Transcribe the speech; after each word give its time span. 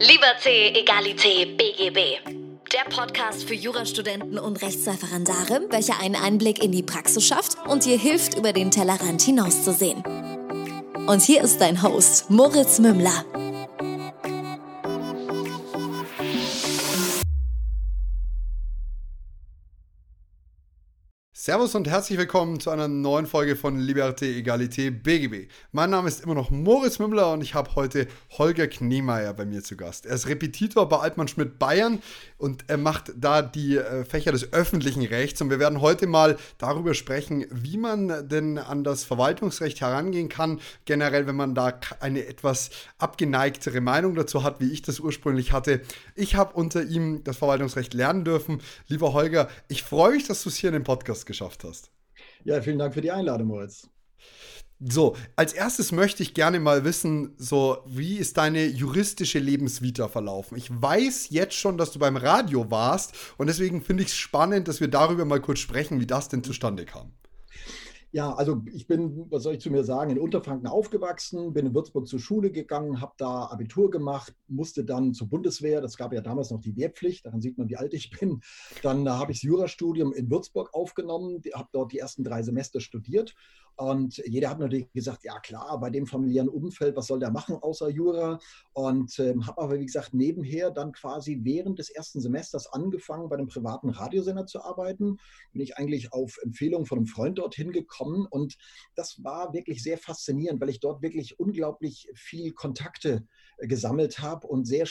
Liberté, 0.00 0.72
Egalité, 0.74 1.44
BGB. 1.56 2.18
Der 2.72 2.84
Podcast 2.88 3.44
für 3.44 3.54
Jurastudenten 3.54 4.38
und 4.38 4.62
Rechtsreferendare, 4.62 5.66
welcher 5.70 6.00
einen 6.00 6.14
Einblick 6.14 6.62
in 6.62 6.72
die 6.72 6.82
Praxis 6.82 7.26
schafft 7.26 7.58
und 7.66 7.84
dir 7.84 7.98
hilft, 7.98 8.38
über 8.38 8.52
den 8.52 8.70
Tellerrand 8.70 9.20
hinauszusehen. 9.20 10.02
Und 11.06 11.22
hier 11.22 11.42
ist 11.42 11.60
dein 11.60 11.82
Host, 11.82 12.30
Moritz 12.30 12.78
Mümmler. 12.78 13.24
Servus 21.48 21.74
und 21.74 21.88
herzlich 21.88 22.18
willkommen 22.18 22.60
zu 22.60 22.68
einer 22.68 22.88
neuen 22.88 23.26
Folge 23.26 23.56
von 23.56 23.80
Liberté, 23.80 24.26
Egalité, 24.26 24.90
BGB. 24.90 25.50
Mein 25.72 25.88
Name 25.88 26.06
ist 26.06 26.22
immer 26.22 26.34
noch 26.34 26.50
Moritz 26.50 26.98
Mümmler 26.98 27.32
und 27.32 27.40
ich 27.40 27.54
habe 27.54 27.74
heute 27.74 28.06
Holger 28.36 28.66
Kniemeyer 28.66 29.32
bei 29.32 29.46
mir 29.46 29.62
zu 29.62 29.74
Gast. 29.74 30.04
Er 30.04 30.16
ist 30.16 30.28
Repetitor 30.28 30.86
bei 30.90 30.98
Altmann 30.98 31.26
Schmidt 31.26 31.58
Bayern 31.58 32.02
und 32.36 32.64
er 32.66 32.76
macht 32.76 33.12
da 33.16 33.40
die 33.40 33.78
äh, 33.78 34.04
Fächer 34.04 34.30
des 34.30 34.52
öffentlichen 34.52 35.02
Rechts 35.02 35.40
und 35.40 35.48
wir 35.48 35.58
werden 35.58 35.80
heute 35.80 36.06
mal 36.06 36.36
darüber 36.58 36.92
sprechen, 36.92 37.46
wie 37.50 37.78
man 37.78 38.28
denn 38.28 38.58
an 38.58 38.84
das 38.84 39.04
Verwaltungsrecht 39.04 39.80
herangehen 39.80 40.28
kann, 40.28 40.60
generell, 40.84 41.26
wenn 41.26 41.36
man 41.36 41.54
da 41.54 41.80
eine 42.00 42.26
etwas 42.26 42.68
abgeneigtere 42.98 43.80
Meinung 43.80 44.14
dazu 44.14 44.44
hat, 44.44 44.60
wie 44.60 44.70
ich 44.70 44.82
das 44.82 45.00
ursprünglich 45.00 45.52
hatte. 45.52 45.80
Ich 46.14 46.34
habe 46.34 46.52
unter 46.52 46.82
ihm 46.82 47.24
das 47.24 47.38
Verwaltungsrecht 47.38 47.94
lernen 47.94 48.24
dürfen. 48.24 48.60
Lieber 48.86 49.14
Holger, 49.14 49.48
ich 49.68 49.82
freue 49.82 50.12
mich, 50.12 50.26
dass 50.26 50.42
du 50.42 50.50
es 50.50 50.56
hier 50.56 50.68
in 50.68 50.74
den 50.74 50.84
Podcast 50.84 51.24
geschafft 51.24 51.37
geschafft 51.38 51.64
hast. 51.64 51.90
Ja, 52.44 52.60
vielen 52.60 52.78
Dank 52.78 52.94
für 52.94 53.00
die 53.00 53.12
Einladung, 53.12 53.48
Moritz. 53.48 53.88
So, 54.80 55.16
als 55.34 55.52
erstes 55.52 55.90
möchte 55.90 56.22
ich 56.22 56.34
gerne 56.34 56.60
mal 56.60 56.84
wissen, 56.84 57.34
so, 57.36 57.78
wie 57.86 58.16
ist 58.16 58.36
deine 58.36 58.64
juristische 58.64 59.40
Lebensvita 59.40 60.08
verlaufen? 60.08 60.56
Ich 60.56 60.70
weiß 60.70 61.30
jetzt 61.30 61.54
schon, 61.54 61.78
dass 61.78 61.90
du 61.90 61.98
beim 61.98 62.16
Radio 62.16 62.70
warst 62.70 63.12
und 63.38 63.48
deswegen 63.48 63.82
finde 63.82 64.04
ich 64.04 64.10
es 64.10 64.16
spannend, 64.16 64.68
dass 64.68 64.80
wir 64.80 64.88
darüber 64.88 65.24
mal 65.24 65.40
kurz 65.40 65.58
sprechen, 65.58 66.00
wie 66.00 66.06
das 66.06 66.28
denn 66.28 66.44
zustande 66.44 66.84
kam. 66.84 67.12
Ja, 68.10 68.32
also 68.32 68.62
ich 68.72 68.86
bin, 68.86 69.26
was 69.30 69.42
soll 69.42 69.54
ich 69.54 69.60
zu 69.60 69.70
mir 69.70 69.84
sagen, 69.84 70.10
in 70.10 70.18
Unterfranken 70.18 70.66
aufgewachsen, 70.66 71.52
bin 71.52 71.66
in 71.66 71.74
Würzburg 71.74 72.08
zur 72.08 72.18
Schule 72.18 72.50
gegangen, 72.50 73.02
habe 73.02 73.12
da 73.18 73.46
Abitur 73.46 73.90
gemacht, 73.90 74.34
musste 74.46 74.82
dann 74.82 75.12
zur 75.12 75.28
Bundeswehr, 75.28 75.82
das 75.82 75.98
gab 75.98 76.14
ja 76.14 76.22
damals 76.22 76.50
noch 76.50 76.60
die 76.60 76.74
Wehrpflicht, 76.74 77.26
daran 77.26 77.42
sieht 77.42 77.58
man, 77.58 77.68
wie 77.68 77.76
alt 77.76 77.92
ich 77.92 78.10
bin. 78.10 78.40
Dann 78.82 79.06
habe 79.06 79.32
ich 79.32 79.38
das 79.38 79.42
Jurastudium 79.42 80.14
in 80.14 80.30
Würzburg 80.30 80.72
aufgenommen, 80.72 81.42
habe 81.52 81.68
dort 81.72 81.92
die 81.92 81.98
ersten 81.98 82.24
drei 82.24 82.42
Semester 82.42 82.80
studiert 82.80 83.34
und 83.78 84.20
jeder 84.26 84.50
hat 84.50 84.58
natürlich 84.58 84.92
gesagt, 84.92 85.22
ja 85.22 85.38
klar, 85.38 85.78
bei 85.78 85.88
dem 85.88 86.04
familiären 86.04 86.48
Umfeld, 86.48 86.96
was 86.96 87.06
soll 87.06 87.20
der 87.20 87.30
machen 87.30 87.54
außer 87.54 87.88
Jura? 87.88 88.40
Und 88.72 89.16
ähm, 89.20 89.46
habe 89.46 89.62
aber, 89.62 89.78
wie 89.78 89.86
gesagt, 89.86 90.14
nebenher 90.14 90.72
dann 90.72 90.90
quasi 90.90 91.38
während 91.44 91.78
des 91.78 91.88
ersten 91.88 92.20
Semesters 92.20 92.66
angefangen, 92.72 93.28
bei 93.28 93.36
einem 93.36 93.46
privaten 93.46 93.90
Radiosender 93.90 94.46
zu 94.46 94.62
arbeiten. 94.62 95.18
Bin 95.52 95.62
ich 95.62 95.76
eigentlich 95.76 96.12
auf 96.12 96.38
Empfehlung 96.42 96.86
von 96.86 96.98
einem 96.98 97.06
Freund 97.06 97.38
dorthin 97.38 97.70
gekommen. 97.70 98.26
Und 98.28 98.56
das 98.96 99.22
war 99.22 99.52
wirklich 99.52 99.80
sehr 99.80 99.96
faszinierend, 99.96 100.60
weil 100.60 100.70
ich 100.70 100.80
dort 100.80 101.00
wirklich 101.00 101.38
unglaublich 101.38 102.10
viel 102.14 102.52
Kontakte 102.54 103.28
gesammelt 103.58 104.18
habe 104.18 104.46
und 104.48 104.66
sehr 104.66 104.86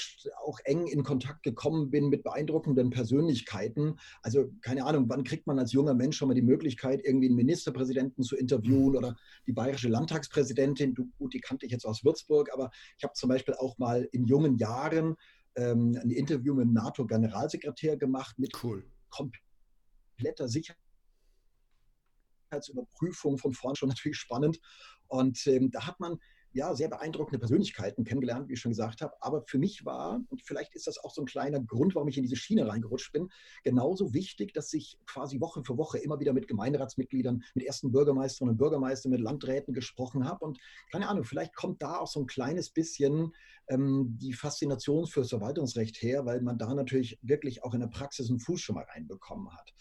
auch 0.46 0.60
eng 0.64 0.88
in 0.88 1.04
Kontakt 1.04 1.44
gekommen 1.44 1.90
bin 1.90 2.08
mit 2.08 2.24
beeindruckenden 2.24 2.90
Persönlichkeiten. 2.90 4.00
Also 4.22 4.50
keine 4.62 4.86
Ahnung, 4.86 5.06
wann 5.08 5.26
kriegt 5.26 5.46
man 5.46 5.60
als 5.60 5.74
junger 5.74 5.94
Mensch 5.94 6.18
schon 6.18 6.30
mal 6.30 6.34
die 6.34 6.42
Möglichkeit, 6.42 7.02
irgendwie 7.04 7.28
einen 7.28 7.36
Ministerpräsidenten 7.36 8.24
zu 8.24 8.36
interviewen 8.36 8.77
oder 8.86 9.16
die 9.46 9.54
bayerische 9.54 9.90
Landtagspräsidentin? 9.90 10.94
Du, 10.94 11.10
gut, 11.18 11.34
die 11.34 11.40
kannte 11.40 11.66
ich 11.66 11.72
jetzt 11.72 11.86
aus 11.86 12.04
Würzburg, 12.04 12.54
aber 12.54 12.70
ich 12.98 13.04
habe 13.04 13.14
zum 13.14 13.30
Beispiel 13.30 13.56
auch 13.56 13.78
mal 13.78 14.08
in 14.12 14.26
jungen 14.26 14.58
Jahren 14.58 15.16
ähm, 15.56 15.98
ein 16.02 16.12
Interview 16.12 16.54
mit 16.54 16.66
dem 16.66 16.74
NATO-Generalsekretär 16.74 17.98
gemacht 17.98 18.38
mit 18.40 18.52
cool. 18.64 18.86
kompletter 19.10 20.48
Sicherheitsüberprüfung 20.48 23.38
von 23.38 23.54
vorn 23.54 23.76
schon 23.76 23.90
natürlich 23.90 24.18
spannend. 24.18 24.60
Und 25.08 25.46
ähm, 25.48 25.72
da 25.72 25.88
hat 25.88 26.00
man 26.00 26.20
ja, 26.54 26.74
sehr 26.74 26.88
beeindruckende 26.90 27.40
Persönlichkeiten 27.40 28.04
kennengelernt, 28.04 28.50
wie 28.50 28.54
ich 28.54 28.60
schon 28.60 28.72
gesagt 28.72 29.02
habe. 29.02 29.14
Aber 29.22 29.42
für 29.42 29.58
mich 29.58 29.86
war, 29.86 30.22
und 30.30 30.42
vielleicht 30.42 30.76
ist 30.76 30.88
das 30.88 30.98
auch 30.98 31.14
so 31.14 31.22
ein 31.22 31.28
kleiner 31.28 31.60
Grund, 31.60 31.96
warum 31.96 32.08
ich 32.08 32.18
in 32.18 32.24
diese 32.24 32.36
Schiene 32.36 32.68
reingerutscht 32.68 33.12
bin, 33.12 33.30
genauso 33.64 34.14
wichtig, 34.14 34.54
dass 34.54 34.74
ich 34.74 34.98
quasi 35.06 35.40
Woche 35.40 35.64
für 35.64 35.78
Woche 35.78 35.98
immer 36.00 36.20
wieder 36.20 36.34
mit 36.34 36.48
Gemeinderatsmitgliedern, 36.48 37.44
mit 37.54 37.66
ersten 37.66 37.92
Bürgermeisterinnen 37.92 38.54
und 38.54 38.58
Bürgermeistern, 38.58 39.12
mit 39.12 39.22
Landräten 39.22 39.74
gesprochen 39.74 40.26
habe. 40.26 40.46
Und 40.46 40.60
keine 40.92 41.08
Ahnung, 41.10 41.24
vielleicht 41.24 41.56
kommt 41.56 41.82
da 41.82 41.98
auch 41.98 42.08
so 42.08 42.22
ein 42.22 42.28
kleines 42.28 42.70
bisschen 42.70 43.34
ähm, 43.68 44.18
die 44.20 44.34
Faszination 44.34 45.08
fürs 45.08 45.30
Verwaltungsrecht 45.30 46.02
her, 46.02 46.26
weil 46.26 46.42
man 46.42 46.58
da 46.58 46.74
natürlich 46.74 47.20
wirklich 47.22 47.64
auch 47.64 47.74
in 47.74 47.82
der 47.82 47.88
Praxis 47.88 48.30
einen 48.30 48.40
Fuß 48.40 48.62
schon 48.62 48.76
mal 48.76 48.86
reinbekommen 48.86 49.52
hat. 49.54 49.74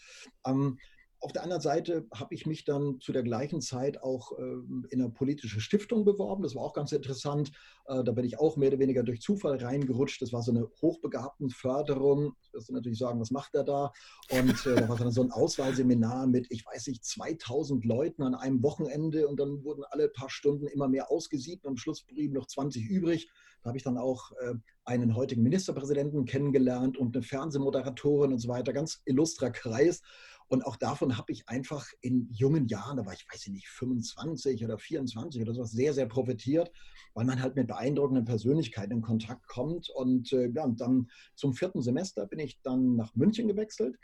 Ähm, 0.45 0.77
auf 1.27 1.33
der 1.33 1.43
anderen 1.43 1.61
Seite 1.61 2.07
habe 2.13 2.33
ich 2.33 2.45
mich 2.45 2.63
dann 2.63 3.01
zu 3.01 3.11
der 3.11 3.21
gleichen 3.21 3.59
Zeit 3.59 4.01
auch 4.01 4.39
ähm, 4.39 4.87
in 4.91 5.01
eine 5.01 5.09
politische 5.09 5.59
Stiftung 5.59 6.05
beworben. 6.05 6.41
Das 6.41 6.55
war 6.55 6.63
auch 6.63 6.71
ganz 6.71 6.93
interessant. 6.93 7.51
Äh, 7.85 8.01
da 8.01 8.13
bin 8.13 8.23
ich 8.23 8.39
auch 8.39 8.55
mehr 8.55 8.69
oder 8.69 8.79
weniger 8.79 9.03
durch 9.03 9.19
Zufall 9.19 9.57
reingerutscht. 9.57 10.21
Das 10.21 10.31
war 10.31 10.41
so 10.41 10.51
eine 10.51 10.69
hochbegabten 10.81 11.49
Förderung. 11.49 12.33
Das 12.39 12.53
wirst 12.53 12.69
du 12.69 12.73
natürlich 12.75 12.97
sagen, 12.97 13.19
was 13.19 13.29
macht 13.29 13.55
er 13.55 13.65
da? 13.65 13.91
Und 14.31 14.65
äh, 14.67 14.75
da 14.75 14.87
war 14.87 14.95
dann 14.95 15.11
so 15.11 15.21
ein 15.21 15.31
Auswahlseminar 15.31 16.27
mit, 16.27 16.47
ich 16.49 16.65
weiß 16.65 16.87
nicht, 16.87 17.03
2000 17.03 17.83
Leuten 17.83 18.23
an 18.23 18.33
einem 18.33 18.63
Wochenende 18.63 19.27
und 19.27 19.37
dann 19.37 19.65
wurden 19.65 19.83
alle 19.89 20.07
paar 20.07 20.29
Stunden 20.29 20.65
immer 20.67 20.87
mehr 20.87 21.11
ausgesiebt 21.11 21.65
und 21.65 21.71
am 21.71 21.77
Schluss 21.77 22.03
blieben 22.03 22.35
noch 22.35 22.47
20 22.47 22.85
übrig. 22.85 23.29
Da 23.63 23.71
habe 23.71 23.77
ich 23.77 23.83
dann 23.83 23.97
auch 23.97 24.31
äh, 24.39 24.53
einen 24.85 25.13
heutigen 25.13 25.43
Ministerpräsidenten 25.43 26.23
kennengelernt 26.23 26.97
und 26.97 27.13
eine 27.13 27.21
Fernsehmoderatorin 27.21 28.31
und 28.31 28.39
so 28.39 28.47
weiter. 28.47 28.71
Ganz 28.71 29.01
illustrer 29.03 29.49
Kreis. 29.49 30.01
Und 30.47 30.65
auch 30.65 30.77
davon 30.77 31.17
habe 31.17 31.31
ich 31.31 31.47
einfach 31.49 31.87
in 32.01 32.29
jungen 32.31 32.67
Jahren, 32.67 32.97
da 32.97 33.05
war 33.05 33.13
ich, 33.13 33.25
weiß 33.31 33.47
ich 33.47 33.53
nicht, 33.53 33.67
25 33.67 34.63
oder 34.63 34.77
24 34.77 35.41
oder 35.41 35.53
sowas, 35.53 35.71
sehr, 35.71 35.93
sehr 35.93 36.05
profitiert, 36.05 36.71
weil 37.13 37.25
man 37.25 37.41
halt 37.41 37.55
mit 37.55 37.67
beeindruckenden 37.67 38.25
Persönlichkeiten 38.25 38.93
in 38.93 39.01
Kontakt 39.01 39.47
kommt. 39.47 39.89
Und 39.89 40.31
äh, 40.31 40.49
ja, 40.49 40.63
und 40.63 40.79
dann 40.79 41.09
zum 41.35 41.53
vierten 41.53 41.81
Semester 41.81 42.25
bin 42.27 42.39
ich 42.39 42.61
dann 42.61 42.95
nach 42.95 43.13
München 43.15 43.47
gewechselt 43.47 43.97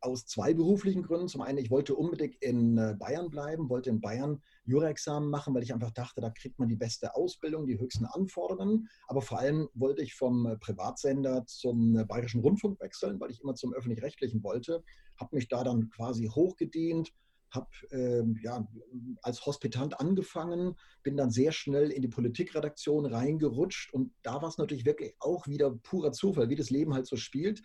aus 0.00 0.26
zwei 0.26 0.54
beruflichen 0.54 1.02
Gründen. 1.02 1.28
Zum 1.28 1.40
einen, 1.40 1.58
ich 1.58 1.70
wollte 1.70 1.94
unbedingt 1.94 2.36
in 2.36 2.78
äh, 2.78 2.94
Bayern 2.98 3.30
bleiben, 3.30 3.68
wollte 3.68 3.90
in 3.90 4.00
Bayern 4.00 4.42
Jura-Examen 4.64 5.28
machen, 5.28 5.54
weil 5.54 5.62
ich 5.62 5.72
einfach 5.72 5.90
dachte, 5.90 6.20
da 6.20 6.30
kriegt 6.30 6.58
man 6.58 6.68
die 6.68 6.76
beste 6.76 7.14
Ausbildung, 7.14 7.66
die 7.66 7.78
höchsten 7.78 8.04
Anforderungen. 8.04 8.88
Aber 9.08 9.22
vor 9.22 9.38
allem 9.38 9.68
wollte 9.74 10.02
ich 10.02 10.14
vom 10.14 10.46
äh, 10.46 10.56
Privatsender 10.56 11.44
zum 11.46 11.98
äh, 11.98 12.04
Bayerischen 12.04 12.40
Rundfunk 12.40 12.80
wechseln, 12.80 13.20
weil 13.20 13.30
ich 13.30 13.40
immer 13.40 13.54
zum 13.54 13.72
Öffentlich-Rechtlichen 13.72 14.42
wollte. 14.42 14.84
Habe 15.18 15.36
mich 15.36 15.48
da 15.48 15.64
dann 15.64 15.90
quasi 15.90 16.26
hochgedient, 16.26 17.12
habe 17.50 17.68
ähm, 17.92 18.38
ja, 18.42 18.66
als 19.22 19.46
Hospitant 19.46 20.00
angefangen, 20.00 20.74
bin 21.02 21.16
dann 21.16 21.30
sehr 21.30 21.52
schnell 21.52 21.90
in 21.90 22.02
die 22.02 22.08
Politikredaktion 22.08 23.06
reingerutscht 23.06 23.94
und 23.94 24.12
da 24.22 24.42
war 24.42 24.48
es 24.48 24.58
natürlich 24.58 24.84
wirklich 24.84 25.14
auch 25.20 25.46
wieder 25.46 25.70
purer 25.70 26.10
Zufall, 26.10 26.48
wie 26.48 26.56
das 26.56 26.70
Leben 26.70 26.94
halt 26.94 27.06
so 27.06 27.16
spielt 27.16 27.62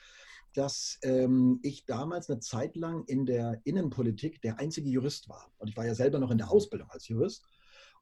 dass 0.53 0.99
ähm, 1.03 1.59
ich 1.63 1.85
damals 1.85 2.29
eine 2.29 2.39
Zeit 2.39 2.75
lang 2.75 3.03
in 3.05 3.25
der 3.25 3.61
Innenpolitik 3.63 4.41
der 4.41 4.59
einzige 4.59 4.89
Jurist 4.89 5.29
war. 5.29 5.51
Und 5.57 5.69
ich 5.69 5.77
war 5.77 5.85
ja 5.85 5.95
selber 5.95 6.19
noch 6.19 6.31
in 6.31 6.37
der 6.37 6.51
Ausbildung 6.51 6.89
als 6.89 7.07
Jurist. 7.07 7.43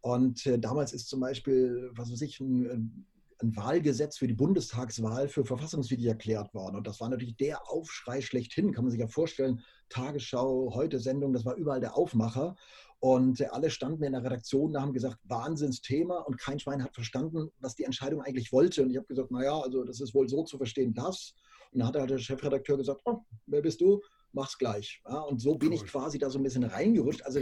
Und 0.01 0.45
äh, 0.45 0.59
damals 0.59 0.93
ist 0.93 1.09
zum 1.09 1.19
Beispiel, 1.19 1.89
was 1.93 2.11
weiß 2.11 2.21
ich, 2.21 2.39
ein, 2.39 3.05
ein 3.41 3.55
Wahlgesetz 3.55 4.17
für 4.17 4.27
die 4.27 4.33
Bundestagswahl 4.33 5.27
für 5.27 5.45
verfassungswidrig 5.45 6.07
erklärt 6.07 6.53
worden. 6.53 6.75
Und 6.75 6.87
das 6.87 6.99
war 6.99 7.09
natürlich 7.09 7.37
der 7.37 7.69
Aufschrei 7.69 8.21
schlechthin, 8.21 8.71
kann 8.71 8.85
man 8.85 8.91
sich 8.91 8.99
ja 8.99 9.07
vorstellen. 9.07 9.61
Tagesschau, 9.89 10.73
heute 10.73 10.99
Sendung, 10.99 11.33
das 11.33 11.45
war 11.45 11.55
überall 11.55 11.79
der 11.79 11.95
Aufmacher. 11.95 12.55
Und 12.99 13.41
äh, 13.41 13.45
alle 13.45 13.69
standen 13.69 14.03
in 14.03 14.13
der 14.13 14.23
Redaktion 14.23 14.73
da 14.73 14.81
haben 14.81 14.93
gesagt, 14.93 15.19
Wahnsinnsthema 15.25 16.19
und 16.19 16.37
kein 16.37 16.59
Schwein 16.59 16.83
hat 16.83 16.95
verstanden, 16.95 17.51
was 17.59 17.75
die 17.75 17.83
Entscheidung 17.83 18.21
eigentlich 18.21 18.51
wollte. 18.51 18.83
Und 18.83 18.89
ich 18.89 18.97
habe 18.97 19.07
gesagt, 19.07 19.29
naja, 19.31 19.59
also 19.59 19.83
das 19.83 20.01
ist 20.01 20.15
wohl 20.15 20.27
so 20.27 20.43
zu 20.43 20.57
verstehen, 20.57 20.93
das. 20.93 21.35
Und 21.71 21.79
dann 21.79 21.87
hat 21.87 21.95
halt 21.95 22.09
der 22.09 22.17
Chefredakteur 22.17 22.77
gesagt, 22.77 23.01
oh, 23.05 23.19
wer 23.45 23.61
bist 23.61 23.81
du? 23.81 24.01
Mach's 24.33 24.57
gleich. 24.57 25.01
Ja, 25.07 25.19
und 25.21 25.39
so 25.39 25.55
bin 25.55 25.69
cool. 25.69 25.75
ich 25.75 25.85
quasi 25.85 26.17
da 26.17 26.29
so 26.29 26.39
ein 26.39 26.43
bisschen 26.43 26.63
reingerutscht. 26.63 27.23
Also 27.23 27.39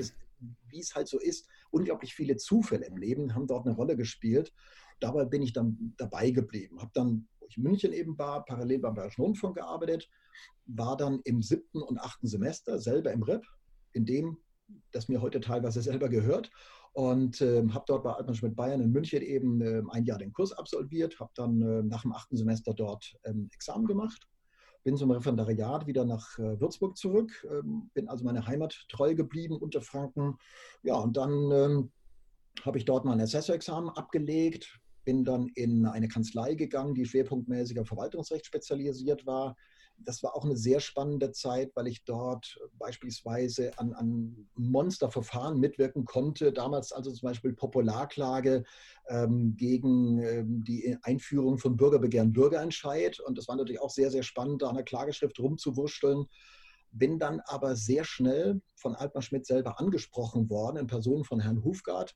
wie 0.67 0.79
es 0.79 0.95
halt 0.95 1.07
so 1.07 1.19
ist, 1.19 1.47
unglaublich 1.71 2.13
viele 2.13 2.37
Zufälle 2.37 2.85
im 2.85 2.97
Leben 2.97 3.33
haben 3.33 3.47
dort 3.47 3.65
eine 3.65 3.75
Rolle 3.75 3.95
gespielt. 3.95 4.53
Dabei 4.99 5.25
bin 5.25 5.41
ich 5.41 5.53
dann 5.53 5.93
dabei 5.97 6.31
geblieben. 6.31 6.81
Habe 6.81 6.91
dann, 6.93 7.27
wo 7.39 7.47
ich 7.47 7.57
in 7.57 7.63
München 7.63 7.93
eben 7.93 8.17
war, 8.17 8.45
parallel 8.45 8.79
beim 8.79 8.93
Bayerischen 8.93 9.21
Rundfunk 9.21 9.55
gearbeitet, 9.55 10.09
war 10.65 10.97
dann 10.97 11.21
im 11.25 11.41
siebten 11.41 11.81
und 11.81 11.99
achten 11.99 12.27
Semester 12.27 12.79
selber 12.79 13.11
im 13.11 13.23
REP, 13.23 13.45
in 13.93 14.05
dem 14.05 14.37
das 14.91 15.09
mir 15.09 15.21
heute 15.21 15.39
teilweise 15.41 15.81
selber 15.81 16.09
gehört 16.09 16.49
und 16.95 17.41
äh, 17.41 17.61
habe 17.71 17.83
dort 17.87 18.03
bei 18.03 18.13
Altmann 18.13 18.35
Schmidt 18.35 18.55
Bayern 18.55 18.79
in 18.79 18.89
München 18.89 19.21
eben 19.21 19.59
äh, 19.59 19.83
ein 19.91 20.05
Jahr 20.05 20.17
den 20.17 20.31
Kurs 20.31 20.53
absolviert, 20.53 21.19
habe 21.19 21.31
dann 21.35 21.61
äh, 21.61 21.83
nach 21.83 22.03
dem 22.03 22.13
achten 22.13 22.37
Semester 22.37 22.73
dort 22.73 23.17
ähm, 23.25 23.49
Examen 23.53 23.85
gemacht, 23.85 24.25
bin 24.85 24.95
zum 24.95 25.11
Referendariat 25.11 25.87
wieder 25.87 26.05
nach 26.05 26.39
äh, 26.39 26.57
Würzburg 26.61 26.95
zurück, 26.95 27.45
ähm, 27.51 27.89
bin 27.93 28.07
also 28.07 28.23
meiner 28.23 28.47
Heimat 28.47 28.85
treu 28.87 29.13
geblieben, 29.13 29.57
unter 29.57 29.81
Franken. 29.81 30.37
Ja, 30.83 30.95
und 30.95 31.17
dann 31.17 31.51
ähm, 31.51 31.91
habe 32.63 32.77
ich 32.77 32.85
dort 32.85 33.03
mein 33.03 33.19
Assessor-Examen 33.19 33.89
abgelegt, 33.89 34.79
bin 35.03 35.25
dann 35.25 35.49
in 35.55 35.85
eine 35.85 36.07
Kanzlei 36.07 36.55
gegangen, 36.55 36.95
die 36.95 37.05
schwerpunktmäßig 37.05 37.77
auf 37.77 37.89
Verwaltungsrecht 37.89 38.45
spezialisiert 38.45 39.25
war. 39.25 39.57
Das 39.97 40.21
war 40.23 40.35
auch 40.35 40.43
eine 40.43 40.57
sehr 40.57 40.79
spannende 40.79 41.31
Zeit, 41.31 41.71
weil 41.75 41.87
ich 41.87 42.03
dort 42.03 42.59
beispielsweise 42.77 43.77
an, 43.77 43.93
an 43.93 44.47
Monsterverfahren 44.55 45.59
mitwirken 45.59 46.05
konnte. 46.05 46.51
Damals 46.53 46.91
also 46.91 47.11
zum 47.11 47.27
Beispiel 47.27 47.53
Popularklage 47.53 48.63
ähm, 49.07 49.55
gegen 49.55 50.19
ähm, 50.21 50.63
die 50.63 50.97
Einführung 51.03 51.57
von 51.57 51.77
Bürgerbegehren 51.77 52.33
Bürgerentscheid. 52.33 53.19
Und 53.19 53.37
das 53.37 53.47
war 53.47 53.55
natürlich 53.55 53.81
auch 53.81 53.89
sehr, 53.89 54.11
sehr 54.11 54.23
spannend, 54.23 54.61
da 54.61 54.69
an 54.69 54.75
der 54.75 54.83
Klageschrift 54.83 55.39
rumzuwurschteln 55.39 56.27
bin 56.97 57.19
dann 57.19 57.41
aber 57.45 57.75
sehr 57.75 58.05
schnell 58.05 58.61
von 58.75 58.95
Altmar 58.95 59.21
Schmidt 59.21 59.45
selber 59.45 59.79
angesprochen 59.79 60.49
worden, 60.49 60.77
in 60.77 60.87
Person 60.87 61.25
von 61.25 61.41
Herrn 61.41 61.63
Hufgart, 61.63 62.15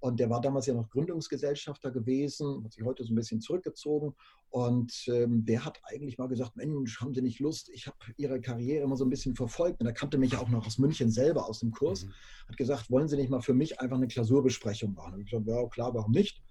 und 0.00 0.20
der 0.20 0.30
war 0.30 0.40
damals 0.40 0.66
ja 0.66 0.74
noch 0.74 0.88
Gründungsgesellschafter 0.90 1.90
gewesen, 1.90 2.64
hat 2.64 2.72
sich 2.72 2.84
heute 2.84 3.04
so 3.04 3.12
ein 3.12 3.16
bisschen 3.16 3.40
zurückgezogen. 3.40 4.14
Und 4.50 4.92
ähm, 5.08 5.44
der 5.44 5.64
hat 5.64 5.80
eigentlich 5.84 6.18
mal 6.18 6.28
gesagt, 6.28 6.56
Mensch, 6.56 7.00
haben 7.00 7.14
Sie 7.14 7.22
nicht 7.22 7.40
Lust? 7.40 7.68
Ich 7.70 7.86
habe 7.86 7.96
Ihre 8.16 8.40
Karriere 8.40 8.84
immer 8.84 8.96
so 8.96 9.04
ein 9.04 9.10
bisschen 9.10 9.34
verfolgt. 9.34 9.80
Und 9.80 9.86
er 9.86 9.92
kannte 9.92 10.18
mich 10.18 10.32
ja 10.32 10.38
auch 10.38 10.48
noch 10.48 10.66
aus 10.66 10.78
München 10.78 11.10
selber 11.10 11.48
aus 11.48 11.60
dem 11.60 11.72
Kurs. 11.72 12.04
Mhm. 12.04 12.12
Hat 12.48 12.56
gesagt, 12.56 12.90
wollen 12.90 13.08
Sie 13.08 13.16
nicht 13.16 13.30
mal 13.30 13.40
für 13.40 13.54
mich 13.54 13.80
einfach 13.80 13.96
eine 13.96 14.06
Klausurbesprechung 14.06 14.94
machen? 14.94 15.14
Und 15.14 15.20
ich 15.20 15.30
gesagt, 15.30 15.48
ja 15.48 15.66
klar, 15.68 15.94
warum 15.94 16.12
nicht? 16.12 16.42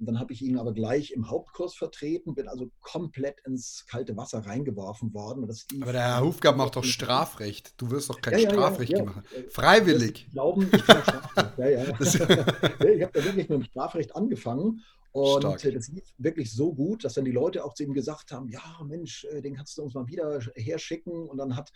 Und 0.00 0.06
dann 0.06 0.18
habe 0.18 0.32
ich 0.32 0.40
ihn 0.40 0.58
aber 0.58 0.72
gleich 0.72 1.10
im 1.10 1.28
Hauptkurs 1.28 1.74
vertreten, 1.74 2.34
bin 2.34 2.48
also 2.48 2.70
komplett 2.80 3.40
ins 3.44 3.84
kalte 3.86 4.16
Wasser 4.16 4.38
reingeworfen 4.38 5.12
worden. 5.12 5.44
aber 5.44 5.92
der 5.92 6.00
Herr 6.00 6.24
Hufgab 6.24 6.56
macht 6.56 6.76
doch 6.76 6.84
Strafrecht. 6.84 7.74
Du 7.76 7.90
wirst 7.90 8.08
doch 8.08 8.18
kein 8.22 8.38
ja, 8.38 8.48
Strafrecht 8.48 8.92
ja, 8.92 9.04
machen. 9.04 9.22
Freiwillig. 9.50 10.24
Ich 10.26 10.32
glauben, 10.32 10.70
ich 10.72 10.82
Strafrecht. 10.82 11.58
ja, 11.58 11.68
ja. 11.68 11.82
ich 12.00 13.02
habe 13.02 13.12
da 13.12 13.24
wirklich 13.24 13.48
mit 13.48 13.50
dem 13.50 13.64
Strafrecht 13.64 14.16
angefangen. 14.16 14.82
Und 15.12 15.42
Stark. 15.42 15.74
das 15.74 15.88
lief 15.88 16.04
wirklich 16.16 16.50
so 16.50 16.72
gut, 16.72 17.04
dass 17.04 17.14
dann 17.14 17.26
die 17.26 17.32
Leute 17.32 17.62
auch 17.62 17.74
zu 17.74 17.82
ihm 17.82 17.92
gesagt 17.92 18.32
haben: 18.32 18.48
Ja, 18.48 18.80
Mensch, 18.86 19.24
äh, 19.24 19.42
den 19.42 19.56
kannst 19.56 19.76
du 19.76 19.82
uns 19.82 19.92
mal 19.92 20.06
wieder 20.06 20.40
herschicken. 20.54 21.28
Und 21.28 21.36
dann 21.36 21.56
hat 21.56 21.72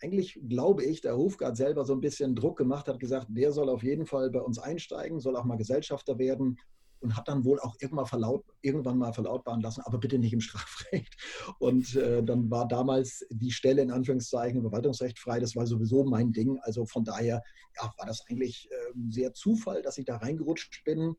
eigentlich, 0.00 0.38
glaube 0.48 0.84
ich, 0.84 1.00
der 1.00 1.16
Hofgard 1.16 1.56
selber 1.56 1.84
so 1.84 1.94
ein 1.94 2.00
bisschen 2.00 2.36
Druck 2.36 2.58
gemacht, 2.58 2.86
hat 2.86 3.00
gesagt, 3.00 3.26
der 3.30 3.50
soll 3.50 3.68
auf 3.70 3.82
jeden 3.82 4.06
Fall 4.06 4.30
bei 4.30 4.40
uns 4.40 4.60
einsteigen, 4.60 5.18
soll 5.18 5.36
auch 5.36 5.44
mal 5.44 5.56
Gesellschafter 5.56 6.18
werden 6.18 6.58
und 7.00 7.16
hat 7.16 7.28
dann 7.28 7.44
wohl 7.44 7.60
auch 7.60 7.76
irgendwann, 7.80 8.06
verlaut, 8.06 8.44
irgendwann 8.62 8.98
mal 8.98 9.12
verlautbaren 9.12 9.60
lassen, 9.60 9.82
aber 9.84 9.98
bitte 9.98 10.18
nicht 10.18 10.32
im 10.32 10.40
Strafrecht. 10.40 11.16
Und 11.58 11.94
äh, 11.96 12.22
dann 12.22 12.50
war 12.50 12.66
damals 12.66 13.24
die 13.30 13.50
Stelle 13.50 13.82
in 13.82 13.90
Anführungszeichen 13.90 14.62
Verwaltungsrecht 14.62 15.18
frei. 15.18 15.40
Das 15.40 15.56
war 15.56 15.66
sowieso 15.66 16.04
mein 16.04 16.32
Ding. 16.32 16.58
Also 16.62 16.86
von 16.86 17.04
daher 17.04 17.42
ja, 17.76 17.92
war 17.96 18.06
das 18.06 18.22
eigentlich 18.28 18.68
äh, 18.70 18.98
sehr 19.10 19.32
Zufall, 19.32 19.82
dass 19.82 19.98
ich 19.98 20.04
da 20.04 20.16
reingerutscht 20.16 20.84
bin. 20.84 21.16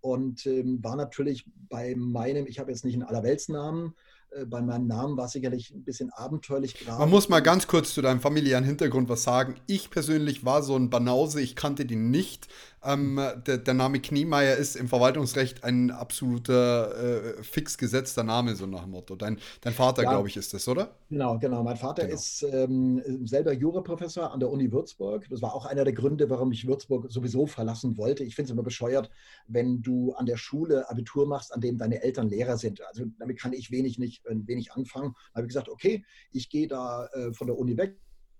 Und 0.00 0.46
ähm, 0.46 0.82
war 0.82 0.96
natürlich 0.96 1.44
bei 1.68 1.94
meinem, 1.94 2.46
ich 2.46 2.58
habe 2.58 2.70
jetzt 2.70 2.84
nicht 2.84 2.94
einen 2.94 3.02
Allerweltsnamen, 3.02 3.94
äh, 4.30 4.44
bei 4.44 4.62
meinem 4.62 4.86
Namen 4.86 5.16
war 5.16 5.26
es 5.26 5.32
sicherlich 5.32 5.70
ein 5.72 5.84
bisschen 5.84 6.10
abenteuerlich 6.10 6.74
gerade. 6.74 6.98
Man 7.00 7.10
muss 7.10 7.28
mal 7.28 7.40
ganz 7.40 7.66
kurz 7.66 7.94
zu 7.94 8.02
deinem 8.02 8.20
familiären 8.20 8.64
Hintergrund 8.64 9.08
was 9.08 9.22
sagen. 9.22 9.56
Ich 9.66 9.90
persönlich 9.90 10.44
war 10.44 10.62
so 10.62 10.76
ein 10.76 10.90
Banause, 10.90 11.40
ich 11.40 11.56
kannte 11.56 11.84
den 11.84 12.10
nicht. 12.10 12.48
Ähm, 12.82 13.20
der, 13.46 13.58
der, 13.58 13.74
Name 13.74 14.00
Kniemeier 14.00 14.56
ist 14.56 14.74
im 14.74 14.88
Verwaltungsrecht 14.88 15.64
ein 15.64 15.90
absoluter 15.90 17.36
äh, 17.38 17.42
fix 17.42 17.76
gesetzter 17.76 18.22
Name, 18.22 18.56
so 18.56 18.64
nach 18.66 18.84
dem 18.84 18.92
Motto. 18.92 19.16
Dein, 19.16 19.38
dein 19.60 19.74
Vater, 19.74 20.02
ja, 20.02 20.10
glaube 20.10 20.28
ich, 20.28 20.36
ist 20.38 20.54
das, 20.54 20.66
oder? 20.66 20.96
Genau, 21.10 21.38
genau. 21.38 21.62
Mein 21.62 21.76
Vater 21.76 22.04
genau. 22.04 22.14
ist 22.14 22.42
ähm, 22.42 23.02
selber 23.26 23.52
Juraprofessor 23.52 24.32
an 24.32 24.40
der 24.40 24.50
Uni 24.50 24.72
Würzburg. 24.72 25.26
Das 25.28 25.42
war 25.42 25.54
auch 25.54 25.66
einer 25.66 25.84
der 25.84 25.92
Gründe, 25.92 26.30
warum 26.30 26.52
ich 26.52 26.66
Würzburg 26.66 27.06
sowieso 27.10 27.46
verlassen 27.46 27.98
wollte. 27.98 28.24
Ich 28.24 28.34
finde 28.34 28.48
es 28.48 28.52
immer 28.52 28.62
bescheuert, 28.62 29.10
wenn 29.46 29.82
du 29.82 30.14
an 30.14 30.24
der 30.24 30.38
Schule 30.38 30.88
Abitur 30.88 31.26
machst, 31.26 31.52
an 31.52 31.60
dem 31.60 31.76
deine 31.76 32.02
Eltern 32.02 32.30
Lehrer 32.30 32.56
sind. 32.56 32.80
Also 32.88 33.04
damit 33.18 33.38
kann 33.38 33.52
ich 33.52 33.70
wenig, 33.70 33.98
nicht, 33.98 34.24
äh, 34.24 34.34
wenig 34.46 34.72
anfangen. 34.72 35.14
Da 35.32 35.38
habe 35.38 35.46
ich 35.46 35.48
gesagt, 35.48 35.68
okay, 35.68 36.02
ich 36.32 36.48
gehe 36.48 36.66
da 36.66 37.06
äh, 37.12 37.34
von 37.34 37.46
der 37.46 37.58
Uni 37.58 37.76
weg, 37.76 37.98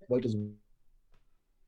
wollte 0.09 0.31
so 0.31 0.57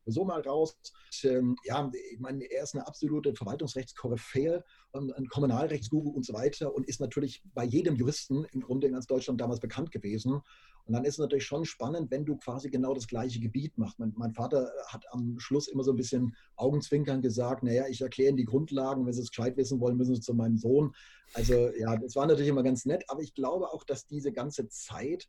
so 0.06 0.25
mal 0.25 0.40
raus. 0.40 0.76
Ähm, 1.25 1.56
ja, 1.64 1.90
ich 2.12 2.20
meine, 2.20 2.44
er 2.44 2.64
ist 2.64 2.75
eine 2.75 2.87
absolute 2.87 3.34
Verwaltungsrechtskoryphäe, 3.34 4.64
ein 4.93 5.28
Kommunalrechtsguru 5.28 6.10
und 6.10 6.26
so 6.26 6.34
weiter 6.34 6.75
und 6.75 6.88
ist 6.88 7.00
natürlich 7.00 7.43
bei 7.54 7.64
jedem 7.64 7.96
Juristen 7.96 8.44
im 8.52 8.60
Grunde 8.60 8.87
in 8.87 8.93
ganz 8.93 9.06
Deutschland 9.06 9.40
damals 9.40 9.60
bekannt 9.60 9.90
gewesen. 9.90 10.40
Und 10.84 10.94
dann 10.94 11.04
ist 11.04 11.14
es 11.14 11.19
natürlich 11.19 11.46
schon 11.46 11.64
spannend, 11.64 12.10
wenn 12.10 12.25
du 12.25 12.37
quasi 12.37 12.69
genau 12.69 12.93
das 12.93 13.06
gleiche 13.06 13.38
Gebiet 13.40 13.78
machst. 13.78 13.99
Mein, 13.99 14.12
mein 14.16 14.32
Vater 14.32 14.70
hat 14.88 15.04
am 15.12 15.38
Schluss 15.38 15.69
immer 15.69 15.84
so 15.84 15.93
ein 15.93 15.96
bisschen 15.96 16.34
Augenzwinkern 16.56 17.22
gesagt, 17.22 17.62
naja, 17.62 17.87
ich 17.88 18.00
erkläre 18.00 18.31
Ihnen 18.31 18.37
die 18.37 18.44
Grundlagen, 18.44 19.06
wenn 19.06 19.12
Sie 19.12 19.22
es 19.22 19.31
gescheit 19.31 19.56
wissen 19.56 19.81
wollen, 19.81 19.96
müssen 19.96 20.16
Sie 20.16 20.20
zu 20.20 20.34
meinem 20.34 20.56
Sohn. 20.56 20.93
Also 21.34 21.70
ja, 21.78 21.96
das 21.96 22.16
war 22.16 22.26
natürlich 22.26 22.49
immer 22.49 22.64
ganz 22.64 22.84
nett, 22.84 23.04
aber 23.08 23.22
ich 23.22 23.34
glaube 23.34 23.72
auch, 23.72 23.84
dass 23.84 24.06
diese 24.06 24.32
ganze 24.32 24.69
Zeit 24.69 25.28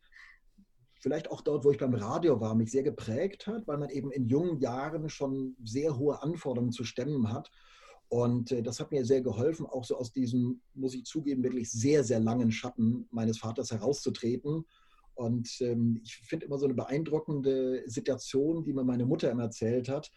vielleicht 1.04 1.30
auch 1.30 1.42
dort, 1.42 1.66
wo 1.66 1.70
ich 1.70 1.76
beim 1.76 1.92
Radio 1.92 2.40
war, 2.40 2.54
mich 2.54 2.70
sehr 2.70 2.82
geprägt 2.82 3.46
hat, 3.46 3.68
weil 3.68 3.76
man 3.76 3.90
eben 3.90 4.10
in 4.10 4.26
jungen 4.26 4.58
Jahren 4.58 5.10
schon 5.10 5.54
sehr 5.62 5.98
hohe 5.98 6.22
Anforderungen 6.22 6.72
zu 6.72 6.82
stemmen 6.82 7.30
hat. 7.30 7.50
Und 8.08 8.52
äh, 8.52 8.62
das 8.62 8.80
hat 8.80 8.90
mir 8.90 9.04
sehr 9.04 9.20
geholfen, 9.20 9.66
auch 9.66 9.84
so 9.84 9.98
aus 9.98 10.12
diesem, 10.12 10.62
muss 10.72 10.94
ich 10.94 11.04
zugeben, 11.04 11.42
wirklich 11.42 11.70
sehr, 11.70 12.04
sehr 12.04 12.20
langen 12.20 12.50
Schatten 12.50 13.06
meines 13.10 13.36
Vaters 13.36 13.70
herauszutreten. 13.70 14.64
Und 15.14 15.60
ähm, 15.60 16.00
ich 16.02 16.16
finde 16.16 16.46
immer 16.46 16.56
so 16.56 16.64
eine 16.64 16.74
beeindruckende 16.74 17.82
Situation, 17.84 18.64
die 18.64 18.72
mir 18.72 18.82
meine 18.82 19.04
Mutter 19.04 19.30
immer 19.30 19.42
erzählt 19.42 19.90
hat. 19.90 20.10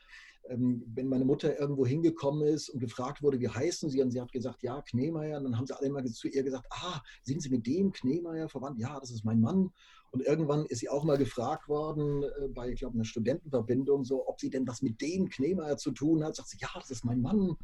Ähm, 0.50 0.84
wenn 0.94 1.08
meine 1.08 1.26
Mutter 1.26 1.60
irgendwo 1.60 1.86
hingekommen 1.86 2.48
ist 2.48 2.70
und 2.70 2.80
gefragt 2.80 3.22
wurde, 3.22 3.40
wie 3.40 3.50
heißen 3.50 3.90
Sie? 3.90 4.02
Und 4.02 4.12
sie 4.12 4.22
hat 4.22 4.32
gesagt, 4.32 4.64
ja, 4.64 4.82
Kneemeier. 4.82 5.38
Und 5.38 5.46
dann 5.46 5.58
haben 5.58 5.68
sie 5.68 5.78
alle 5.78 5.88
immer 5.88 6.04
zu 6.06 6.28
ihr 6.28 6.44
gesagt, 6.44 6.68
ah, 6.72 7.02
sind 7.24 7.42
Sie 7.42 7.50
mit 7.50 7.66
dem 7.68 7.92
Kneemeier 7.92 8.50
verwandt? 8.50 8.80
Ja, 8.80 9.00
das 9.00 9.12
ist 9.12 9.26
mein 9.26 9.42
Mann. 9.42 9.72
Und 10.12 10.22
irgendwann 10.22 10.66
ist 10.66 10.80
sie 10.80 10.90
auch 10.90 11.04
mal 11.04 11.18
gefragt 11.18 11.68
worden 11.68 12.24
äh, 12.24 12.48
bei, 12.48 12.70
ich 12.72 12.80
glaube, 12.80 12.96
einer 12.96 13.04
Studentenverbindung, 13.04 14.04
so, 14.04 14.28
ob 14.28 14.40
sie 14.40 14.50
denn 14.50 14.68
was 14.68 14.82
mit 14.82 15.02
dem 15.02 15.30
Knemeyer 15.30 15.78
zu 15.78 15.92
tun 15.92 16.24
hat. 16.24 16.36
Sagt 16.36 16.50
sie, 16.50 16.58
ja, 16.60 16.70
das 16.76 16.92
ist 16.92 17.06
mein 17.06 17.22
Mann. 17.22 17.58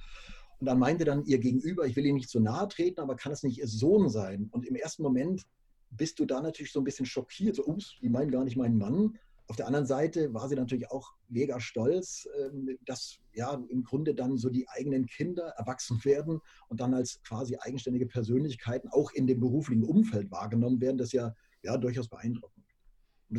Und 0.60 0.68
dann 0.68 0.80
meinte 0.80 1.06
dann 1.06 1.26
ihr 1.26 1.40
Gegenüber, 1.40 1.86
ich 1.86 1.96
will 1.96 2.06
ihm 2.06 2.16
nicht 2.16 2.30
zu 2.30 2.40
nahe 2.40 2.68
treten, 2.68 3.00
aber 3.00 3.16
kann 3.16 3.32
es 3.32 3.44
nicht 3.44 3.58
ihr 3.58 3.68
Sohn 3.68 4.10
sein? 4.10 4.50
Und 4.52 4.66
im 4.66 4.76
ersten 4.76 5.04
Moment 5.04 5.44
bist 5.90 6.20
du 6.20 6.26
da 6.26 6.42
natürlich 6.42 6.72
so 6.72 6.80
ein 6.80 6.84
bisschen 6.86 7.06
schockiert, 7.06 7.56
so, 7.56 7.66
ups, 7.66 7.96
die 8.02 8.10
meinen 8.10 8.32
gar 8.32 8.44
nicht 8.44 8.58
meinen 8.58 8.78
Mann. 8.78 9.18
Auf 9.48 9.58
der 9.58 9.68
anderen 9.68 9.86
Seite 9.86 10.34
war 10.34 10.48
sie 10.48 10.56
natürlich 10.56 10.90
auch 10.90 11.14
mega 11.28 11.60
stolz, 11.60 12.28
ähm, 12.40 12.78
dass 12.86 13.20
ja 13.34 13.62
im 13.70 13.84
Grunde 13.84 14.16
dann 14.16 14.38
so 14.38 14.50
die 14.50 14.68
eigenen 14.70 15.06
Kinder 15.06 15.54
erwachsen 15.58 16.04
werden 16.06 16.40
und 16.70 16.80
dann 16.80 16.94
als 16.94 17.22
quasi 17.24 17.58
eigenständige 17.60 18.06
Persönlichkeiten 18.06 18.90
auch 18.90 19.12
in 19.12 19.28
dem 19.28 19.40
beruflichen 19.40 19.84
Umfeld 19.84 20.32
wahrgenommen 20.32 20.80
werden, 20.80 20.98
das 20.98 21.12
ja 21.12 21.36
ja, 21.64 21.78
durchaus 21.78 22.08
beeindruckend. 22.08 22.53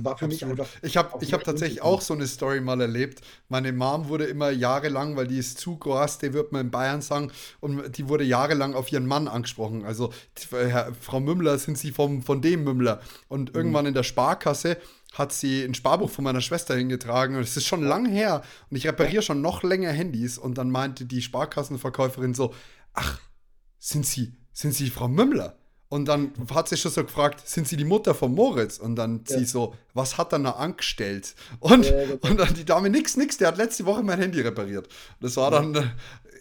War 0.03 0.17
für 0.17 0.25
Absolut. 0.25 0.31
mich 0.31 0.61
einfach. 0.61 0.67
Ich 0.83 0.97
habe 0.97 1.27
hab 1.27 1.45
tatsächlich 1.45 1.83
auch 1.83 2.01
so 2.01 2.15
eine 2.15 2.27
Story 2.27 2.61
mal 2.61 2.81
erlebt. 2.81 3.21
Meine 3.49 3.73
Mom 3.73 4.09
wurde 4.09 4.25
immer 4.25 4.51
jahrelang, 4.51 5.17
weil 5.17 5.27
die 5.27 5.39
ist 5.39 5.59
zu 5.59 5.77
groß, 5.77 6.19
die 6.19 6.33
wird 6.33 6.53
man 6.53 6.63
in 6.63 6.71
Bayern 6.71 7.03
sagen, 7.03 7.31
und 7.61 7.97
die 7.97 8.09
wurde 8.09 8.25
jahrelang 8.25 8.75
auf 8.75 8.91
ihren 8.91 9.07
Mann 9.07 9.29
angesprochen. 9.29 9.85
Also, 9.85 10.13
Herr, 10.51 10.93
Frau 11.01 11.21
Mümmler, 11.21 11.59
sind 11.59 11.79
Sie 11.79 11.93
vom, 11.93 12.23
von 12.23 12.41
dem 12.43 12.65
Mümmler? 12.65 13.01
Und 13.29 13.51
mhm. 13.51 13.57
irgendwann 13.57 13.87
in 13.87 13.95
der 13.95 14.03
Sparkasse 14.03 14.79
hat 15.15 15.33
sie 15.33 15.63
ein 15.63 15.75
Sparbuch 15.75 16.11
von 16.11 16.25
meiner 16.25 16.41
Schwester 16.41 16.75
hingetragen 16.75 17.37
und 17.37 17.43
es 17.43 17.57
ist 17.57 17.67
schon 17.67 17.83
lang 17.83 18.07
her 18.07 18.43
und 18.69 18.77
ich 18.77 18.87
repariere 18.87 19.23
schon 19.23 19.41
noch 19.41 19.63
länger 19.63 19.93
Handys 19.93 20.39
und 20.39 20.59
dann 20.59 20.71
meinte 20.71 21.05
die 21.05 21.23
Sparkassenverkäuferin 21.23 22.35
so, 22.35 22.53
ach, 22.95 23.21
sind 23.79 24.07
Sie, 24.07 24.35
sind 24.53 24.75
Sie 24.75 24.91
Frau 24.91 25.09
Mümmler? 25.09 25.57
Und 25.95 26.07
dann 26.07 26.33
hat 26.53 26.69
sie 26.69 26.77
schon 26.77 26.91
so 26.91 27.05
gefragt, 27.05 27.47
sind 27.47 27.69
Sie 27.69 27.77
die 27.77 27.85
Mutter 27.85 28.17
von 28.17 28.35
Moritz? 28.35 28.79
Und 28.79 28.97
dann 28.97 29.21
ja. 29.29 29.39
sie 29.39 29.45
so, 29.45 29.75
was 29.93 30.19
hat 30.19 30.33
er 30.33 30.41
da 30.41 30.51
angestellt? 30.51 31.37
Und, 31.61 31.89
ja, 31.89 31.95
und 32.21 32.41
dann 32.41 32.53
die 32.53 32.65
Dame, 32.65 32.91
nix, 32.91 33.17
nix, 33.17 33.39
der 33.39 33.47
hat 33.47 33.59
letzte 33.59 33.87
Woche 33.87 34.03
mein 34.03 34.19
Handy 34.19 34.41
repariert. 34.41 34.89
Das 35.21 35.37
war 35.37 35.53
dann 35.53 35.77
eine 35.77 35.93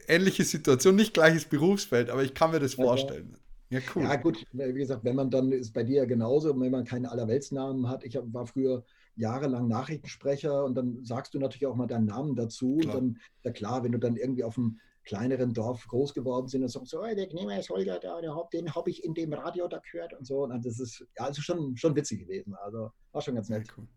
ähnliche 0.08 0.44
Situation, 0.44 0.96
nicht 0.96 1.14
gleiches 1.14 1.46
Berufsfeld, 1.46 2.10
aber 2.10 2.24
ich 2.24 2.34
kann 2.34 2.50
mir 2.50 2.60
das 2.60 2.74
vorstellen. 2.74 3.38
Ja, 3.70 3.80
cool. 3.96 4.02
Ja, 4.02 4.16
gut, 4.16 4.44
wie 4.54 4.74
gesagt, 4.74 5.04
wenn 5.04 5.16
man 5.16 5.30
dann, 5.30 5.52
ist 5.52 5.72
bei 5.72 5.84
dir 5.84 5.98
ja 5.98 6.06
genauso, 6.06 6.60
wenn 6.60 6.72
man 6.72 6.84
keine 6.84 7.12
Allerweltsnamen 7.12 7.88
hat. 7.88 8.04
Ich 8.04 8.18
war 8.20 8.48
früher 8.48 8.84
jahrelang 9.18 9.68
Nachrichtensprecher 9.68 10.66
und 10.66 10.74
dann 10.74 11.06
sagst 11.06 11.36
du 11.36 11.38
natürlich 11.38 11.68
auch 11.68 11.76
mal 11.76 11.86
deinen 11.86 12.08
Namen 12.08 12.36
dazu. 12.36 12.78
Klar. 12.78 12.96
Und 12.96 13.02
dann, 13.04 13.22
ja 13.44 13.52
klar, 13.52 13.84
wenn 13.84 13.92
du 13.92 14.00
dann 14.00 14.16
irgendwie 14.16 14.46
auf 14.46 14.56
dem 14.56 14.80
kleineren 15.04 15.54
Dorf 15.54 15.86
groß 15.88 16.14
geworden 16.14 16.48
sind 16.48 16.64
und 16.64 16.70
sagen 16.70 16.86
so, 16.86 17.02
der 17.02 17.28
Gnehmer 17.28 17.60
ist 17.60 17.70
Holger 17.70 18.00
da, 18.00 18.20
den 18.52 18.76
habe 18.76 18.90
ich 18.90 19.04
in 19.04 19.14
dem 19.14 19.34
Radio 19.34 19.68
da 19.68 19.80
gehört 19.80 20.14
und 20.14 20.26
so. 20.26 20.44
Und 20.44 20.66
das 20.66 20.80
ist 20.80 21.06
ja 21.18 21.26
also 21.26 21.42
schon, 21.42 21.76
schon 21.78 21.96
witzig 21.96 22.20
gewesen. 22.20 22.56
Also 22.56 22.92
war 23.12 23.22
schon 23.22 23.36
ganz 23.36 23.50
nett. 23.50 23.68
Cool. 23.78 23.88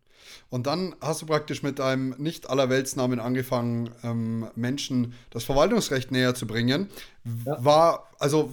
Und 0.48 0.66
dann 0.66 0.94
hast 1.00 1.22
du 1.22 1.26
praktisch 1.26 1.62
mit 1.62 1.78
deinem 1.78 2.14
nicht 2.18 2.48
allerweltsnamen 2.48 3.20
angefangen, 3.20 3.90
ähm, 4.02 4.48
Menschen 4.54 5.14
das 5.30 5.44
Verwaltungsrecht 5.44 6.10
näher 6.10 6.34
zu 6.34 6.46
bringen. 6.46 6.88
Ja. 7.44 7.64
War, 7.64 8.10
also, 8.18 8.50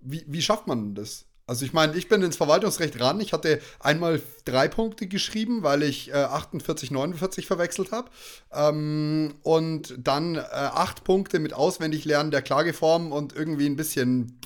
wie, 0.00 0.24
wie 0.26 0.42
schafft 0.42 0.66
man 0.66 0.94
das? 0.94 1.26
Also 1.52 1.66
ich 1.66 1.74
meine, 1.74 1.94
ich 1.98 2.08
bin 2.08 2.22
ins 2.22 2.38
Verwaltungsrecht 2.38 2.98
ran. 2.98 3.20
Ich 3.20 3.34
hatte 3.34 3.60
einmal 3.78 4.22
drei 4.46 4.68
Punkte 4.68 5.06
geschrieben, 5.06 5.62
weil 5.62 5.82
ich 5.82 6.08
äh, 6.08 6.14
48, 6.14 6.90
49 6.90 7.46
verwechselt 7.46 7.92
habe. 7.92 8.08
Ähm, 8.50 9.34
und 9.42 9.94
dann 9.98 10.36
äh, 10.36 10.40
acht 10.40 11.04
Punkte 11.04 11.40
mit 11.40 11.52
Auswendiglernen 11.52 12.30
der 12.30 12.40
Klageform 12.40 13.12
und 13.12 13.36
irgendwie 13.36 13.66
ein 13.66 13.76
bisschen 13.76 14.40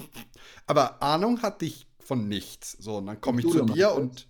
Aber 0.66 1.00
Ahnung 1.00 1.42
hatte 1.42 1.64
ich 1.64 1.86
von 2.00 2.26
nichts. 2.26 2.72
So, 2.72 2.96
und 2.96 3.06
dann 3.06 3.20
komme 3.20 3.40
ich 3.40 3.48
zu 3.48 3.64
dir 3.66 3.92
und. 3.92 4.26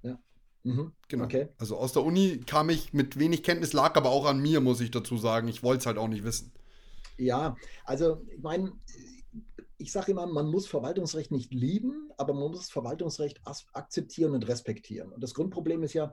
Ja. 0.00 0.18
Mhm. 0.62 0.92
Genau. 1.08 1.24
Okay. 1.24 1.48
Also 1.58 1.76
aus 1.76 1.92
der 1.92 2.04
Uni 2.04 2.40
kam 2.46 2.70
ich 2.70 2.94
mit 2.94 3.18
wenig 3.18 3.42
Kenntnis, 3.42 3.74
lag 3.74 3.96
aber 3.96 4.08
auch 4.08 4.24
an 4.24 4.40
mir, 4.40 4.62
muss 4.62 4.80
ich 4.80 4.92
dazu 4.92 5.18
sagen. 5.18 5.46
Ich 5.46 5.62
wollte 5.62 5.80
es 5.80 5.86
halt 5.86 5.98
auch 5.98 6.08
nicht 6.08 6.24
wissen. 6.24 6.52
Ja, 7.18 7.54
also 7.84 8.22
ich 8.34 8.42
meine, 8.42 8.72
ich 9.82 9.90
sage 9.90 10.12
immer, 10.12 10.26
man 10.26 10.46
muss 10.46 10.68
Verwaltungsrecht 10.68 11.32
nicht 11.32 11.52
lieben, 11.52 12.10
aber 12.16 12.32
man 12.32 12.50
muss 12.52 12.70
Verwaltungsrecht 12.70 13.40
akzeptieren 13.72 14.32
und 14.32 14.46
respektieren. 14.46 15.12
Und 15.12 15.22
das 15.22 15.34
Grundproblem 15.34 15.82
ist 15.82 15.92
ja, 15.92 16.12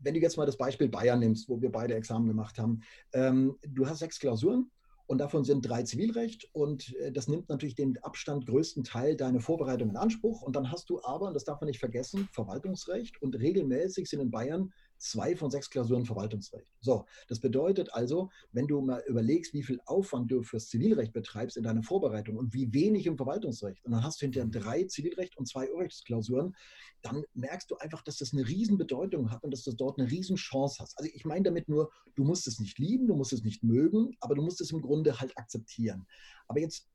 wenn 0.00 0.14
du 0.14 0.20
jetzt 0.20 0.36
mal 0.36 0.46
das 0.46 0.56
Beispiel 0.56 0.88
Bayern 0.88 1.18
nimmst, 1.18 1.48
wo 1.48 1.60
wir 1.60 1.72
beide 1.72 1.94
Examen 1.94 2.28
gemacht 2.28 2.58
haben, 2.58 2.82
ähm, 3.12 3.56
du 3.66 3.88
hast 3.88 3.98
sechs 3.98 4.20
Klausuren 4.20 4.70
und 5.06 5.18
davon 5.18 5.42
sind 5.42 5.62
drei 5.62 5.82
Zivilrecht 5.82 6.48
und 6.52 6.94
äh, 6.98 7.10
das 7.10 7.26
nimmt 7.26 7.48
natürlich 7.48 7.74
den 7.74 7.98
Abstand 7.98 8.46
größten 8.46 8.84
Teil 8.84 9.16
deiner 9.16 9.40
Vorbereitung 9.40 9.90
in 9.90 9.96
Anspruch. 9.96 10.42
Und 10.42 10.54
dann 10.54 10.70
hast 10.70 10.88
du 10.88 11.02
aber, 11.02 11.26
und 11.26 11.34
das 11.34 11.44
darf 11.44 11.60
man 11.60 11.66
nicht 11.66 11.80
vergessen, 11.80 12.28
Verwaltungsrecht 12.30 13.20
und 13.20 13.36
regelmäßig 13.36 14.08
sind 14.08 14.20
in 14.20 14.30
Bayern 14.30 14.72
zwei 15.00 15.34
von 15.34 15.50
sechs 15.50 15.70
Klausuren 15.70 16.04
Verwaltungsrecht. 16.04 16.72
So, 16.80 17.06
das 17.28 17.40
bedeutet 17.40 17.92
also, 17.92 18.30
wenn 18.52 18.66
du 18.66 18.80
mal 18.80 19.02
überlegst, 19.06 19.54
wie 19.54 19.62
viel 19.62 19.80
Aufwand 19.86 20.30
du 20.30 20.42
fürs 20.42 20.68
Zivilrecht 20.68 21.12
betreibst 21.12 21.56
in 21.56 21.64
deiner 21.64 21.82
Vorbereitung 21.82 22.36
und 22.36 22.52
wie 22.52 22.72
wenig 22.72 23.06
im 23.06 23.16
Verwaltungsrecht, 23.16 23.84
und 23.84 23.92
dann 23.92 24.04
hast 24.04 24.20
du 24.20 24.26
hinterher 24.26 24.48
drei 24.48 24.84
Zivilrecht 24.84 25.36
und 25.36 25.48
zwei 25.48 25.70
Urrechtsklausuren, 25.72 26.54
dann 27.02 27.24
merkst 27.34 27.70
du 27.70 27.76
einfach, 27.76 28.02
dass 28.02 28.18
das 28.18 28.32
eine 28.32 28.46
Riesenbedeutung 28.46 29.30
hat 29.30 29.42
und 29.42 29.50
dass 29.52 29.64
du 29.64 29.72
dort 29.72 29.98
eine 29.98 30.10
Riesenchance 30.10 30.80
hast. 30.80 30.98
Also 30.98 31.10
ich 31.12 31.24
meine 31.24 31.44
damit 31.44 31.68
nur, 31.68 31.90
du 32.14 32.24
musst 32.24 32.46
es 32.46 32.60
nicht 32.60 32.78
lieben, 32.78 33.06
du 33.06 33.16
musst 33.16 33.32
es 33.32 33.42
nicht 33.42 33.62
mögen, 33.62 34.16
aber 34.20 34.34
du 34.34 34.42
musst 34.42 34.60
es 34.60 34.70
im 34.70 34.82
Grunde 34.82 35.18
halt 35.18 35.36
akzeptieren. 35.36 36.06
Aber 36.46 36.60
jetzt 36.60 36.88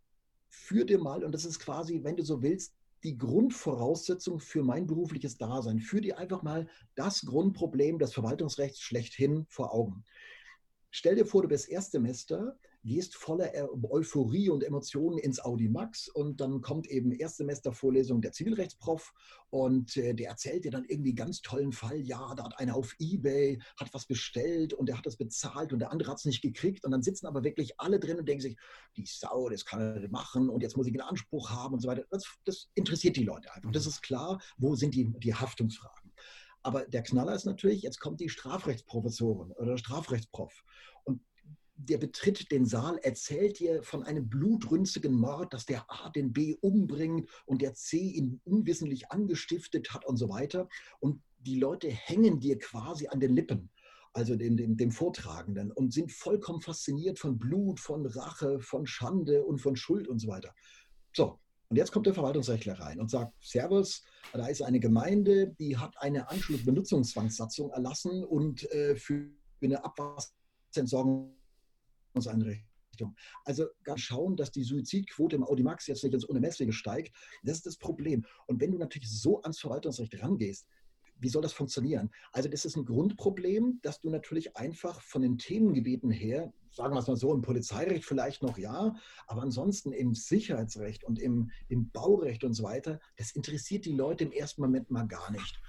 führ 0.50 0.85
dir 0.85 1.00
mal, 1.00 1.24
und 1.24 1.31
das 1.31 1.45
ist 1.45 1.59
quasi, 1.59 2.03
wenn 2.03 2.15
du 2.15 2.24
so 2.24 2.41
willst, 2.41 2.74
die 3.05 3.17
Grundvoraussetzung 3.17 4.39
für 4.39 4.63
mein 4.63 4.88
berufliches 4.88 5.38
Dasein. 5.38 5.79
Führ 5.79 6.01
dir 6.01 6.17
einfach 6.17 6.41
mal 6.41 6.67
das 6.95 7.24
Grundproblem 7.25 8.00
des 8.00 8.13
Verwaltungsrechts 8.13 8.81
schlechthin 8.81 9.45
vor 9.47 9.74
Augen. 9.74 10.03
Stell 10.89 11.15
dir 11.15 11.25
vor, 11.25 11.43
du 11.43 11.47
bist 11.47 11.69
Erstsemester, 11.69 12.57
gehst 12.86 13.15
voller 13.15 13.51
Euphorie 13.89 14.50
und 14.50 14.63
Emotionen 14.63 15.18
ins 15.18 15.39
Audi 15.44 15.68
Max 15.68 16.08
und 16.08 16.39
dann 16.39 16.62
kommt 16.62 16.88
eben 16.88 17.12
Erstsemestervorlesung 17.12 18.22
der 18.22 18.32
Zivilrechtsprof 18.32 19.13
und 19.50 19.98
äh, 19.98 20.13
der 20.13 20.30
erzählt 20.30 20.65
dir 20.65 20.72
dann 20.72 20.86
irgendwie 20.86 21.15
ganz 21.15 21.42
tollen 21.42 21.72
Fall, 21.72 22.00
ja, 22.00 22.36
da 22.36 22.44
hat 22.44 22.60
einer 22.60 22.75
auf 22.75 22.96
Ebay, 23.00 23.60
hat 23.77 23.94
was 23.94 24.06
bestellt 24.06 24.74
und 24.74 24.88
der 24.88 24.98
hat 24.98 25.06
das 25.06 25.18
bezahlt 25.18 25.74
und 25.74 25.80
der 25.80 25.92
andere 25.92 26.12
hat 26.12 26.20
es 26.20 26.25
nicht 26.25 26.42
gekriegt 26.42 26.86
und 26.86 26.92
dann 26.92 27.01
sitzen 27.01 27.25
aber 27.25 27.44
wirklich 27.44 27.80
alle 27.80 28.00
drin 28.00 28.20
und 28.20 28.30
denken 28.30 28.42
sich, 28.42 28.58
die 28.96 29.06
Sau, 29.06 29.50
das 29.50 29.65
kann 29.65 29.80
er 29.80 30.10
machen 30.10 30.50
und 30.50 30.62
jetzt 30.62 30.77
muss 30.77 30.88
ich 30.88 30.94
einen 30.94 31.10
Anspruch 31.10 31.50
haben 31.50 31.74
und 31.74 31.82
so 31.82 31.88
weiter. 31.88 32.06
Das, 32.12 32.25
das 32.46 32.70
interessiert 32.75 33.18
die 33.18 33.24
Leute 33.24 33.51
einfach. 33.54 33.72
Das 33.72 33.88
ist 33.88 34.01
klar, 34.01 34.39
wo 34.58 34.75
sind 34.75 34.94
die, 34.94 35.12
die 35.20 35.34
Haftungsfragen. 35.34 36.12
Aber 36.65 36.84
der 36.86 37.04
Knaller 37.04 37.36
ist 37.36 37.46
natürlich, 37.46 37.84
jetzt 37.84 38.00
kommt 38.00 38.20
die 38.20 38.30
Strafrechtsprofessorin 38.30 39.51
oder 39.51 39.77
Strafrechtsprof. 39.77 40.63
Der 41.77 41.98
betritt 41.98 42.51
den 42.51 42.65
Saal, 42.65 42.98
erzählt 43.00 43.60
dir 43.60 43.84
von 43.84 44.03
einem 44.03 44.29
blutrünstigen 44.29 45.13
Mord, 45.13 45.53
dass 45.53 45.65
der 45.65 45.86
A 45.89 46.10
den 46.10 46.32
B 46.32 46.55
umbringt 46.62 47.29
und 47.46 47.62
der 47.62 47.74
C 47.74 47.98
ihn 47.98 48.39
unwissentlich 48.46 49.12
angestiftet 49.12 49.94
hat 49.94 50.05
und 50.05 50.17
so 50.17 50.29
weiter. 50.29 50.70
Und 51.00 51.22
die 51.39 51.60
Leute 51.60 51.89
hängen 51.89 52.39
dir 52.39 52.58
quasi 52.58 53.08
an 53.08 53.20
den 53.20 53.36
Lippen, 53.36 53.70
also 54.13 54.36
dem, 54.36 54.55
dem, 54.55 54.77
dem 54.77 54.91
Vortragenden, 54.91 55.72
und 55.72 55.94
sind 55.94 56.12
vollkommen 56.12 56.62
fasziniert 56.62 57.20
von 57.20 57.38
Blut, 57.38 57.79
von 57.79 58.05
Rache, 58.05 58.60
von 58.62 58.88
Schande 58.88 59.44
und 59.44 59.60
von 59.60 59.75
Schuld 59.75 60.08
und 60.08 60.20
so 60.20 60.29
weiter. 60.29 60.55
So, 61.13 61.39
und 61.70 61.77
jetzt 61.77 61.91
kommt 61.91 62.05
der 62.05 62.13
Verwaltungsrechtler 62.13 62.79
rein 62.79 63.00
und 63.00 63.10
sagt, 63.10 63.34
Servus, 63.41 64.03
da 64.34 64.48
ist 64.48 64.62
eine 64.62 64.79
Gemeinde, 64.79 65.55
die 65.60 65.77
hat 65.77 65.96
eine 66.00 66.29
Anschlussbenutzungszwangssatzung 66.29 67.72
erlassen 67.72 68.24
und 68.24 68.70
äh, 68.72 68.96
für 68.96 69.29
eine 69.62 69.84
Abwasserentsorgungseinrichtung. 72.15 73.15
Also 73.43 73.67
schauen, 73.95 74.36
dass 74.36 74.51
die 74.51 74.63
Suizidquote 74.63 75.36
im 75.36 75.43
Audimax 75.43 75.88
jetzt 75.88 76.03
nicht 76.03 76.13
ins 76.13 76.25
Unermessliche 76.25 76.74
steigt. 76.74 77.15
Das 77.43 77.57
ist 77.57 77.65
das 77.65 77.77
Problem. 77.77 78.25
Und 78.48 78.62
wenn 78.62 78.72
du 78.72 78.77
natürlich 78.77 79.10
so 79.10 79.41
ans 79.41 79.60
Verwaltungsrecht 79.60 80.22
rangehst, 80.22 80.65
wie 81.19 81.29
soll 81.29 81.41
das 81.41 81.53
funktionieren? 81.53 82.12
Also 82.34 82.50
das 82.50 82.65
ist 82.65 82.75
ein 82.75 82.84
Grundproblem, 82.84 83.79
dass 83.81 84.01
du 84.01 84.10
natürlich 84.10 84.57
einfach 84.57 85.01
von 85.01 85.22
den 85.22 85.38
Themengebieten 85.38 86.12
her, 86.12 86.51
sagen 86.72 86.93
wir 86.93 87.00
es 87.00 87.07
mal 87.07 87.15
so, 87.15 87.34
im 87.34 87.41
Polizeirecht 87.41 88.03
vielleicht 88.03 88.43
noch 88.43 88.57
ja, 88.57 88.93
aber 89.27 89.41
ansonsten 89.41 89.93
im 89.93 90.13
Sicherheitsrecht 90.13 91.05
und 91.05 91.17
im, 91.17 91.51
im 91.69 91.89
Baurecht 91.89 92.43
und 92.43 92.53
so 92.53 92.63
weiter, 92.63 93.00
das 93.15 93.31
interessiert 93.31 93.86
die 93.86 93.93
Leute 93.93 94.25
im 94.25 94.34
ersten 94.34 94.62
Moment 94.62 94.91
mal 94.91 95.07
gar 95.07 95.31
nicht. 95.31 95.62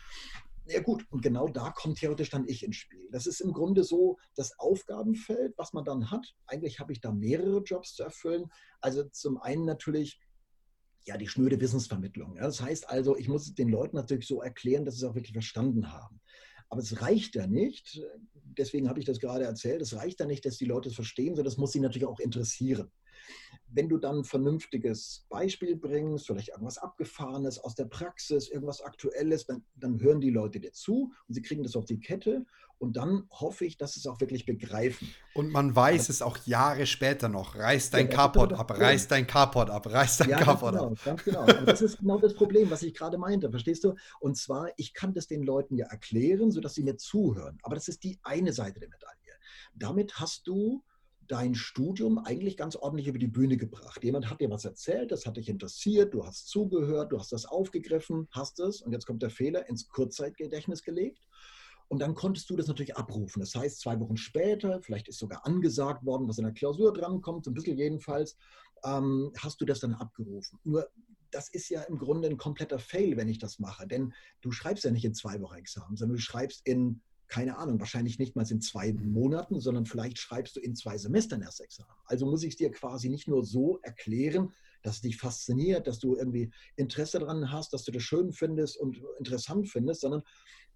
Ja 0.68 0.80
gut, 0.80 1.04
und 1.10 1.22
genau 1.22 1.48
da 1.48 1.70
kommt 1.70 1.98
theoretisch 1.98 2.30
dann 2.30 2.48
ich 2.48 2.64
ins 2.64 2.76
Spiel. 2.76 3.08
Das 3.12 3.26
ist 3.26 3.40
im 3.40 3.52
Grunde 3.52 3.84
so 3.84 4.18
das 4.34 4.58
Aufgabenfeld, 4.58 5.54
was 5.56 5.72
man 5.72 5.84
dann 5.84 6.10
hat. 6.10 6.34
Eigentlich 6.46 6.80
habe 6.80 6.92
ich 6.92 7.00
da 7.00 7.12
mehrere 7.12 7.62
Jobs 7.62 7.94
zu 7.94 8.02
erfüllen. 8.02 8.46
Also 8.80 9.04
zum 9.04 9.38
einen 9.38 9.64
natürlich 9.64 10.20
ja, 11.06 11.16
die 11.16 11.28
schnöde 11.28 11.60
Wissensvermittlung. 11.60 12.36
Ja. 12.36 12.42
Das 12.42 12.60
heißt 12.60 12.90
also, 12.90 13.16
ich 13.16 13.28
muss 13.28 13.54
den 13.54 13.68
Leuten 13.68 13.96
natürlich 13.96 14.26
so 14.26 14.42
erklären, 14.42 14.84
dass 14.84 14.96
sie 14.96 15.04
es 15.04 15.10
auch 15.10 15.14
wirklich 15.14 15.32
verstanden 15.32 15.92
haben. 15.92 16.20
Aber 16.68 16.80
es 16.80 17.00
reicht 17.00 17.36
ja 17.36 17.46
nicht, 17.46 18.02
deswegen 18.34 18.88
habe 18.88 18.98
ich 18.98 19.04
das 19.04 19.20
gerade 19.20 19.44
erzählt, 19.44 19.80
es 19.82 19.94
reicht 19.94 20.18
ja 20.18 20.26
nicht, 20.26 20.44
dass 20.44 20.56
die 20.56 20.64
Leute 20.64 20.88
es 20.88 20.96
verstehen, 20.96 21.36
sondern 21.36 21.44
das 21.44 21.58
muss 21.58 21.70
sie 21.70 21.80
natürlich 21.80 22.08
auch 22.08 22.18
interessieren. 22.18 22.90
Wenn 23.68 23.88
du 23.88 23.98
dann 23.98 24.18
ein 24.18 24.24
vernünftiges 24.24 25.26
Beispiel 25.28 25.76
bringst, 25.76 26.26
vielleicht 26.26 26.50
irgendwas 26.50 26.78
Abgefahrenes 26.78 27.58
aus 27.58 27.74
der 27.74 27.86
Praxis, 27.86 28.48
irgendwas 28.48 28.80
Aktuelles, 28.80 29.46
dann, 29.46 29.64
dann 29.74 30.00
hören 30.00 30.20
die 30.20 30.30
Leute 30.30 30.60
dir 30.60 30.72
zu 30.72 31.12
und 31.26 31.34
sie 31.34 31.42
kriegen 31.42 31.62
das 31.62 31.76
auf 31.76 31.84
die 31.84 31.98
Kette 31.98 32.46
und 32.78 32.96
dann 32.96 33.26
hoffe 33.30 33.64
ich, 33.64 33.78
dass 33.78 33.94
sie 33.94 34.00
es 34.00 34.06
auch 34.06 34.20
wirklich 34.20 34.44
begreifen. 34.44 35.08
Und 35.34 35.50
man 35.50 35.74
weiß 35.74 36.04
Aber, 36.04 36.10
es 36.10 36.22
auch 36.22 36.38
Jahre 36.44 36.86
später 36.86 37.28
noch. 37.28 37.56
Reiß 37.56 37.90
dein 37.90 38.08
ja, 38.08 38.12
Carport 38.12 38.52
ab, 38.52 38.78
reiß 38.78 39.08
dein 39.08 39.26
Carport 39.26 39.70
ab, 39.70 39.86
reiß 39.90 40.18
dein 40.18 40.30
ja, 40.30 40.38
Carport 40.38 40.74
genau, 40.74 40.88
ab. 40.88 40.98
Ganz 41.04 41.24
genau. 41.24 41.40
Aber 41.40 41.54
das 41.54 41.80
ist 41.80 41.98
genau 41.98 42.18
das 42.18 42.34
Problem, 42.34 42.70
was 42.70 42.82
ich 42.82 42.92
gerade 42.92 43.16
meinte, 43.16 43.50
verstehst 43.50 43.84
du? 43.84 43.94
Und 44.20 44.36
zwar, 44.36 44.68
ich 44.76 44.92
kann 44.92 45.14
das 45.14 45.26
den 45.26 45.42
Leuten 45.42 45.76
ja 45.76 45.86
erklären, 45.86 46.50
sodass 46.50 46.74
sie 46.74 46.82
mir 46.82 46.96
zuhören. 46.96 47.58
Aber 47.62 47.74
das 47.74 47.88
ist 47.88 48.04
die 48.04 48.18
eine 48.22 48.52
Seite 48.52 48.78
der 48.78 48.90
Medaille. 48.90 49.16
Damit 49.74 50.20
hast 50.20 50.46
du 50.46 50.82
dein 51.28 51.54
Studium 51.54 52.18
eigentlich 52.18 52.56
ganz 52.56 52.76
ordentlich 52.76 53.08
über 53.08 53.18
die 53.18 53.26
Bühne 53.26 53.56
gebracht. 53.56 54.02
Jemand 54.04 54.30
hat 54.30 54.40
dir 54.40 54.50
was 54.50 54.64
erzählt, 54.64 55.12
das 55.12 55.26
hat 55.26 55.36
dich 55.36 55.48
interessiert, 55.48 56.14
du 56.14 56.24
hast 56.24 56.48
zugehört, 56.48 57.12
du 57.12 57.18
hast 57.18 57.32
das 57.32 57.44
aufgegriffen, 57.46 58.28
hast 58.30 58.60
es, 58.60 58.82
und 58.82 58.92
jetzt 58.92 59.06
kommt 59.06 59.22
der 59.22 59.30
Fehler, 59.30 59.68
ins 59.68 59.88
Kurzzeitgedächtnis 59.88 60.82
gelegt. 60.82 61.26
Und 61.88 62.00
dann 62.00 62.14
konntest 62.14 62.50
du 62.50 62.56
das 62.56 62.66
natürlich 62.66 62.96
abrufen. 62.96 63.40
Das 63.40 63.54
heißt, 63.54 63.80
zwei 63.80 64.00
Wochen 64.00 64.16
später, 64.16 64.82
vielleicht 64.82 65.08
ist 65.08 65.18
sogar 65.18 65.46
angesagt 65.46 66.04
worden, 66.04 66.26
was 66.28 66.38
in 66.38 66.44
der 66.44 66.52
Klausur 66.52 66.92
drankommt, 66.92 67.44
so 67.44 67.50
ein 67.50 67.54
bisschen 67.54 67.78
jedenfalls, 67.78 68.36
ähm, 68.84 69.32
hast 69.38 69.60
du 69.60 69.64
das 69.64 69.80
dann 69.80 69.94
abgerufen. 69.94 70.58
Nur 70.64 70.88
das 71.30 71.48
ist 71.48 71.68
ja 71.68 71.82
im 71.82 71.98
Grunde 71.98 72.28
ein 72.28 72.36
kompletter 72.38 72.78
Fail, 72.78 73.16
wenn 73.16 73.28
ich 73.28 73.38
das 73.38 73.58
mache. 73.58 73.86
Denn 73.86 74.12
du 74.40 74.50
schreibst 74.50 74.84
ja 74.84 74.90
nicht 74.90 75.04
in 75.04 75.14
zwei 75.14 75.40
Wochen 75.40 75.56
Examen, 75.56 75.96
sondern 75.96 76.16
du 76.16 76.22
schreibst 76.22 76.66
in 76.66 77.02
keine 77.28 77.58
Ahnung, 77.58 77.80
wahrscheinlich 77.80 78.18
nicht 78.18 78.36
mal 78.36 78.50
in 78.50 78.60
zwei 78.60 78.92
Monaten, 78.92 79.60
sondern 79.60 79.86
vielleicht 79.86 80.18
schreibst 80.18 80.56
du 80.56 80.60
in 80.60 80.74
zwei 80.74 80.96
Semestern 80.96 81.42
erst 81.42 81.60
Examen. 81.60 81.90
Also 82.04 82.26
muss 82.26 82.42
ich 82.42 82.50
es 82.50 82.56
dir 82.56 82.70
quasi 82.70 83.08
nicht 83.08 83.28
nur 83.28 83.44
so 83.44 83.78
erklären, 83.82 84.52
dass 84.82 84.96
es 84.96 85.00
dich 85.00 85.16
fasziniert, 85.16 85.86
dass 85.86 85.98
du 85.98 86.16
irgendwie 86.16 86.50
Interesse 86.76 87.18
daran 87.18 87.50
hast, 87.50 87.72
dass 87.72 87.84
du 87.84 87.92
das 87.92 88.02
schön 88.02 88.32
findest 88.32 88.78
und 88.78 89.02
interessant 89.18 89.68
findest, 89.68 90.02
sondern 90.02 90.22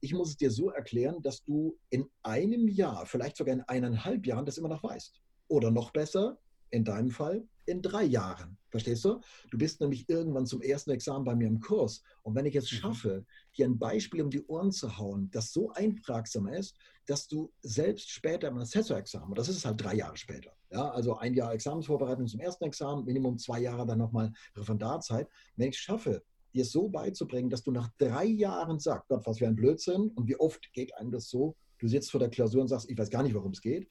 ich 0.00 0.14
muss 0.14 0.30
es 0.30 0.36
dir 0.36 0.50
so 0.50 0.70
erklären, 0.70 1.22
dass 1.22 1.44
du 1.44 1.78
in 1.90 2.06
einem 2.22 2.68
Jahr, 2.68 3.06
vielleicht 3.06 3.36
sogar 3.36 3.54
in 3.54 3.62
eineinhalb 3.62 4.26
Jahren 4.26 4.46
das 4.46 4.58
immer 4.58 4.68
noch 4.68 4.82
weißt. 4.82 5.20
Oder 5.48 5.70
noch 5.70 5.92
besser, 5.92 6.38
in 6.70 6.84
deinem 6.84 7.10
Fall, 7.10 7.46
in 7.66 7.82
drei 7.82 8.04
Jahren. 8.04 8.56
Verstehst 8.70 9.04
du? 9.04 9.20
Du 9.50 9.58
bist 9.58 9.80
nämlich 9.80 10.08
irgendwann 10.08 10.46
zum 10.46 10.62
ersten 10.62 10.90
Examen 10.90 11.24
bei 11.24 11.34
mir 11.34 11.48
im 11.48 11.60
Kurs. 11.60 12.02
Und 12.22 12.34
wenn 12.34 12.46
ich 12.46 12.54
es 12.54 12.70
mhm. 12.70 12.76
schaffe, 12.76 13.24
dir 13.56 13.66
ein 13.66 13.78
Beispiel 13.78 14.22
um 14.22 14.30
die 14.30 14.44
Ohren 14.46 14.70
zu 14.70 14.96
hauen, 14.96 15.28
das 15.32 15.52
so 15.52 15.70
einprägsam 15.72 16.46
ist, 16.48 16.76
dass 17.06 17.26
du 17.26 17.52
selbst 17.62 18.10
später 18.10 18.48
im 18.48 18.58
Assessor-Examen, 18.58 19.34
das 19.34 19.48
ist 19.48 19.64
halt 19.64 19.82
drei 19.82 19.94
Jahre 19.94 20.16
später, 20.16 20.52
ja, 20.70 20.88
also 20.90 21.16
ein 21.16 21.34
Jahr 21.34 21.52
Examensvorbereitung 21.52 22.28
zum 22.28 22.40
ersten 22.40 22.64
Examen, 22.64 23.04
Minimum 23.04 23.38
zwei 23.38 23.60
Jahre 23.60 23.86
dann 23.86 23.98
nochmal 23.98 24.32
Referendarzeit, 24.56 25.28
wenn 25.56 25.70
ich 25.70 25.76
es 25.76 25.80
schaffe, 25.80 26.22
dir 26.54 26.64
so 26.64 26.88
beizubringen, 26.88 27.50
dass 27.50 27.62
du 27.62 27.72
nach 27.72 27.88
drei 27.98 28.24
Jahren 28.24 28.78
sagst, 28.78 29.08
Gott, 29.08 29.26
was 29.26 29.38
für 29.38 29.46
ein 29.46 29.56
Blödsinn 29.56 30.10
und 30.14 30.28
wie 30.28 30.38
oft 30.38 30.72
geht 30.72 30.94
einem 30.96 31.10
das 31.10 31.28
so, 31.28 31.56
du 31.78 31.88
sitzt 31.88 32.10
vor 32.10 32.20
der 32.20 32.30
Klausur 32.30 32.62
und 32.62 32.68
sagst, 32.68 32.90
ich 32.90 32.98
weiß 32.98 33.10
gar 33.10 33.22
nicht, 33.22 33.34
worum 33.34 33.52
es 33.52 33.60
geht, 33.60 33.88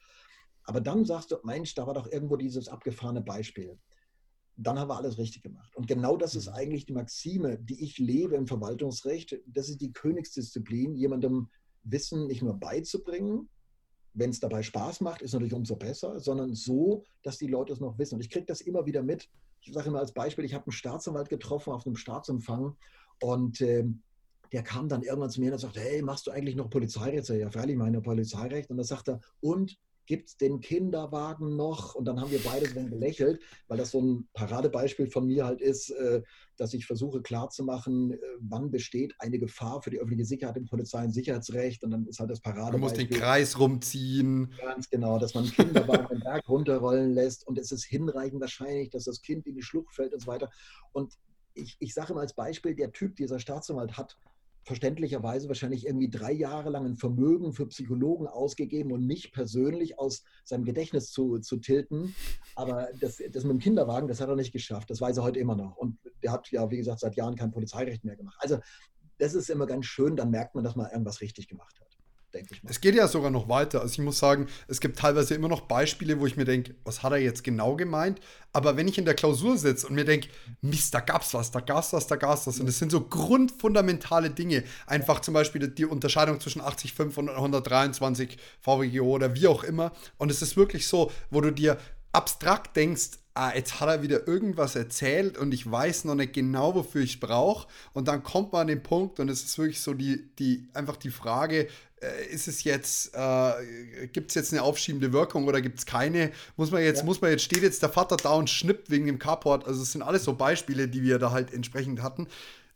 aber 0.69 0.81
dann 0.81 1.03
sagst 1.03 1.31
du, 1.31 1.38
Mensch, 1.43 1.73
da 1.73 1.88
war 1.88 1.95
doch 1.95 2.11
irgendwo 2.11 2.35
dieses 2.35 2.67
abgefahrene 2.67 3.21
Beispiel. 3.21 3.79
Dann 4.55 4.77
haben 4.77 4.89
wir 4.89 4.97
alles 4.97 5.17
richtig 5.17 5.41
gemacht. 5.41 5.75
Und 5.75 5.88
genau 5.88 6.15
das 6.15 6.35
ist 6.35 6.47
mhm. 6.47 6.53
eigentlich 6.53 6.85
die 6.85 6.93
Maxime, 6.93 7.57
die 7.57 7.83
ich 7.83 7.97
lebe 7.97 8.35
im 8.35 8.45
Verwaltungsrecht. 8.45 9.35
Das 9.47 9.67
ist 9.67 9.81
die 9.81 9.91
Königsdisziplin, 9.91 10.95
jemandem 10.95 11.49
Wissen 11.81 12.27
nicht 12.27 12.43
nur 12.43 12.53
beizubringen, 12.53 13.49
wenn 14.13 14.29
es 14.29 14.39
dabei 14.39 14.61
Spaß 14.61 15.01
macht, 15.01 15.23
ist 15.23 15.33
natürlich 15.33 15.55
umso 15.55 15.75
besser, 15.75 16.19
sondern 16.19 16.53
so, 16.53 17.03
dass 17.23 17.39
die 17.39 17.47
Leute 17.47 17.73
es 17.73 17.79
noch 17.79 17.97
wissen. 17.97 18.15
Und 18.15 18.21
ich 18.21 18.29
kriege 18.29 18.45
das 18.45 18.61
immer 18.61 18.85
wieder 18.85 19.01
mit, 19.01 19.27
ich 19.61 19.73
sage 19.73 19.88
immer 19.88 19.99
als 19.99 20.13
Beispiel, 20.13 20.45
ich 20.45 20.53
habe 20.53 20.65
einen 20.65 20.71
Staatsanwalt 20.71 21.29
getroffen 21.29 21.73
auf 21.73 21.88
einem 21.88 21.95
Staatsempfang 21.95 22.77
und 23.21 23.59
äh, 23.61 23.85
der 24.51 24.63
kam 24.63 24.88
dann 24.88 25.01
irgendwann 25.01 25.31
zu 25.31 25.41
mir 25.41 25.51
und 25.51 25.57
sagte, 25.57 25.79
hey, 25.79 26.03
machst 26.03 26.27
du 26.27 26.31
eigentlich 26.31 26.55
noch 26.55 26.69
Polizeirecht? 26.69 27.29
Ja, 27.29 27.49
freilich 27.49 27.75
meine 27.75 28.01
Polizeirecht. 28.01 28.69
Und 28.69 28.77
dann 28.77 28.85
sagt 28.85 29.09
er, 29.09 29.19
und 29.39 29.79
gibt 30.10 30.30
es 30.30 30.38
den 30.38 30.60
Kinderwagen 30.60 31.56
noch? 31.56 31.94
Und 31.94 32.06
dann 32.06 32.20
haben 32.20 32.32
wir 32.32 32.42
beide 32.44 32.68
so 32.68 32.84
gelächelt, 32.84 33.39
weil 33.68 33.78
das 33.78 33.92
so 33.92 34.01
ein 34.01 34.28
Paradebeispiel 34.34 35.06
von 35.06 35.28
mir 35.28 35.46
halt 35.46 35.62
ist, 35.62 35.92
äh, 35.92 36.24
dass 36.58 36.74
ich 36.74 36.88
versuche 36.88 37.22
klarzumachen, 37.22 38.13
äh, 38.13 38.18
wann 38.39 38.72
besteht 38.72 39.13
eine 39.20 39.38
Gefahr 39.38 39.84
für 39.84 39.92
die 39.92 40.00
öffentliche 40.00 40.25
Sicherheit 40.25 40.58
im 40.58 40.66
Polizei- 40.66 41.04
und 41.04 41.12
Sicherheitsrecht. 41.12 41.84
Und 41.84 41.92
dann 41.92 42.08
ist 42.08 42.20
halt 42.20 42.32
das 42.32 42.42
Paradebeispiel. 42.42 42.80
Man 42.80 42.89
muss 42.89 42.94
den 42.94 43.10
Kreis 43.12 43.60
rumziehen. 43.60 44.51
Ganz 44.60 44.89
genau, 44.89 45.20
dass 45.20 45.36
man 45.36 45.44
einen 45.44 45.54
Kinderwagen 45.54 46.08
den 46.08 46.22
Berg 46.22 46.50
runterrollen 46.50 47.13
lässt 47.13 47.48
und 47.48 47.60
es 47.60 47.72
ist 47.72 47.86
hinreichend 47.86 48.42
wahrscheinlich, 48.42 48.89
dass 48.89 49.04
das 49.04 49.22
Kind 49.22 49.46
in 49.46 49.54
die 49.54 49.62
Schlucht 49.62 49.94
fällt 49.94 50.13
und 50.13 50.22
so 50.22 50.28
weiter. 50.28 50.50
Und 50.92 51.13
ich, 51.54 51.78
ich 51.80 51.94
sage 51.94 52.16
mal 52.16 52.22
als 52.22 52.34
Beispiel, 52.34 52.74
der 52.74 52.92
Typ, 52.92 53.16
dieser 53.16 53.38
Staatsanwalt 53.38 53.96
hat 53.96 54.18
verständlicherweise 54.63 55.48
wahrscheinlich 55.48 55.86
irgendwie 55.86 56.10
drei 56.10 56.32
Jahre 56.32 56.70
lang 56.70 56.86
ein 56.86 56.96
Vermögen 56.96 57.54
für 57.54 57.68
Psychologen 57.68 58.28
ausgegeben 58.28 58.92
und 58.92 59.06
mich 59.06 59.32
persönlich 59.32 59.98
aus 59.98 60.24
seinem 60.44 60.63
Gedächtnis 60.63 61.12
zu, 61.12 61.39
zu 61.39 61.58
tilten. 61.58 62.16
Aber 62.56 62.89
das, 63.00 63.18
das 63.32 63.44
mit 63.44 63.54
dem 63.54 63.60
Kinderwagen, 63.60 64.08
das 64.08 64.22
hat 64.22 64.30
er 64.30 64.36
nicht 64.36 64.51
geschafft. 64.51 64.89
Das 64.89 65.01
weiß 65.01 65.18
er 65.18 65.24
heute 65.24 65.39
immer 65.39 65.56
noch. 65.56 65.75
Und 65.78 65.98
der 66.24 66.32
hat 66.32 66.50
ja, 66.51 66.70
wie 66.70 66.78
gesagt, 66.78 67.00
seit 67.00 67.16
Jahren 67.16 67.36
kein 67.36 67.51
Polizeirecht 67.51 68.04
mehr 68.04 68.16
gemacht. 68.16 68.38
Also 68.39 68.60
das 69.18 69.34
ist 69.34 69.50
immer 69.50 69.66
ganz 69.66 69.86
schön, 69.86 70.16
dann 70.16 70.30
merkt 70.30 70.56
man, 70.56 70.63
dass 70.63 70.75
man 70.75 70.89
irgendwas 70.92 71.22
richtig 71.22 71.48
gemacht 71.48 71.80
hat 71.80 71.88
denke 72.33 72.53
ich 72.53 72.63
mal. 72.63 72.69
Es 72.69 72.81
geht 72.81 72.95
ja 72.95 73.07
sogar 73.07 73.31
noch 73.31 73.50
weiter. 73.50 73.81
Also 73.81 73.93
ich 73.93 74.00
muss 74.00 74.19
sagen, 74.19 74.48
es 74.67 74.79
gibt 74.79 75.00
teilweise 75.00 75.36
immer 75.36 75.48
noch 75.48 75.62
Beispiele, 75.62 76.19
wo 76.19 76.25
ich 76.25 76.38
mir 76.38 76.45
denke, 76.45 76.75
was 76.83 77.03
hat 77.03 77.12
er 77.12 77.17
jetzt 77.17 77.43
genau 77.43 77.75
gemeint? 77.75 78.19
Aber 78.53 78.77
wenn 78.77 78.88
ich 78.88 78.98
in 78.98 79.05
der 79.05 79.13
Klausur 79.13 79.57
sitze 79.57 79.88
und 79.88 79.95
mir 79.95 80.05
denke, 80.05 80.29
Mist, 80.62 80.93
da 80.93 81.00
gab's 81.00 81.33
was, 81.33 81.51
da 81.51 81.59
gab's 81.59 81.93
was, 81.93 82.07
da 82.07 82.15
gab's 82.15 82.48
was. 82.48 82.59
Und 82.59 82.67
es 82.67 82.79
sind 82.79 82.91
so 82.91 83.01
grundfundamentale 83.01 84.29
Dinge. 84.29 84.63
Einfach 84.88 85.19
zum 85.21 85.33
Beispiel 85.33 85.67
die 85.67 85.86
Unterscheidung 85.86 86.39
zwischen 86.39 86.62
80.5 86.62 87.17
und 87.17 87.29
123 87.29 88.38
VWGO 88.62 89.05
oder 89.05 89.36
wie 89.36 89.48
auch 89.48 89.63
immer. 89.63 89.91
Und 90.17 90.31
es 90.31 90.41
ist 90.41 90.57
wirklich 90.57 90.88
so, 90.88 91.12
wo 91.29 91.41
du 91.41 91.51
dir 91.51 91.77
abstrakt 92.12 92.75
denkst, 92.75 93.19
ah, 93.39 93.53
jetzt 93.55 93.79
hat 93.79 93.88
er 93.88 94.01
wieder 94.01 94.27
irgendwas 94.27 94.75
erzählt 94.75 95.38
und 95.38 95.53
ich 95.53 95.69
weiß 95.69 96.03
noch 96.03 96.15
nicht 96.15 96.34
genau, 96.34 96.75
wofür 96.75 97.01
ich 97.01 97.13
es 97.13 97.19
brauche. 97.19 97.67
Und 97.93 98.10
dann 98.10 98.22
kommt 98.22 98.51
man 98.51 98.62
an 98.62 98.67
den 98.67 98.84
Punkt 98.84 99.19
und 99.19 99.29
es 99.29 99.43
ist 99.43 99.58
wirklich 99.58 99.79
so 99.79 99.93
die, 99.93 100.29
die, 100.38 100.67
einfach 100.74 100.98
die 100.98 101.10
Frage, 101.10 101.67
äh, 102.01 102.25
ist 102.29 102.50
es 102.50 102.65
jetzt, 102.65 103.15
äh, 103.15 104.08
gibt 104.12 104.31
es 104.31 104.36
jetzt 104.36 104.51
eine 104.51 104.62
aufschiebende 104.62 105.13
Wirkung 105.13 105.48
oder 105.48 105.62
gibt 105.62 105.79
es 105.79 105.86
keine? 105.86 106.31
Muss 106.58 106.72
man 106.72 106.84
jetzt, 106.84 107.00
ja. 107.00 107.05
muss 107.05 107.22
man 107.22 107.31
jetzt, 107.31 107.43
steht 107.43 107.63
jetzt 107.63 107.81
der 107.81 107.89
Vater 107.89 108.17
da 108.17 108.31
und 108.31 108.50
schnippt 108.50 108.89
wegen 108.89 109.05
dem 109.05 109.19
Carport? 109.19 109.65
Also 109.65 109.84
es 109.84 109.93
sind 109.93 110.01
alles 110.01 110.25
so 110.25 110.34
Beispiele, 110.34 110.89
die 110.89 111.03
wir 111.03 111.17
da 111.17 111.31
halt 111.31 111.53
entsprechend 111.53 112.01
hatten. 112.01 112.27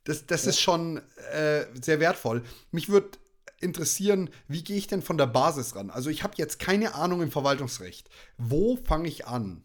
Das, 0.06 0.26
das 0.26 0.46
ja. 0.46 0.52
ist 0.52 0.62
schon 0.62 1.02
äh, 1.34 1.66
sehr 1.82 2.00
wertvoll. 2.00 2.42
Mich 2.72 2.88
würde 2.88 3.18
interessieren, 3.60 4.30
wie 4.48 4.64
gehe 4.64 4.78
ich 4.78 4.88
denn 4.88 5.02
von 5.02 5.18
der 5.18 5.28
Basis 5.28 5.76
ran? 5.76 5.90
Also 5.90 6.10
ich 6.10 6.24
habe 6.24 6.36
jetzt 6.38 6.60
keine 6.60 6.96
Ahnung 6.96 7.22
im 7.22 7.32
Verwaltungsrecht. 7.32 8.10
Wo 8.38 8.78
fange 8.78 9.10
ich 9.10 9.28
an? 9.28 9.64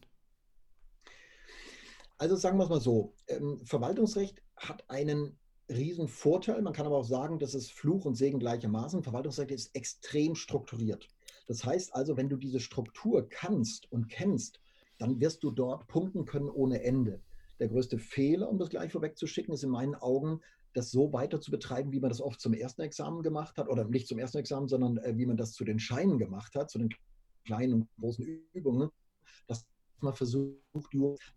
Also 2.19 2.35
sagen 2.35 2.59
wir 2.59 2.65
es 2.65 2.71
mal 2.71 2.81
so, 2.81 3.15
ähm, 3.29 3.61
Verwaltungsrecht 3.65 4.43
hat 4.57 4.89
einen 4.91 5.39
riesen 5.69 6.09
Vorteil. 6.09 6.61
Man 6.63 6.73
kann 6.73 6.87
aber 6.87 6.97
auch 6.97 7.05
sagen, 7.05 7.39
das 7.39 7.55
ist 7.55 7.71
Fluch 7.71 8.05
und 8.05 8.17
Segen 8.17 8.41
gleichermaßen. 8.41 9.05
Verwaltungsrecht 9.05 9.53
ist 9.53 9.75
extrem 9.75 10.35
strukturiert. 10.35 11.09
Das 11.47 11.65
heißt 11.65 11.95
also, 11.95 12.17
wenn 12.17 12.29
du 12.29 12.37
diese 12.37 12.59
Struktur 12.59 13.29
kannst 13.29 13.91
und 13.93 14.09
kennst, 14.09 14.61
dann 14.99 15.21
wirst 15.21 15.45
du 15.45 15.53
dort 15.53 15.87
punkten 15.87 16.25
können 16.25 16.51
ohne 16.51 16.83
Ende. 16.83 17.21
Der 17.61 17.69
größte 17.69 17.99
Fehler, 17.99 18.49
um 18.49 18.59
das 18.59 18.69
gleich 18.69 18.93
vorwegzuschicken, 18.93 19.55
ist 19.55 19.63
in 19.63 19.71
meinen 19.71 19.95
Augen, 19.95 20.41
das 20.75 20.91
so 20.91 21.13
weiter 21.13 21.41
zu 21.41 21.51
betreiben, 21.51 21.93
wie 21.93 22.01
man 22.01 22.11
das 22.11 22.21
oft 22.21 22.41
zum 22.41 22.53
ersten 22.53 22.83
Examen 22.83 23.23
gemacht 23.23 23.59
hat, 23.59 23.69
oder 23.69 23.85
nicht 23.85 24.09
zum 24.09 24.19
ersten 24.19 24.39
Examen, 24.39 24.69
sondern 24.69 24.99
äh, 24.99 25.17
wie 25.17 25.26
man 25.26 25.37
das 25.37 25.52
zu 25.52 25.65
den 25.65 25.78
Scheinen 25.78 26.19
gemacht 26.19 26.54
hat, 26.57 26.71
zu 26.71 26.78
den 26.78 26.91
kleinen 27.45 27.75
und 27.75 27.89
großen 27.99 28.25
Übungen, 28.52 28.91
dass 29.47 29.67
mal 30.02 30.13
versucht, 30.13 30.58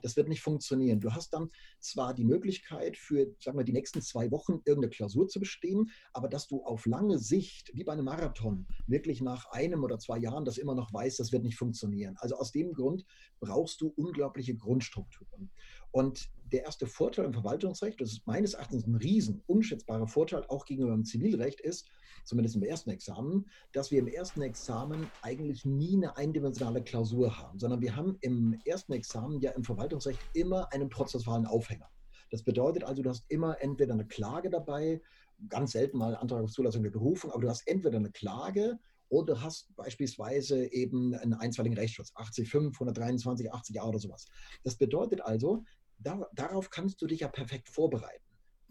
das 0.01 0.15
wird 0.15 0.27
nicht 0.27 0.41
funktionieren. 0.41 0.99
Du 0.99 1.11
hast 1.13 1.33
dann 1.33 1.49
zwar 1.79 2.13
die 2.13 2.25
Möglichkeit 2.25 2.97
für, 2.97 3.27
sagen 3.39 3.57
wir, 3.57 3.63
die 3.63 3.73
nächsten 3.73 4.01
zwei 4.01 4.29
Wochen 4.31 4.61
irgendeine 4.65 4.89
Klausur 4.89 5.27
zu 5.27 5.39
bestehen, 5.39 5.89
aber 6.13 6.27
dass 6.27 6.47
du 6.47 6.63
auf 6.63 6.85
lange 6.85 7.17
Sicht, 7.17 7.71
wie 7.73 7.83
bei 7.83 7.93
einem 7.93 8.05
Marathon, 8.05 8.67
wirklich 8.87 9.21
nach 9.21 9.45
einem 9.51 9.83
oder 9.83 9.99
zwei 9.99 10.17
Jahren 10.17 10.45
das 10.45 10.57
immer 10.57 10.75
noch 10.75 10.93
weißt, 10.93 11.19
das 11.19 11.31
wird 11.31 11.43
nicht 11.43 11.57
funktionieren. 11.57 12.15
Also 12.17 12.35
aus 12.35 12.51
dem 12.51 12.73
Grund 12.73 13.05
brauchst 13.39 13.81
du 13.81 13.93
unglaubliche 13.95 14.55
Grundstrukturen. 14.55 15.49
Und 15.91 16.29
der 16.51 16.63
erste 16.63 16.87
Vorteil 16.87 17.25
im 17.25 17.33
Verwaltungsrecht, 17.33 17.99
das 17.99 18.11
ist 18.11 18.27
meines 18.27 18.53
Erachtens 18.53 18.85
ein 18.85 18.95
riesen, 18.95 19.41
unschätzbarer 19.47 20.07
Vorteil 20.07 20.45
auch 20.47 20.65
gegenüber 20.65 20.93
dem 20.93 21.05
Zivilrecht 21.05 21.61
ist, 21.61 21.89
zumindest 22.23 22.55
im 22.55 22.63
ersten 22.63 22.89
Examen, 22.89 23.49
dass 23.71 23.91
wir 23.91 23.99
im 23.99 24.07
ersten 24.07 24.41
Examen 24.41 25.11
eigentlich 25.21 25.65
nie 25.65 25.95
eine 25.95 26.17
eindimensionale 26.17 26.83
Klausur 26.83 27.37
haben, 27.37 27.59
sondern 27.59 27.81
wir 27.81 27.95
haben 27.95 28.17
im 28.21 28.59
ersten 28.65 28.93
Examen 28.93 29.39
ja 29.41 29.51
im 29.51 29.63
Verwaltungsrecht 29.63 30.23
immer 30.33 30.71
einen 30.73 30.89
prozessualen 30.89 31.45
Aufhänger. 31.45 31.89
Das 32.29 32.43
bedeutet 32.43 32.83
also, 32.83 33.01
du 33.01 33.09
hast 33.09 33.25
immer 33.29 33.61
entweder 33.61 33.93
eine 33.93 34.07
Klage 34.07 34.49
dabei, 34.49 35.01
ganz 35.49 35.71
selten 35.71 35.97
mal 35.97 36.15
Antrag 36.15 36.43
auf 36.43 36.51
Zulassung 36.51 36.83
der 36.83 36.91
Berufung, 36.91 37.31
aber 37.31 37.41
du 37.41 37.49
hast 37.49 37.67
entweder 37.67 37.97
eine 37.97 38.11
Klage 38.11 38.79
oder 39.09 39.41
hast 39.41 39.75
beispielsweise 39.75 40.71
eben 40.71 41.13
einen 41.13 41.33
einstweiligen 41.33 41.77
Rechtsschutz, 41.77 42.13
80,5, 42.13 42.73
123, 42.73 43.51
80 43.51 43.81
A 43.81 43.85
oder 43.85 43.99
sowas. 43.99 44.25
Das 44.63 44.77
bedeutet 44.77 45.21
also, 45.21 45.63
da, 45.97 46.27
darauf 46.33 46.69
kannst 46.69 47.01
du 47.01 47.07
dich 47.07 47.19
ja 47.19 47.27
perfekt 47.27 47.69
vorbereiten. 47.69 48.23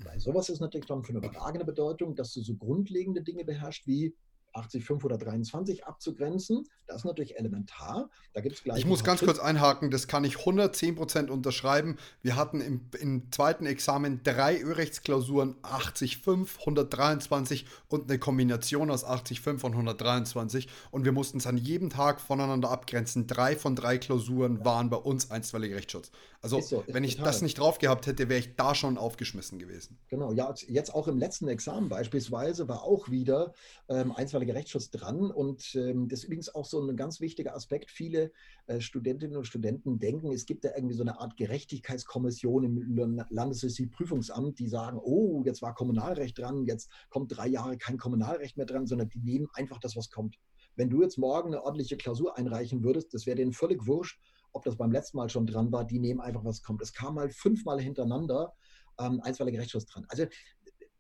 Weil 0.05 0.21
sowas 0.21 0.49
ist 0.49 0.61
natürlich 0.61 0.87
dann 0.87 1.03
von 1.03 1.17
überragender 1.17 1.67
Bedeutung, 1.67 2.15
dass 2.15 2.33
du 2.33 2.43
so 2.43 2.55
grundlegende 2.55 3.23
Dinge 3.23 3.45
beherrschst 3.45 3.87
wie 3.87 4.15
80, 4.53 4.91
oder 5.05 5.17
23 5.17 5.85
abzugrenzen. 5.87 6.67
Das 6.87 6.99
ist 6.99 7.05
natürlich 7.05 7.39
elementar. 7.39 8.11
Da 8.33 8.41
gibt 8.41 8.63
gleich. 8.65 8.79
Ich 8.79 8.87
muss 8.87 9.05
ganz 9.05 9.21
kurz 9.21 9.39
einhaken, 9.39 9.91
das 9.91 10.09
kann 10.09 10.25
ich 10.25 10.37
110% 10.37 11.29
unterschreiben. 11.29 11.97
Wir 12.23 12.37
hatten 12.37 12.61
im, 12.61 12.81
im 12.99 13.31
zweiten 13.31 13.67
Examen 13.67 14.23
drei 14.23 14.61
Ölrechtsklausuren, 14.61 15.57
80,5, 15.63 16.59
123 16.61 17.67
und 17.89 18.11
eine 18.11 18.19
Kombination 18.19 18.91
aus 18.91 19.05
80,5 19.05 19.65
und 19.65 19.73
123. 19.73 20.69
Und 20.91 21.05
wir 21.05 21.13
mussten 21.13 21.39
es 21.39 21.47
an 21.47 21.57
jedem 21.57 21.91
Tag 21.91 22.21
voneinander 22.21 22.71
abgrenzen. 22.71 23.27
Drei 23.27 23.57
von 23.57 23.77
drei 23.77 23.99
Klausuren 23.99 24.59
ja. 24.59 24.65
waren 24.65 24.91
bei 24.91 24.97
uns 24.97 25.31
einstweiliger 25.31 25.77
Rechtsschutz. 25.77 26.11
Also, 26.43 26.61
so, 26.61 26.85
wenn 26.87 27.05
ich 27.05 27.17
total. 27.17 27.33
das 27.33 27.43
nicht 27.43 27.59
drauf 27.59 27.79
gehabt 27.79 28.07
hätte, 28.07 28.31
wäre 28.31 28.41
ich 28.41 28.57
da 28.57 28.75
schon 28.75 28.97
aufgeschmissen 28.97 29.59
gewesen. 29.59 29.99
Genau, 30.09 30.33
ja, 30.33 30.55
jetzt 30.69 30.95
auch 30.95 31.07
im 31.07 31.19
letzten 31.19 31.49
Examen 31.49 31.91
beispielsweise 31.91 32.67
war 32.67 32.83
auch 32.83 33.11
wieder 33.11 33.53
ähm, 33.91 34.13
einstweiliger 34.13 34.55
Rechtsschutz 34.55 34.91
dran. 34.91 35.31
Und 35.31 35.75
ähm, 35.75 36.09
das 36.09 36.21
ist 36.21 36.25
übrigens 36.25 36.55
auch 36.55 36.65
so 36.65 36.81
ein 36.81 36.97
ganz 36.97 37.21
wichtiger 37.21 37.55
Aspekt. 37.55 37.91
Viele 37.91 38.33
äh, 38.67 38.81
Studentinnen 38.81 39.37
und 39.37 39.45
Studenten 39.45 39.99
denken, 39.99 40.33
es 40.33 40.47
gibt 40.47 40.65
da 40.65 40.71
irgendwie 40.75 40.95
so 40.95 41.03
eine 41.03 41.21
Art 41.21 41.37
Gerechtigkeitskommission 41.37 42.65
im 42.65 43.25
Landesjustiz-Prüfungsamt, 43.29 44.59
die 44.59 44.69
sagen, 44.69 44.99
oh, 44.99 45.43
jetzt 45.45 45.61
war 45.61 45.75
Kommunalrecht 45.75 46.39
dran, 46.39 46.65
jetzt 46.65 46.89
kommt 47.11 47.37
drei 47.37 47.49
Jahre 47.49 47.77
kein 47.77 47.99
Kommunalrecht 47.99 48.57
mehr 48.57 48.67
dran, 48.67 48.87
sondern 48.87 49.11
die 49.11 49.21
nehmen 49.21 49.49
einfach 49.53 49.79
das, 49.79 49.95
was 49.95 50.11
kommt. 50.11 50.37
Wenn 50.75 50.89
du 50.89 51.03
jetzt 51.03 51.19
morgen 51.19 51.49
eine 51.49 51.63
ordentliche 51.63 51.99
Klausur 51.99 52.39
einreichen 52.39 52.83
würdest, 52.83 53.13
das 53.13 53.27
wäre 53.27 53.37
denen 53.37 53.53
völlig 53.53 53.87
wurscht, 53.87 54.19
ob 54.53 54.65
das 54.65 54.77
beim 54.77 54.93
letzten 54.93 55.17
Mal 55.17 55.29
schon 55.29 55.47
dran 55.47 55.73
war, 55.73 55.85
die 55.85 55.99
nehmen 55.99 56.21
einfach, 56.21 56.45
was 56.45 56.63
kommt. 56.63 56.83
Es 56.83 56.93
kam 56.93 57.15
mal 57.15 57.31
fünfmal 57.31 57.81
hintereinander 57.81 58.55
ähm, 58.99 59.21
einstweiliger 59.23 59.61
Rechtsschutz 59.61 59.87
dran. 59.87 60.07
Also 60.09 60.27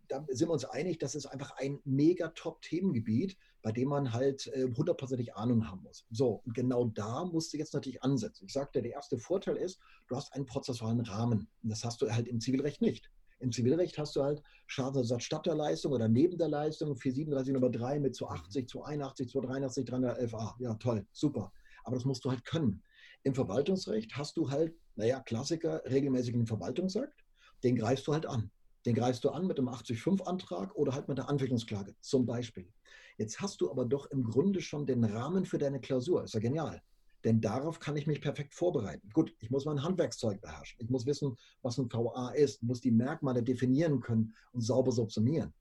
da 0.08 0.24
sind 0.28 0.48
wir 0.48 0.52
uns 0.52 0.64
einig, 0.64 0.98
das 0.98 1.14
ist 1.14 1.26
einfach 1.26 1.52
ein 1.56 1.78
mega 1.84 2.28
Top-Themengebiet, 2.28 3.36
bei 3.62 3.70
dem 3.70 3.88
man 3.88 4.12
halt 4.12 4.48
äh, 4.48 4.68
hundertprozentig 4.76 5.34
Ahnung 5.34 5.68
haben 5.68 5.82
muss. 5.82 6.04
So, 6.10 6.42
und 6.44 6.54
genau 6.54 6.86
da 6.86 7.24
musst 7.24 7.52
du 7.52 7.58
jetzt 7.58 7.74
natürlich 7.74 8.02
ansetzen. 8.02 8.46
Ich 8.46 8.52
sagte, 8.52 8.82
der 8.82 8.92
erste 8.92 9.18
Vorteil 9.18 9.56
ist, 9.56 9.78
du 10.08 10.16
hast 10.16 10.32
einen 10.32 10.46
prozessualen 10.46 11.00
Rahmen. 11.00 11.48
Und 11.62 11.68
das 11.68 11.84
hast 11.84 12.02
du 12.02 12.10
halt 12.10 12.26
im 12.26 12.40
Zivilrecht 12.40 12.80
nicht. 12.80 13.10
Im 13.38 13.52
Zivilrecht 13.52 13.98
hast 13.98 14.16
du 14.16 14.22
halt 14.22 14.42
Schadensersatz 14.66 15.22
statt 15.22 15.46
der 15.46 15.54
Leistung 15.54 15.92
oder 15.92 16.08
neben 16.08 16.36
der 16.36 16.48
Leistung, 16.48 16.96
437 16.96 17.54
Nummer 17.54 17.70
3 17.70 18.00
mit 18.00 18.14
zu 18.14 18.28
80, 18.28 18.68
zu 18.68 18.82
81, 18.82 19.28
zu 19.28 19.40
83, 19.40 19.86
311a. 19.86 20.54
Ja, 20.58 20.74
toll, 20.74 21.06
super. 21.12 21.52
Aber 21.84 21.96
das 21.96 22.04
musst 22.04 22.24
du 22.24 22.30
halt 22.30 22.44
können. 22.44 22.82
Im 23.22 23.34
Verwaltungsrecht 23.34 24.16
hast 24.16 24.36
du 24.36 24.50
halt, 24.50 24.74
naja, 24.96 25.20
Klassiker, 25.20 25.82
regelmäßigen 25.84 26.46
Verwaltungsakt, 26.46 27.24
den 27.62 27.76
greifst 27.76 28.06
du 28.06 28.12
halt 28.12 28.26
an. 28.26 28.50
Den 28.86 28.94
greifst 28.94 29.24
du 29.24 29.30
an 29.30 29.46
mit 29.46 29.58
dem 29.58 29.68
85-5-Antrag 29.68 30.74
oder 30.74 30.94
halt 30.94 31.08
mit 31.08 31.18
der 31.18 31.28
Anfechtungsklage 31.28 31.94
zum 32.00 32.24
Beispiel. 32.24 32.72
Jetzt 33.18 33.40
hast 33.40 33.60
du 33.60 33.70
aber 33.70 33.84
doch 33.84 34.06
im 34.10 34.24
Grunde 34.24 34.62
schon 34.62 34.86
den 34.86 35.04
Rahmen 35.04 35.44
für 35.44 35.58
deine 35.58 35.80
Klausur. 35.80 36.24
Ist 36.24 36.32
ja 36.32 36.40
genial. 36.40 36.82
Denn 37.24 37.42
darauf 37.42 37.78
kann 37.78 37.98
ich 37.98 38.06
mich 38.06 38.22
perfekt 38.22 38.54
vorbereiten. 38.54 39.10
Gut, 39.12 39.34
ich 39.40 39.50
muss 39.50 39.66
mein 39.66 39.82
Handwerkszeug 39.82 40.40
beherrschen. 40.40 40.78
Ich 40.80 40.88
muss 40.88 41.04
wissen, 41.04 41.36
was 41.60 41.76
ein 41.76 41.92
VA 41.92 42.30
ist, 42.30 42.62
muss 42.62 42.80
die 42.80 42.90
Merkmale 42.90 43.42
definieren 43.42 44.00
können 44.00 44.34
und 44.52 44.62
sauber 44.62 44.92
subsumieren. 44.92 45.52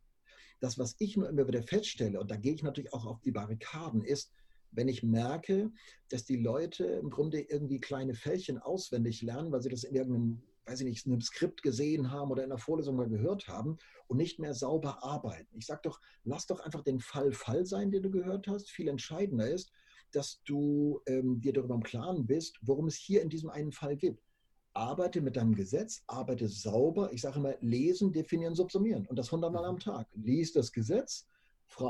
Das, 0.61 0.79
was 0.79 0.95
ich 0.99 1.17
nur 1.17 1.27
immer 1.27 1.47
wieder 1.47 1.63
feststelle, 1.63 2.19
und 2.19 2.31
da 2.31 2.37
gehe 2.37 2.53
ich 2.53 2.63
natürlich 2.63 2.93
auch 2.93 3.05
auf 3.05 3.19
die 3.21 3.31
Barrikaden, 3.31 4.03
ist, 4.03 4.31
wenn 4.71 4.87
ich 4.87 5.03
merke, 5.03 5.71
dass 6.09 6.25
die 6.25 6.37
Leute 6.37 6.85
im 6.85 7.09
Grunde 7.09 7.41
irgendwie 7.41 7.79
kleine 7.79 8.13
Fällchen 8.13 8.57
auswendig 8.57 9.21
lernen, 9.21 9.51
weil 9.51 9.61
sie 9.61 9.69
das 9.69 9.83
in 9.83 9.95
irgendeinem, 9.95 10.41
weiß 10.65 10.81
ich 10.81 10.85
nicht, 10.85 11.05
in 11.05 11.13
einem 11.13 11.21
Skript 11.21 11.63
gesehen 11.63 12.11
haben 12.11 12.31
oder 12.31 12.43
in 12.43 12.51
einer 12.51 12.59
Vorlesung 12.59 12.95
mal 12.95 13.09
gehört 13.09 13.47
haben 13.47 13.77
und 14.07 14.17
nicht 14.17 14.39
mehr 14.39 14.53
sauber 14.53 15.03
arbeiten. 15.03 15.57
Ich 15.57 15.65
sage 15.65 15.81
doch, 15.83 15.99
lass 16.23 16.45
doch 16.45 16.59
einfach 16.59 16.83
den 16.83 16.99
Fall 16.99 17.31
Fall 17.31 17.65
sein, 17.65 17.91
den 17.91 18.03
du 18.03 18.11
gehört 18.11 18.47
hast. 18.47 18.69
Viel 18.69 18.87
entscheidender 18.87 19.49
ist, 19.49 19.71
dass 20.11 20.41
du 20.43 21.01
ähm, 21.05 21.39
dir 21.41 21.53
darüber 21.53 21.75
im 21.75 21.83
Klaren 21.83 22.25
bist, 22.25 22.57
worum 22.61 22.87
es 22.87 22.95
hier 22.95 23.21
in 23.21 23.29
diesem 23.29 23.49
einen 23.49 23.71
Fall 23.71 23.95
geht. 23.95 24.19
Arbeite 24.73 25.21
mit 25.21 25.35
deinem 25.35 25.55
Gesetz, 25.55 26.03
arbeite 26.07 26.47
sauber. 26.47 27.11
Ich 27.11 27.21
sage 27.21 27.39
immer, 27.39 27.55
lesen, 27.61 28.11
definieren, 28.11 28.55
subsumieren. 28.55 29.05
Und 29.07 29.17
das 29.17 29.31
hundertmal 29.31 29.65
am 29.65 29.79
Tag. 29.79 30.07
Lies 30.13 30.53
das 30.53 30.71
Gesetz, 30.71 31.27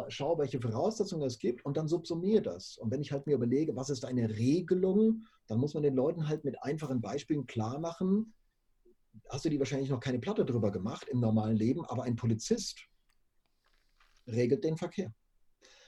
schau, 0.09 0.37
welche 0.37 0.59
Voraussetzungen 0.59 1.25
es 1.25 1.39
gibt 1.39 1.65
und 1.65 1.77
dann 1.77 1.87
subsumiere 1.87 2.41
das. 2.41 2.77
Und 2.77 2.91
wenn 2.91 3.01
ich 3.01 3.11
halt 3.11 3.25
mir 3.27 3.35
überlege, 3.35 3.75
was 3.75 3.89
ist 3.89 4.05
eine 4.05 4.29
Regelung, 4.29 5.23
dann 5.47 5.59
muss 5.59 5.73
man 5.73 5.83
den 5.83 5.95
Leuten 5.95 6.27
halt 6.27 6.43
mit 6.43 6.61
einfachen 6.63 7.01
Beispielen 7.01 7.47
klar 7.47 7.79
machen, 7.79 8.33
hast 9.29 9.45
du 9.45 9.49
dir 9.49 9.59
wahrscheinlich 9.59 9.89
noch 9.89 9.99
keine 9.99 10.19
Platte 10.19 10.45
drüber 10.45 10.71
gemacht 10.71 11.07
im 11.09 11.19
normalen 11.19 11.55
Leben, 11.55 11.85
aber 11.85 12.03
ein 12.03 12.15
Polizist 12.15 12.85
regelt 14.27 14.63
den 14.63 14.77
Verkehr. 14.77 15.13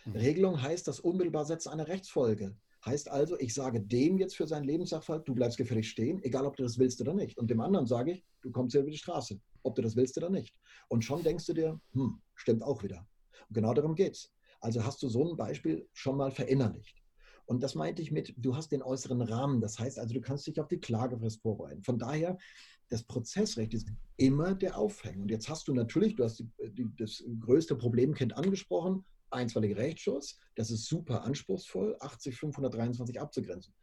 Mhm. 0.05 0.15
Regelung 0.15 0.61
heißt 0.61 0.87
das 0.87 0.99
unmittelbar 0.99 1.45
Setzen 1.45 1.69
einer 1.69 1.87
Rechtsfolge. 1.87 2.55
Heißt 2.83 3.11
also, 3.11 3.37
ich 3.39 3.53
sage 3.53 3.79
dem 3.79 4.17
jetzt 4.17 4.35
für 4.35 4.47
seinen 4.47 4.63
Lebenssachverhalt, 4.63 5.27
du 5.27 5.35
bleibst 5.35 5.57
gefällig 5.57 5.87
stehen, 5.87 6.21
egal 6.23 6.47
ob 6.47 6.55
du 6.55 6.63
das 6.63 6.79
willst 6.79 6.99
oder 7.01 7.13
nicht. 7.13 7.37
Und 7.37 7.51
dem 7.51 7.61
anderen 7.61 7.85
sage 7.85 8.13
ich, 8.13 8.25
du 8.41 8.51
kommst 8.51 8.73
hier 8.73 8.81
über 8.81 8.89
die 8.89 8.97
Straße, 8.97 9.39
ob 9.61 9.75
du 9.75 9.83
das 9.83 9.95
willst 9.95 10.17
oder 10.17 10.31
nicht. 10.31 10.55
Und 10.87 11.03
schon 11.03 11.21
denkst 11.21 11.45
du 11.45 11.53
dir, 11.53 11.79
hm, 11.93 12.21
stimmt 12.33 12.63
auch 12.63 12.81
wieder. 12.81 13.07
Und 13.49 13.55
genau 13.55 13.73
darum 13.73 13.95
geht 13.95 14.13
es. 14.13 14.31
Also 14.59 14.83
hast 14.85 15.01
du 15.01 15.09
so 15.09 15.31
ein 15.31 15.37
Beispiel 15.37 15.87
schon 15.93 16.17
mal 16.17 16.31
verinnerlicht. 16.31 17.01
Und 17.45 17.63
das 17.63 17.75
meinte 17.75 18.01
ich 18.01 18.11
mit, 18.11 18.33
du 18.37 18.55
hast 18.55 18.71
den 18.71 18.81
äußeren 18.81 19.21
Rahmen. 19.21 19.59
Das 19.59 19.77
heißt 19.77 19.99
also, 19.99 20.13
du 20.13 20.21
kannst 20.21 20.47
dich 20.47 20.59
auf 20.61 20.67
die 20.67 20.79
Klagefrist 20.79 21.41
vorbereiten. 21.41 21.83
Von 21.83 21.97
daher, 21.99 22.37
das 22.89 23.03
Prozessrecht 23.03 23.73
ist 23.73 23.89
immer 24.17 24.53
der 24.53 24.77
Aufhänger. 24.77 25.23
Und 25.23 25.31
jetzt 25.31 25.49
hast 25.49 25.67
du 25.67 25.73
natürlich, 25.73 26.15
du 26.15 26.23
hast 26.23 26.39
die, 26.39 26.49
die, 26.71 26.87
das 26.97 27.23
größte 27.39 27.75
Problemkind 27.75 28.37
angesprochen, 28.37 29.03
einstweiliger 29.31 29.77
Rechtsschutz. 29.77 30.37
Das 30.55 30.71
ist 30.71 30.85
super 30.85 31.23
anspruchsvoll, 31.23 31.97
80, 31.99 32.37
523 32.37 33.19
abzugrenzen. 33.19 33.73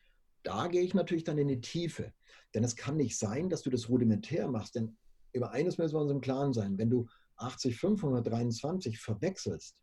Da 0.45 0.69
gehe 0.69 0.83
ich 0.83 0.95
natürlich 0.95 1.25
dann 1.25 1.39
in 1.39 1.49
die 1.49 1.61
Tiefe. 1.61 2.13
Denn 2.55 2.65
es 2.65 2.77
kann 2.77 2.97
nicht 2.97 3.19
sein, 3.19 3.51
dass 3.51 3.63
du 3.63 3.71
das 3.71 3.89
rudimentär 3.89 4.49
machst. 4.49 4.77
Denn 4.77 4.97
über 5.33 5.51
eines 5.51 5.79
müssen 5.79 5.95
wir 5.95 6.01
uns 6.01 6.11
im 6.11 6.21
Klaren 6.21 6.53
sein. 6.53 6.79
Wenn 6.79 6.91
du 6.91 7.07
80, 7.39 7.77
523 7.77 8.99
verwechselst, 8.99 9.77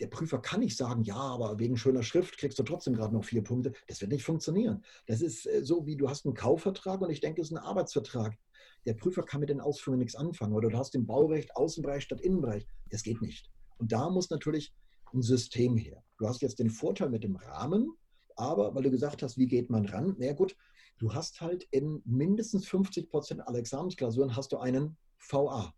der 0.00 0.06
Prüfer 0.06 0.38
kann 0.40 0.60
nicht 0.60 0.76
sagen, 0.76 1.04
ja, 1.04 1.16
aber 1.16 1.58
wegen 1.58 1.76
schöner 1.76 2.02
Schrift 2.02 2.38
kriegst 2.38 2.58
du 2.58 2.62
trotzdem 2.62 2.94
gerade 2.94 3.14
noch 3.14 3.24
vier 3.24 3.44
Punkte. 3.44 3.72
Das 3.86 4.00
wird 4.00 4.10
nicht 4.10 4.24
funktionieren. 4.24 4.82
Das 5.06 5.20
ist 5.20 5.46
äh, 5.46 5.62
so, 5.62 5.86
wie 5.86 5.96
du 5.96 6.08
hast 6.08 6.24
einen 6.24 6.34
Kaufvertrag 6.34 7.02
und 7.02 7.10
ich 7.10 7.20
denke, 7.20 7.42
es 7.42 7.48
ist 7.48 7.56
ein 7.56 7.62
Arbeitsvertrag. 7.62 8.36
Der 8.86 8.94
Prüfer 8.94 9.22
kann 9.22 9.40
mit 9.40 9.50
den 9.50 9.60
Ausführungen 9.60 10.00
nichts 10.00 10.16
anfangen. 10.16 10.54
Oder 10.54 10.70
du 10.70 10.78
hast 10.78 10.94
im 10.94 11.06
Baurecht 11.06 11.54
Außenbereich 11.54 12.02
statt 12.02 12.22
Innenbereich. 12.22 12.66
Das 12.88 13.02
geht 13.02 13.20
nicht. 13.20 13.50
Und 13.76 13.92
da 13.92 14.08
muss 14.08 14.30
natürlich 14.30 14.74
ein 15.12 15.22
System 15.22 15.76
her. 15.76 16.02
Du 16.18 16.26
hast 16.26 16.40
jetzt 16.40 16.58
den 16.58 16.70
Vorteil 16.70 17.10
mit 17.10 17.22
dem 17.22 17.36
Rahmen, 17.36 17.92
aber 18.36 18.74
weil 18.74 18.84
du 18.84 18.90
gesagt 18.90 19.22
hast, 19.22 19.36
wie 19.36 19.46
geht 19.46 19.68
man 19.68 19.84
ran? 19.84 20.16
Na 20.18 20.32
gut, 20.32 20.56
du 20.98 21.12
hast 21.12 21.42
halt 21.42 21.64
in 21.72 22.00
mindestens 22.06 22.66
50 22.68 23.10
Prozent 23.10 23.46
aller 23.46 23.58
Examensklausuren 23.58 24.34
hast 24.34 24.52
du 24.52 24.58
einen 24.58 24.96
VA. 25.18 25.74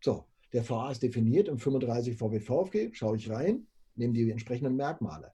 So, 0.00 0.26
der 0.52 0.68
VA 0.68 0.90
ist 0.90 1.02
definiert 1.02 1.48
im 1.48 1.58
35 1.58 2.16
VWVFG, 2.16 2.94
schaue 2.94 3.16
ich 3.16 3.30
rein, 3.30 3.66
nehme 3.94 4.14
die 4.14 4.30
entsprechenden 4.30 4.76
Merkmale. 4.76 5.32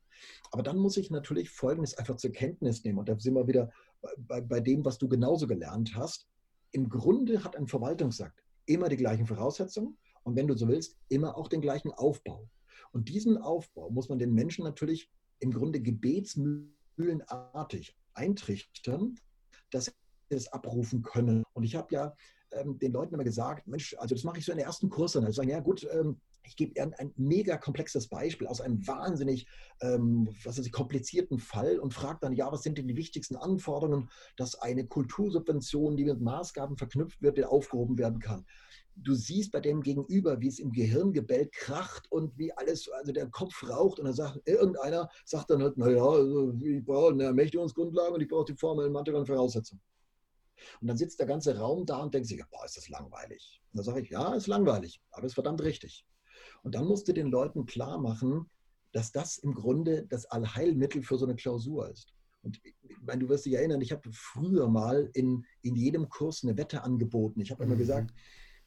Aber 0.51 0.63
dann 0.63 0.79
muss 0.79 0.97
ich 0.97 1.11
natürlich 1.11 1.51
Folgendes 1.51 1.97
einfach 1.99 2.17
zur 2.17 2.33
Kenntnis 2.33 2.83
nehmen. 2.85 2.99
Und 2.99 3.09
da 3.09 3.19
sind 3.19 3.35
wir 3.35 3.47
wieder 3.47 3.71
bei, 4.19 4.41
bei 4.41 4.61
dem, 4.61 4.85
was 4.85 4.99
du 4.99 5.09
genauso 5.09 5.47
gelernt 5.47 5.95
hast. 5.95 6.29
Im 6.73 6.89
Grunde 6.89 7.45
hat 7.45 7.57
ein 7.57 7.67
Verwaltungsakt 7.67 8.43
immer 8.67 8.89
die 8.89 8.97
gleichen 8.97 9.27
Voraussetzungen 9.27 9.99
und 10.25 10.37
wenn 10.37 10.49
du 10.49 10.55
so 10.55 10.69
willst, 10.69 10.97
immer 11.09 11.37
auch 11.37 11.49
den 11.49 11.61
gleichen 11.61 11.93
Aufbau. 11.93 12.49
Und 12.93 13.09
diesen 13.09 13.39
Aufbau 13.39 13.91
muss 13.91 14.09
man 14.09 14.19
den 14.19 14.35
Menschen 14.35 14.65
natürlich 14.65 15.09
im 15.39 15.53
Grunde 15.53 15.81
gebetsmühlenartig 15.81 17.97
eintrichtern, 18.15 19.15
dass 19.71 19.85
sie 19.85 19.93
es 20.31 20.49
abrufen 20.49 21.03
können. 21.03 21.45
Und 21.53 21.63
ich 21.63 21.77
habe 21.77 21.95
ja 21.95 22.13
ähm, 22.53 22.79
den 22.79 22.93
Leuten 22.93 23.15
immer 23.15 23.25
gesagt, 23.25 23.67
Mensch, 23.67 23.95
also 23.99 24.15
das 24.15 24.25
mache 24.25 24.39
ich 24.39 24.45
so 24.45 24.53
in 24.53 24.59
der 24.59 24.67
ersten 24.67 24.89
Kurse. 24.89 25.21
Dann 25.21 25.33
sagen, 25.33 25.49
ja 25.49 25.61
gut, 25.61 25.87
ähm, 25.93 26.21
ich 26.45 26.57
gebe 26.57 26.81
ein, 26.81 27.13
mega 27.17 27.57
komplexes 27.57 28.09
Beispiel 28.09 28.47
aus 28.47 28.61
einem 28.61 28.87
wahnsinnig 28.87 29.47
ähm, 29.81 30.29
was 30.45 30.59
ist, 30.59 30.71
komplizierten 30.71 31.39
Fall 31.39 31.79
und 31.79 31.93
frage 31.93 32.19
dann, 32.21 32.33
ja, 32.33 32.51
was 32.53 32.63
sind 32.63 32.79
denn 32.79 32.87
die 32.87 32.97
wichtigsten 32.97 33.37
Anforderungen, 33.37 34.11
dass 34.37 34.55
eine 34.55 34.87
Kultursubvention, 34.87 35.97
die 35.97 36.05
mit 36.05 36.21
Maßgaben 36.21 36.77
verknüpft 36.77 37.21
wird, 37.21 37.45
aufgehoben 37.45 37.99
werden 37.99 38.21
kann 38.21 38.47
du 38.97 39.15
siehst 39.15 39.53
bei 39.53 39.61
dem 39.61 39.83
Gegenüber, 39.83 40.41
wie 40.41 40.49
es 40.49 40.59
im 40.59 40.73
Gehirngebälk 40.73 41.53
kracht 41.53 42.11
und 42.11 42.37
wie 42.39 42.53
alles, 42.53 42.89
also 42.91 43.13
der 43.13 43.29
Kopf 43.29 43.63
raucht 43.69 43.99
und 43.99 44.07
dann 44.07 44.15
sagt 44.15 44.41
irgendeiner, 44.47 45.09
sagt 45.25 45.51
dann 45.51 45.63
halt, 45.63 45.77
naja, 45.77 46.03
also 46.03 46.55
ich 46.63 46.85
brauche 46.85 47.13
eine 47.13 47.25
Ermächtigungsgrundlage 47.25 48.15
und 48.15 48.21
ich 48.23 48.29
brauche 48.29 48.47
die 48.47 48.59
Formel 48.59 48.87
in 48.87 48.93
materiellen 48.93 49.27
Voraussetzungen. 49.27 49.83
Und 50.81 50.89
dann 50.89 50.97
sitzt 50.97 51.19
der 51.19 51.27
ganze 51.27 51.59
Raum 51.59 51.87
da 51.87 51.99
und 51.99 52.15
denkt 52.15 52.29
sich, 52.29 52.43
boah, 52.51 52.65
ist 52.65 52.77
das 52.77 52.89
langweilig. 52.89 53.63
Und 53.73 53.79
dann 53.79 53.85
sage 53.85 54.01
ich, 54.01 54.11
ja, 54.11 54.35
ist 54.35 54.47
langweilig, 54.47 55.01
aber 55.11 55.27
ist 55.27 55.35
verdammt 55.35 55.63
richtig. 55.63 56.07
Und 56.63 56.75
dann 56.75 56.87
musst 56.87 57.09
du 57.09 57.13
den 57.13 57.29
Leuten 57.29 57.67
klar 57.67 57.99
machen, 57.99 58.51
dass 58.93 59.13
das 59.13 59.39
im 59.39 59.55
Grunde 59.55 60.07
das 60.09 60.27
Allheilmittel 60.27 61.03
für 61.03 61.19
so 61.19 61.27
eine 61.27 61.37
Klausur 61.37 61.91
ist. 61.91 62.15
Und 62.43 62.61
ich 62.65 62.75
meine, 63.03 63.25
du 63.25 63.29
wirst 63.29 63.45
dich 63.45 63.55
erinnern, 63.55 63.81
ich 63.81 63.93
habe 63.93 64.09
früher 64.13 64.69
mal 64.69 65.11
in, 65.15 65.45
in 65.63 65.75
jedem 65.75 66.09
Kurs 66.09 66.45
eine 66.45 66.57
Wette 66.57 66.83
angeboten. 66.85 67.41
Ich 67.41 67.51
habe 67.51 67.65
immer 67.65 67.75
mhm. 67.75 67.81
gesagt, 67.81 68.15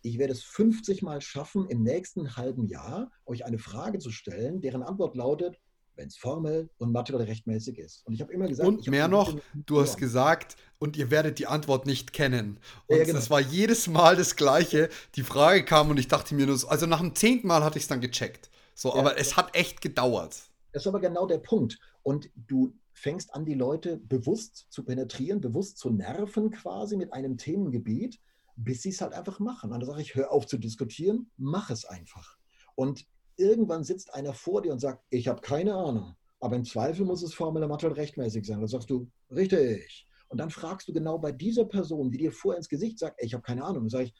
ich 0.02 0.17
werde 0.17 0.34
es 0.34 0.43
50 0.43 1.02
Mal 1.02 1.21
schaffen, 1.21 1.67
im 1.67 1.84
nächsten 1.84 2.36
halben 2.36 2.67
Jahr 2.67 3.12
euch 3.25 3.45
eine 3.45 3.58
Frage 3.58 3.99
zu 3.99 4.12
stellen, 4.12 4.62
deren 4.62 4.84
Antwort 4.84 5.15
lautet, 5.15 5.60
wenn 6.00 6.08
es 6.08 6.18
formell 6.18 6.70
und 6.78 6.92
materiell 6.92 7.26
rechtmäßig 7.26 7.78
ist. 7.78 8.08
Und 8.08 8.14
ich 8.14 8.22
habe 8.22 8.34
immer 8.34 8.48
gesagt. 8.48 8.68
Und 8.68 8.88
mehr 8.88 9.08
noch, 9.08 9.38
du 9.54 9.80
hast 9.80 9.98
gesagt, 9.98 10.56
und 10.80 10.98
ihr 10.98 11.12
werdet 11.12 11.38
die 11.40 11.46
Antwort 11.46 11.86
nicht 11.86 12.14
kennen. 12.14 12.58
Und 12.88 12.98
ja, 12.98 13.04
genau. 13.04 13.18
das 13.18 13.30
war 13.30 13.40
jedes 13.42 13.88
Mal 13.88 14.16
das 14.16 14.36
Gleiche. 14.36 14.90
Die 15.16 15.24
Frage 15.24 15.64
kam 15.64 15.90
und 15.90 16.00
ich 16.00 16.08
dachte 16.08 16.34
mir 16.34 16.48
nur, 16.48 16.58
so, 16.58 16.68
also 16.70 16.86
nach 16.86 17.02
dem 17.02 17.14
zehnten 17.16 17.48
Mal 17.48 17.64
hatte 17.64 17.78
ich 17.78 17.84
es 17.84 17.90
dann 17.90 18.02
gecheckt. 18.02 18.50
So, 18.74 18.90
ja, 18.90 18.96
aber 18.96 19.20
es 19.20 19.38
hat 19.38 19.56
echt 19.56 19.82
gedauert. 19.82 20.42
Das 20.72 20.84
ist 20.84 20.88
aber 20.88 21.02
genau 21.02 21.28
der 21.28 21.40
Punkt. 21.40 21.78
Und 22.02 22.30
du 22.36 22.74
fängst 22.94 23.34
an, 23.34 23.46
die 23.46 23.54
Leute 23.54 23.98
bewusst 23.98 24.68
zu 24.70 24.84
penetrieren, 24.84 25.42
bewusst 25.42 25.78
zu 25.78 25.90
nerven 25.90 26.50
quasi 26.50 26.96
mit 26.96 27.14
einem 27.14 27.38
Themengebiet 27.38 28.20
bis 28.60 28.82
sie 28.82 28.90
es 28.90 29.02
halt 29.02 29.14
einfach 29.14 29.40
machen. 29.40 29.72
Und 29.72 29.80
dann 29.80 29.88
sage 29.88 30.02
ich, 30.02 30.16
hör 30.16 30.32
auf 30.32 30.46
zu 30.46 30.58
diskutieren, 30.58 31.32
mach 31.38 31.70
es 31.70 31.86
einfach. 31.86 32.38
Und 32.76 33.06
irgendwann 33.39 33.84
sitzt 33.84 34.13
einer 34.13 34.34
vor 34.34 34.62
dir 34.62 34.71
und 34.71 34.80
sagt, 34.80 35.04
ich 35.10 35.28
habe 35.28 35.41
keine 35.41 35.75
Ahnung, 35.75 36.15
aber 36.39 36.56
im 36.56 36.65
Zweifel 36.65 37.06
muss 37.06 37.23
es 37.23 37.34
formell 37.34 37.67
Mathe 37.67 37.95
rechtmäßig 37.95 38.45
sein. 38.45 38.60
Dann 38.60 38.67
sagst 38.67 38.89
du, 38.89 39.10
richtig. 39.32 40.08
Und 40.28 40.38
dann 40.38 40.52
fragst 40.52 40.88
du 40.88 40.93
genau 40.93 41.17
bei 41.17 41.32
dieser 41.32 41.65
Person, 41.65 42.12
die 42.12 42.17
dir 42.17 42.32
vor 42.32 42.56
ins 42.56 42.69
Gesicht 42.69 42.99
sagt, 42.99 43.21
ich 43.21 43.34
habe 43.34 43.41
keine 43.41 43.63
Ahnung, 43.63 43.84
dann 43.84 43.89
sage 43.89 44.04
ich, 44.06 44.13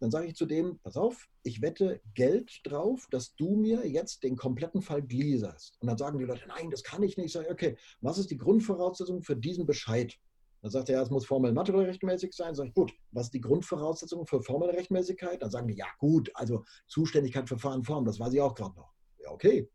dann 0.00 0.10
sage 0.10 0.26
ich 0.26 0.34
zu 0.34 0.46
dem, 0.46 0.80
pass 0.80 0.96
auf, 0.96 1.28
ich 1.44 1.62
wette 1.62 2.00
Geld 2.14 2.60
drauf, 2.64 3.06
dass 3.10 3.36
du 3.36 3.54
mir 3.54 3.86
jetzt 3.86 4.24
den 4.24 4.36
kompletten 4.36 4.82
Fall 4.82 5.02
gliederst. 5.02 5.76
Und 5.80 5.86
dann 5.86 5.98
sagen 5.98 6.18
die 6.18 6.24
Leute, 6.24 6.48
nein, 6.48 6.70
das 6.70 6.82
kann 6.82 7.04
ich 7.04 7.16
nicht. 7.16 7.26
Ich 7.26 7.32
sage, 7.32 7.50
okay, 7.50 7.76
was 8.00 8.18
ist 8.18 8.30
die 8.30 8.38
Grundvoraussetzung 8.38 9.22
für 9.22 9.36
diesen 9.36 9.64
Bescheid? 9.64 10.18
Dann 10.62 10.70
sagt 10.70 10.88
er, 10.88 10.96
ja, 10.96 11.02
es 11.02 11.10
muss 11.10 11.26
formell 11.26 11.52
materiell 11.52 11.86
rechtmäßig 11.86 12.32
sein. 12.32 12.54
Sag 12.54 12.68
ich, 12.68 12.74
gut, 12.74 12.92
was 13.10 13.26
ist 13.26 13.34
die 13.34 13.40
Grundvoraussetzung 13.40 14.26
für 14.26 14.40
formelle 14.42 14.72
Rechtmäßigkeit? 14.72 15.42
Dann 15.42 15.50
sagen 15.50 15.66
die, 15.66 15.74
ja 15.74 15.86
gut, 15.98 16.30
also 16.34 16.64
Zuständigkeit, 16.86 17.48
Verfahren, 17.48 17.82
Form, 17.82 18.04
das 18.04 18.20
weiß 18.20 18.32
ich 18.32 18.40
auch 18.40 18.54
gerade 18.54 18.76
noch. 18.76 18.92
Ja, 19.18 19.30
okay. 19.32 19.68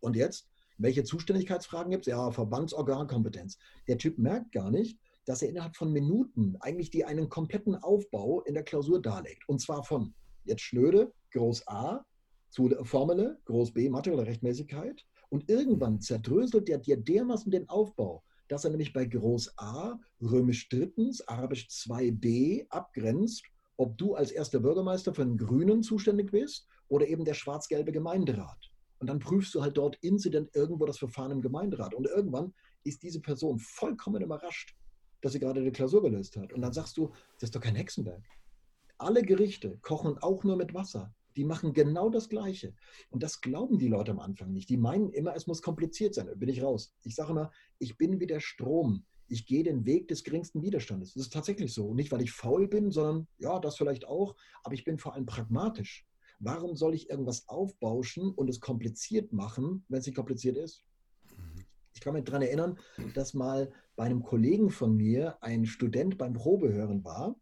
Und 0.00 0.16
jetzt? 0.16 0.48
Welche 0.78 1.04
Zuständigkeitsfragen 1.04 1.92
gibt 1.92 2.08
es? 2.08 2.10
Ja, 2.10 2.32
Verbandsorgankompetenz. 2.32 3.56
Der 3.86 3.98
Typ 3.98 4.18
merkt 4.18 4.50
gar 4.50 4.70
nicht, 4.70 4.98
dass 5.26 5.42
er 5.42 5.48
innerhalb 5.48 5.76
von 5.76 5.92
Minuten 5.92 6.56
eigentlich 6.58 6.90
die 6.90 7.04
einen 7.04 7.28
kompletten 7.28 7.76
Aufbau 7.76 8.42
in 8.42 8.54
der 8.54 8.64
Klausur 8.64 9.00
darlegt. 9.00 9.48
Und 9.48 9.60
zwar 9.60 9.84
von 9.84 10.12
jetzt 10.44 10.62
Schnöde, 10.62 11.12
Groß 11.30 11.68
A, 11.68 12.04
zu 12.50 12.68
Formele, 12.82 13.38
Groß 13.44 13.72
B, 13.72 13.88
materielle 13.88 14.26
Rechtmäßigkeit. 14.26 15.06
Und 15.28 15.48
irgendwann 15.48 16.00
zerdröselt 16.00 16.66
der 16.66 16.78
dir 16.78 16.96
dermaßen 16.96 17.52
den 17.52 17.68
Aufbau, 17.68 18.24
dass 18.52 18.64
er 18.64 18.70
nämlich 18.70 18.92
bei 18.92 19.06
Groß 19.06 19.54
A 19.56 19.98
römisch 20.20 20.68
drittens, 20.68 21.26
arabisch 21.26 21.68
2b 21.68 22.66
abgrenzt, 22.68 23.44
ob 23.78 23.96
du 23.96 24.14
als 24.14 24.30
erster 24.30 24.60
Bürgermeister 24.60 25.14
für 25.14 25.24
den 25.24 25.38
Grünen 25.38 25.82
zuständig 25.82 26.30
bist 26.30 26.66
oder 26.88 27.08
eben 27.08 27.24
der 27.24 27.32
schwarz-gelbe 27.32 27.92
Gemeinderat. 27.92 28.70
Und 28.98 29.06
dann 29.06 29.20
prüfst 29.20 29.54
du 29.54 29.62
halt 29.62 29.78
dort 29.78 29.96
inzident 30.02 30.54
irgendwo 30.54 30.84
das 30.84 30.98
Verfahren 30.98 31.30
im 31.30 31.40
Gemeinderat. 31.40 31.94
Und 31.94 32.06
irgendwann 32.06 32.52
ist 32.84 33.02
diese 33.02 33.22
Person 33.22 33.58
vollkommen 33.58 34.22
überrascht, 34.22 34.76
dass 35.22 35.32
sie 35.32 35.40
gerade 35.40 35.60
eine 35.60 35.72
Klausur 35.72 36.02
gelöst 36.02 36.36
hat. 36.36 36.52
Und 36.52 36.60
dann 36.60 36.74
sagst 36.74 36.98
du, 36.98 37.08
das 37.40 37.44
ist 37.44 37.56
doch 37.56 37.60
kein 37.62 37.74
Hexenwerk. 37.74 38.22
Alle 38.98 39.22
Gerichte 39.22 39.78
kochen 39.80 40.18
auch 40.18 40.44
nur 40.44 40.56
mit 40.56 40.74
Wasser. 40.74 41.14
Die 41.36 41.44
machen 41.44 41.72
genau 41.72 42.10
das 42.10 42.28
Gleiche. 42.28 42.74
Und 43.10 43.22
das 43.22 43.40
glauben 43.40 43.78
die 43.78 43.88
Leute 43.88 44.12
am 44.12 44.20
Anfang 44.20 44.52
nicht. 44.52 44.68
Die 44.68 44.76
meinen 44.76 45.10
immer, 45.10 45.34
es 45.34 45.46
muss 45.46 45.62
kompliziert 45.62 46.14
sein. 46.14 46.26
Da 46.26 46.34
bin 46.34 46.48
ich 46.48 46.62
raus. 46.62 46.94
Ich 47.04 47.14
sage 47.14 47.32
immer, 47.32 47.50
ich 47.78 47.96
bin 47.96 48.20
wie 48.20 48.26
der 48.26 48.40
Strom. 48.40 49.04
Ich 49.28 49.46
gehe 49.46 49.64
den 49.64 49.86
Weg 49.86 50.08
des 50.08 50.24
geringsten 50.24 50.62
Widerstandes. 50.62 51.14
Das 51.14 51.22
ist 51.24 51.32
tatsächlich 51.32 51.72
so. 51.72 51.94
nicht, 51.94 52.12
weil 52.12 52.22
ich 52.22 52.32
faul 52.32 52.68
bin, 52.68 52.90
sondern 52.90 53.26
ja, 53.38 53.58
das 53.58 53.76
vielleicht 53.76 54.06
auch. 54.06 54.36
Aber 54.62 54.74
ich 54.74 54.84
bin 54.84 54.98
vor 54.98 55.14
allem 55.14 55.26
pragmatisch. 55.26 56.06
Warum 56.38 56.74
soll 56.74 56.94
ich 56.94 57.08
irgendwas 57.08 57.48
aufbauschen 57.48 58.32
und 58.32 58.50
es 58.50 58.60
kompliziert 58.60 59.32
machen, 59.32 59.84
wenn 59.88 60.00
es 60.00 60.06
nicht 60.06 60.16
kompliziert 60.16 60.56
ist? 60.56 60.84
Ich 61.94 62.00
kann 62.00 62.14
mich 62.14 62.24
daran 62.24 62.42
erinnern, 62.42 62.78
dass 63.14 63.32
mal 63.32 63.70
bei 63.96 64.04
einem 64.04 64.22
Kollegen 64.22 64.70
von 64.70 64.96
mir 64.96 65.36
ein 65.42 65.66
Student 65.66 66.18
beim 66.18 66.32
Probehören 66.32 67.04
war. 67.04 67.36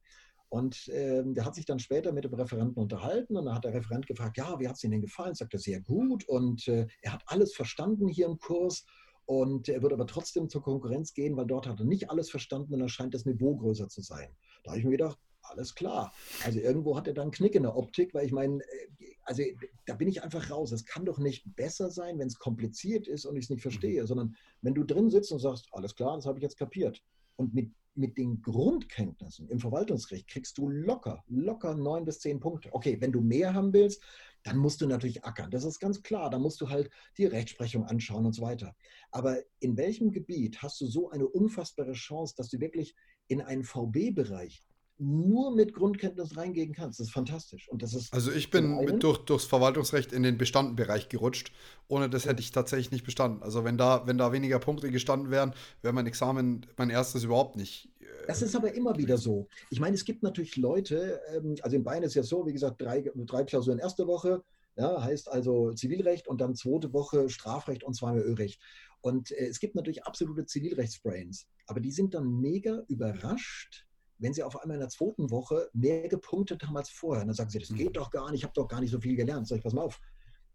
Und 0.51 0.89
äh, 0.89 1.23
der 1.25 1.45
hat 1.45 1.55
sich 1.55 1.65
dann 1.65 1.79
später 1.79 2.13
mit 2.13 2.25
dem 2.25 2.35
Referenten 2.35 2.77
unterhalten 2.77 3.37
und 3.37 3.47
dann 3.47 3.55
hat 3.55 3.65
der 3.65 3.73
Referent 3.73 4.07
gefragt, 4.07 4.37
ja, 4.37 4.59
wie 4.59 4.69
hat 4.69 4.77
es 4.77 4.85
Ihnen 4.85 4.93
denn 4.93 5.01
gefallen? 5.01 5.35
Sagt 5.35 5.55
er, 5.55 5.61
sehr 5.61 5.81
gut 5.81 6.29
und 6.29 6.67
äh, 6.67 6.89
er 7.03 7.13
hat 7.13 7.23
alles 7.27 7.55
verstanden 7.55 8.09
hier 8.09 8.27
im 8.27 8.39
Kurs 8.39 8.85
und 9.27 9.69
er 9.69 9.81
wird 9.81 9.93
aber 9.93 10.09
trotzdem 10.09 10.49
zur 10.49 10.61
Konkurrenz 10.61 11.15
gehen, 11.15 11.37
weil 11.37 11.47
dort 11.47 11.69
hat 11.69 11.79
er 11.79 11.87
nicht 11.87 12.11
alles 12.11 12.31
verstanden 12.31 12.75
und 12.75 12.81
dann 12.81 12.89
scheint 12.89 13.15
das 13.15 13.27
Niveau 13.27 13.57
größer 13.57 13.89
zu 13.89 14.03
sein. 14.03 14.29
Da 14.65 14.73
habe 14.73 14.81
ich 14.81 14.85
mir 14.85 14.91
gedacht, 14.91 15.21
alles 15.43 15.75
klar. 15.75 16.13
Also 16.45 16.59
irgendwo 16.59 16.97
hat 16.97 17.07
er 17.07 17.15
dann 17.15 17.23
einen 17.23 17.31
Knick 17.31 17.55
in 17.55 17.63
der 17.63 17.77
Optik, 17.77 18.13
weil 18.13 18.27
ich 18.27 18.33
meine, 18.33 18.61
äh, 18.61 19.15
also 19.23 19.45
da 19.87 19.95
bin 19.95 20.09
ich 20.09 20.23
einfach 20.25 20.51
raus. 20.51 20.73
Es 20.73 20.85
kann 20.85 21.05
doch 21.05 21.19
nicht 21.19 21.45
besser 21.55 21.91
sein, 21.91 22.19
wenn 22.19 22.27
es 22.27 22.39
kompliziert 22.39 23.07
ist 23.07 23.25
und 23.25 23.37
ich 23.37 23.45
es 23.45 23.51
nicht 23.51 23.63
verstehe, 23.63 24.03
mhm. 24.03 24.07
sondern 24.07 24.37
wenn 24.63 24.75
du 24.75 24.83
drin 24.83 25.11
sitzt 25.11 25.31
und 25.31 25.39
sagst, 25.39 25.69
alles 25.71 25.95
klar, 25.95 26.17
das 26.17 26.27
habe 26.27 26.39
ich 26.39 26.43
jetzt 26.43 26.59
kapiert. 26.59 27.01
Und 27.37 27.55
mit, 27.55 27.71
mit 27.95 28.17
den 28.17 28.41
Grundkenntnissen 28.41 29.49
im 29.49 29.59
Verwaltungsrecht 29.59 30.29
kriegst 30.29 30.59
du 30.59 30.69
locker, 30.69 31.25
locker 31.27 31.75
neun 31.75 32.05
bis 32.05 32.21
zehn 32.21 32.41
Punkte. 32.41 32.73
Okay, 32.73 32.97
wenn 33.01 33.13
du 33.13 33.21
mehr 33.21 33.55
haben 33.55 33.73
willst, 33.73 34.03
dann 34.43 34.57
musst 34.57 34.81
du 34.81 34.87
natürlich 34.87 35.25
ackern. 35.25 35.51
Das 35.51 35.65
ist 35.65 35.81
ganz 35.81 36.03
klar. 36.03 36.31
Da 36.31 36.39
musst 36.39 36.61
du 36.61 36.69
halt 36.69 36.91
die 37.19 37.27
Rechtsprechung 37.27 37.85
anschauen 37.85 38.25
und 38.25 38.33
so 38.33 38.43
weiter. 38.43 38.75
Aber 39.11 39.39
in 39.59 39.77
welchem 39.77 40.13
Gebiet 40.13 40.63
hast 40.63 40.81
du 40.81 40.87
so 40.87 41.11
eine 41.11 41.27
unfassbare 41.27 41.93
Chance, 41.93 42.35
dass 42.37 42.49
du 42.49 42.61
wirklich 42.61 42.95
in 43.29 43.41
einen 43.41 43.65
VB-Bereich 43.65 44.65
nur 45.01 45.55
mit 45.55 45.73
Grundkenntnis 45.73 46.37
reingehen 46.37 46.73
kannst. 46.73 47.01
Das 47.01 47.09
ist 47.09 47.13
fantastisch. 47.13 47.69
Und 47.69 47.83
das 47.83 47.95
ist 47.95 48.13
also 48.13 48.31
ich 48.31 48.51
bin 48.51 48.77
mit, 48.85 49.03
durch, 49.03 49.19
durchs 49.19 49.47
Verwaltungsrecht 49.47 50.13
in 50.13 50.23
den 50.23 50.37
Bestandenbereich 50.37 51.09
gerutscht. 51.09 51.53
Ohne 51.89 52.11
das 52.11 52.27
hätte 52.27 52.41
ich 52.41 52.53
tatsächlich 52.53 52.91
nicht 52.91 53.05
bestanden. 53.05 53.43
Also 53.43 53.65
wenn 53.65 53.79
da, 53.79 54.07
wenn 54.07 54.19
da 54.19 54.33
weniger 54.33 54.59
Punkte 54.59 54.91
gestanden 54.91 55.31
wären, 55.31 55.55
wäre 55.83 55.95
mein 55.95 56.07
Examen, 56.07 56.67
mein 56.77 56.91
erstes 56.91 57.25
überhaupt 57.25 57.57
nicht. 57.57 57.89
Äh, 58.01 58.27
das 58.27 58.43
ist 58.43 58.55
aber 58.55 58.75
immer 58.75 58.97
wieder 58.99 59.17
so. 59.17 59.49
Ich 59.71 59.81
meine, 59.81 59.95
es 59.95 60.05
gibt 60.05 60.23
natürlich 60.23 60.57
Leute, 60.57 61.21
ähm, 61.35 61.57
also 61.63 61.77
in 61.77 61.83
Bayern 61.83 62.03
ist 62.03 62.11
es 62.11 62.17
ja 62.17 62.23
so, 62.23 62.47
wie 62.47 62.53
gesagt, 62.53 62.81
drei, 62.83 63.11
drei 63.15 63.45
Klausuren 63.45 63.79
erste 63.79 64.07
Woche, 64.07 64.45
ja, 64.77 65.03
heißt 65.03 65.31
also 65.31 65.73
Zivilrecht 65.73 66.29
und 66.29 66.41
dann 66.41 66.55
zweite 66.55 66.93
Woche 66.93 67.29
Strafrecht 67.29 67.85
und 67.85 67.95
zweimal 67.95 68.21
Ölrecht. 68.21 68.61
Und 69.01 69.31
äh, 69.31 69.47
es 69.47 69.61
gibt 69.61 69.75
natürlich 69.75 70.05
absolute 70.05 70.45
Zivilrechtsbrains, 70.45 71.47
aber 71.67 71.81
die 71.81 71.93
sind 71.93 72.15
dann 72.15 72.41
mega 72.41 72.83
überrascht, 72.89 73.87
wenn 74.21 74.35
sie 74.35 74.43
auf 74.43 74.61
einmal 74.61 74.77
in 74.77 74.81
der 74.81 74.91
zweiten 74.91 75.31
Woche 75.31 75.69
mehr 75.73 76.09
gepunktet 76.09 76.63
haben 76.63 76.77
als 76.77 76.91
vorher, 76.91 77.25
dann 77.25 77.35
sagen 77.35 77.51
sie, 77.51 77.59
das 77.59 77.73
geht 77.73 77.89
mhm. 77.89 77.93
doch 77.95 78.11
gar 78.11 78.31
nicht, 78.31 78.41
ich 78.41 78.45
habe 78.45 78.55
doch 78.55 78.69
gar 78.69 78.81
nicht 78.81 78.91
so 78.91 79.01
viel 79.01 79.17
gelernt. 79.17 79.49
Sag 79.49 79.59
ich, 79.59 79.63
pass 79.63 79.73
mal 79.73 79.83
auf, 79.83 80.01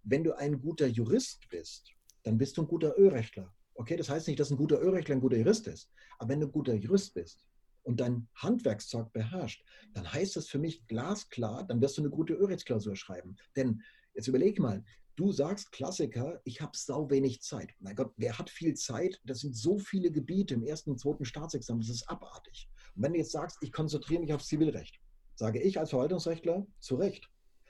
wenn 0.03 0.23
du 0.23 0.37
ein 0.37 0.61
guter 0.61 0.87
Jurist 0.87 1.47
bist, 1.49 1.91
dann 2.23 2.37
bist 2.37 2.57
du 2.57 2.61
ein 2.61 2.67
guter 2.67 2.97
Ölrechtler. 2.97 3.53
Okay, 3.73 3.97
das 3.97 4.09
heißt 4.09 4.27
nicht, 4.27 4.39
dass 4.39 4.51
ein 4.51 4.57
guter 4.57 4.79
Ölrechtler 4.79 5.15
ein 5.15 5.21
guter 5.21 5.37
Jurist 5.37 5.67
ist, 5.67 5.91
aber 6.17 6.29
wenn 6.29 6.39
du 6.39 6.47
ein 6.47 6.51
guter 6.51 6.75
Jurist 6.75 7.13
bist 7.13 7.45
und 7.83 7.99
dein 7.99 8.27
Handwerkszeug 8.35 9.11
beherrscht, 9.11 9.65
dann 9.93 10.11
heißt 10.11 10.35
das 10.35 10.47
für 10.47 10.59
mich 10.59 10.85
glasklar, 10.87 11.65
dann 11.67 11.81
wirst 11.81 11.97
du 11.97 12.01
eine 12.01 12.09
gute 12.09 12.33
Ölrechtsklausur 12.33 12.95
schreiben. 12.95 13.35
Denn 13.55 13.81
jetzt 14.13 14.27
überleg 14.27 14.59
mal, 14.59 14.83
Du 15.17 15.31
sagst 15.31 15.71
Klassiker, 15.71 16.41
ich 16.43 16.59
habe 16.59 16.73
sau 16.75 17.09
wenig 17.09 17.41
Zeit. 17.41 17.73
Mein 17.79 17.95
Gott, 17.95 18.13
wer 18.17 18.37
hat 18.37 18.49
viel 18.49 18.73
Zeit? 18.73 19.21
Das 19.23 19.39
sind 19.39 19.55
so 19.55 19.77
viele 19.77 20.11
Gebiete 20.11 20.55
im 20.55 20.63
ersten 20.63 20.91
und 20.91 20.99
zweiten 20.99 21.23
Staatsexamen, 21.23 21.79
das 21.79 21.89
ist 21.89 22.09
abartig. 22.09 22.69
Und 22.95 23.03
wenn 23.03 23.13
du 23.13 23.19
jetzt 23.19 23.31
sagst, 23.31 23.57
ich 23.61 23.71
konzentriere 23.71 24.21
mich 24.21 24.33
aufs 24.33 24.47
Zivilrecht, 24.47 24.99
sage 25.35 25.61
ich 25.61 25.79
als 25.79 25.89
Verwaltungsrechtler 25.89 26.65
zu 26.79 26.95
Recht. 26.95 27.29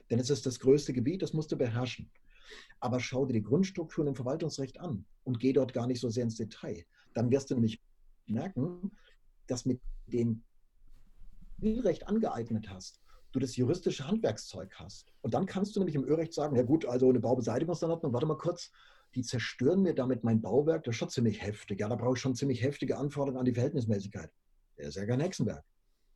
Denn 0.09 0.19
es 0.19 0.29
ist 0.29 0.45
das 0.45 0.59
größte 0.59 0.93
Gebiet, 0.93 1.21
das 1.21 1.33
musst 1.33 1.51
du 1.51 1.57
beherrschen. 1.57 2.11
Aber 2.79 2.99
schau 2.99 3.25
dir 3.25 3.33
die 3.33 3.43
Grundstrukturen 3.43 4.09
im 4.09 4.15
Verwaltungsrecht 4.15 4.79
an 4.79 5.05
und 5.23 5.39
geh 5.39 5.53
dort 5.53 5.73
gar 5.73 5.87
nicht 5.87 5.99
so 5.99 6.09
sehr 6.09 6.23
ins 6.23 6.35
Detail. 6.35 6.85
Dann 7.13 7.31
wirst 7.31 7.49
du 7.49 7.55
nämlich 7.55 7.81
merken, 8.27 8.91
dass 9.47 9.65
mit 9.65 9.81
dem 10.07 10.43
Zivilrecht 11.59 12.07
angeeignet 12.07 12.69
hast, 12.69 13.01
du 13.31 13.39
das 13.39 13.55
juristische 13.55 14.07
Handwerkszeug 14.07 14.75
hast. 14.75 15.11
Und 15.21 15.33
dann 15.33 15.45
kannst 15.45 15.75
du 15.75 15.79
nämlich 15.79 15.95
im 15.95 16.05
Örecht 16.05 16.33
sagen, 16.33 16.55
ja 16.55 16.63
gut, 16.63 16.85
also 16.85 17.09
eine 17.09 17.19
Baubeseitigungssanordnung, 17.19 18.13
warte 18.13 18.27
mal 18.27 18.37
kurz, 18.37 18.71
die 19.15 19.23
zerstören 19.23 19.81
mir 19.81 19.95
damit 19.95 20.23
mein 20.23 20.41
Bauwerk, 20.41 20.83
das 20.83 20.93
ist 20.93 20.99
schon 20.99 21.09
ziemlich 21.09 21.41
heftig. 21.41 21.79
Ja, 21.79 21.89
da 21.89 21.95
brauche 21.95 22.15
ich 22.15 22.21
schon 22.21 22.35
ziemlich 22.35 22.61
heftige 22.61 22.97
Anforderungen 22.97 23.39
an 23.39 23.45
die 23.45 23.53
Verhältnismäßigkeit. 23.53 24.31
Der 24.77 24.87
ist 24.87 24.95
ja 24.95 25.05
kein 25.05 25.21
Hexenwerk. 25.21 25.63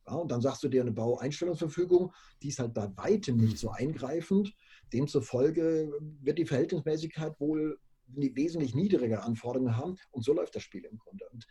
Ja, 0.06 0.14
und 0.14 0.30
dann 0.30 0.40
sagst 0.40 0.62
du 0.62 0.68
dir 0.68 0.80
eine 0.80 0.92
Baueinstellungsverfügung, 0.92 2.12
die 2.42 2.48
ist 2.48 2.58
halt 2.58 2.74
bei 2.74 2.90
weitem 2.96 3.36
nicht 3.36 3.58
so 3.58 3.70
eingreifend. 3.70 4.54
Demzufolge 4.92 5.92
wird 6.20 6.38
die 6.38 6.46
Verhältnismäßigkeit 6.46 7.38
wohl 7.38 7.78
wesentlich 8.06 8.74
niedrigere 8.74 9.22
Anforderungen 9.22 9.76
haben. 9.76 9.96
Und 10.10 10.24
so 10.24 10.32
läuft 10.32 10.56
das 10.56 10.62
Spiel 10.62 10.84
im 10.84 10.98
Grunde. 10.98 11.28
Und 11.30 11.46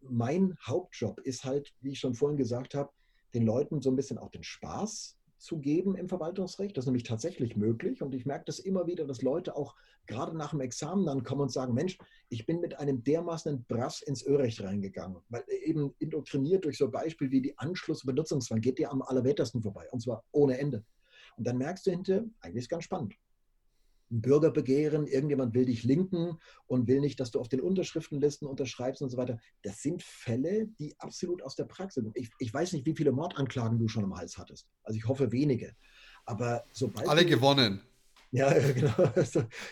mein 0.00 0.56
Hauptjob 0.66 1.20
ist 1.20 1.44
halt, 1.44 1.72
wie 1.80 1.92
ich 1.92 2.00
schon 2.00 2.14
vorhin 2.14 2.36
gesagt 2.36 2.74
habe, 2.74 2.90
den 3.34 3.44
Leuten 3.44 3.80
so 3.80 3.90
ein 3.90 3.96
bisschen 3.96 4.18
auch 4.18 4.30
den 4.30 4.42
Spaß 4.42 5.15
zu 5.38 5.58
geben 5.58 5.96
im 5.96 6.08
Verwaltungsrecht. 6.08 6.76
Das 6.76 6.84
ist 6.84 6.86
nämlich 6.86 7.04
tatsächlich 7.04 7.56
möglich. 7.56 8.02
Und 8.02 8.14
ich 8.14 8.26
merke 8.26 8.44
das 8.46 8.58
immer 8.58 8.86
wieder, 8.86 9.06
dass 9.06 9.22
Leute 9.22 9.56
auch 9.56 9.74
gerade 10.06 10.36
nach 10.36 10.50
dem 10.50 10.60
Examen 10.60 11.04
dann 11.06 11.24
kommen 11.24 11.42
und 11.42 11.52
sagen, 11.52 11.74
Mensch, 11.74 11.98
ich 12.28 12.46
bin 12.46 12.60
mit 12.60 12.78
einem 12.78 13.02
dermaßenen 13.02 13.64
Brass 13.64 14.02
ins 14.02 14.26
Örecht 14.26 14.62
reingegangen. 14.62 15.22
Weil 15.28 15.44
eben 15.64 15.94
indoktriniert 15.98 16.64
durch 16.64 16.78
so 16.78 16.90
Beispiel 16.90 17.30
wie 17.30 17.42
die 17.42 17.58
Anschluss- 17.58 18.02
und 18.02 18.08
Benutzungswand 18.08 18.62
geht 18.62 18.78
dir 18.78 18.90
am 18.90 19.02
allerwettersten 19.02 19.62
vorbei. 19.62 19.86
Und 19.90 20.00
zwar 20.00 20.24
ohne 20.32 20.58
Ende. 20.58 20.84
Und 21.36 21.46
dann 21.46 21.58
merkst 21.58 21.86
du 21.86 21.90
hinter, 21.90 22.24
eigentlich 22.40 22.64
ist 22.64 22.70
ganz 22.70 22.84
spannend 22.84 23.14
Bürgerbegehren, 24.08 25.06
irgendjemand 25.06 25.54
will 25.54 25.66
dich 25.66 25.82
linken 25.84 26.38
und 26.66 26.86
will 26.86 27.00
nicht, 27.00 27.18
dass 27.20 27.30
du 27.30 27.40
auf 27.40 27.48
den 27.48 27.60
Unterschriftenlisten 27.60 28.46
unterschreibst 28.46 29.02
und 29.02 29.10
so 29.10 29.16
weiter. 29.16 29.38
Das 29.62 29.82
sind 29.82 30.02
Fälle, 30.02 30.68
die 30.78 30.94
absolut 30.98 31.42
aus 31.42 31.56
der 31.56 31.64
Praxis 31.64 32.04
sind. 32.04 32.16
Ich, 32.16 32.30
ich 32.38 32.52
weiß 32.52 32.72
nicht, 32.72 32.86
wie 32.86 32.94
viele 32.94 33.12
Mordanklagen 33.12 33.78
du 33.78 33.88
schon 33.88 34.04
im 34.04 34.16
Hals 34.16 34.38
hattest. 34.38 34.68
Also 34.82 34.96
ich 34.96 35.06
hoffe 35.06 35.32
wenige. 35.32 35.74
Aber 36.24 36.64
sobald. 36.72 37.08
Alle 37.08 37.24
gewonnen. 37.24 37.80
Ja, 38.32 38.52
genau. 38.74 39.12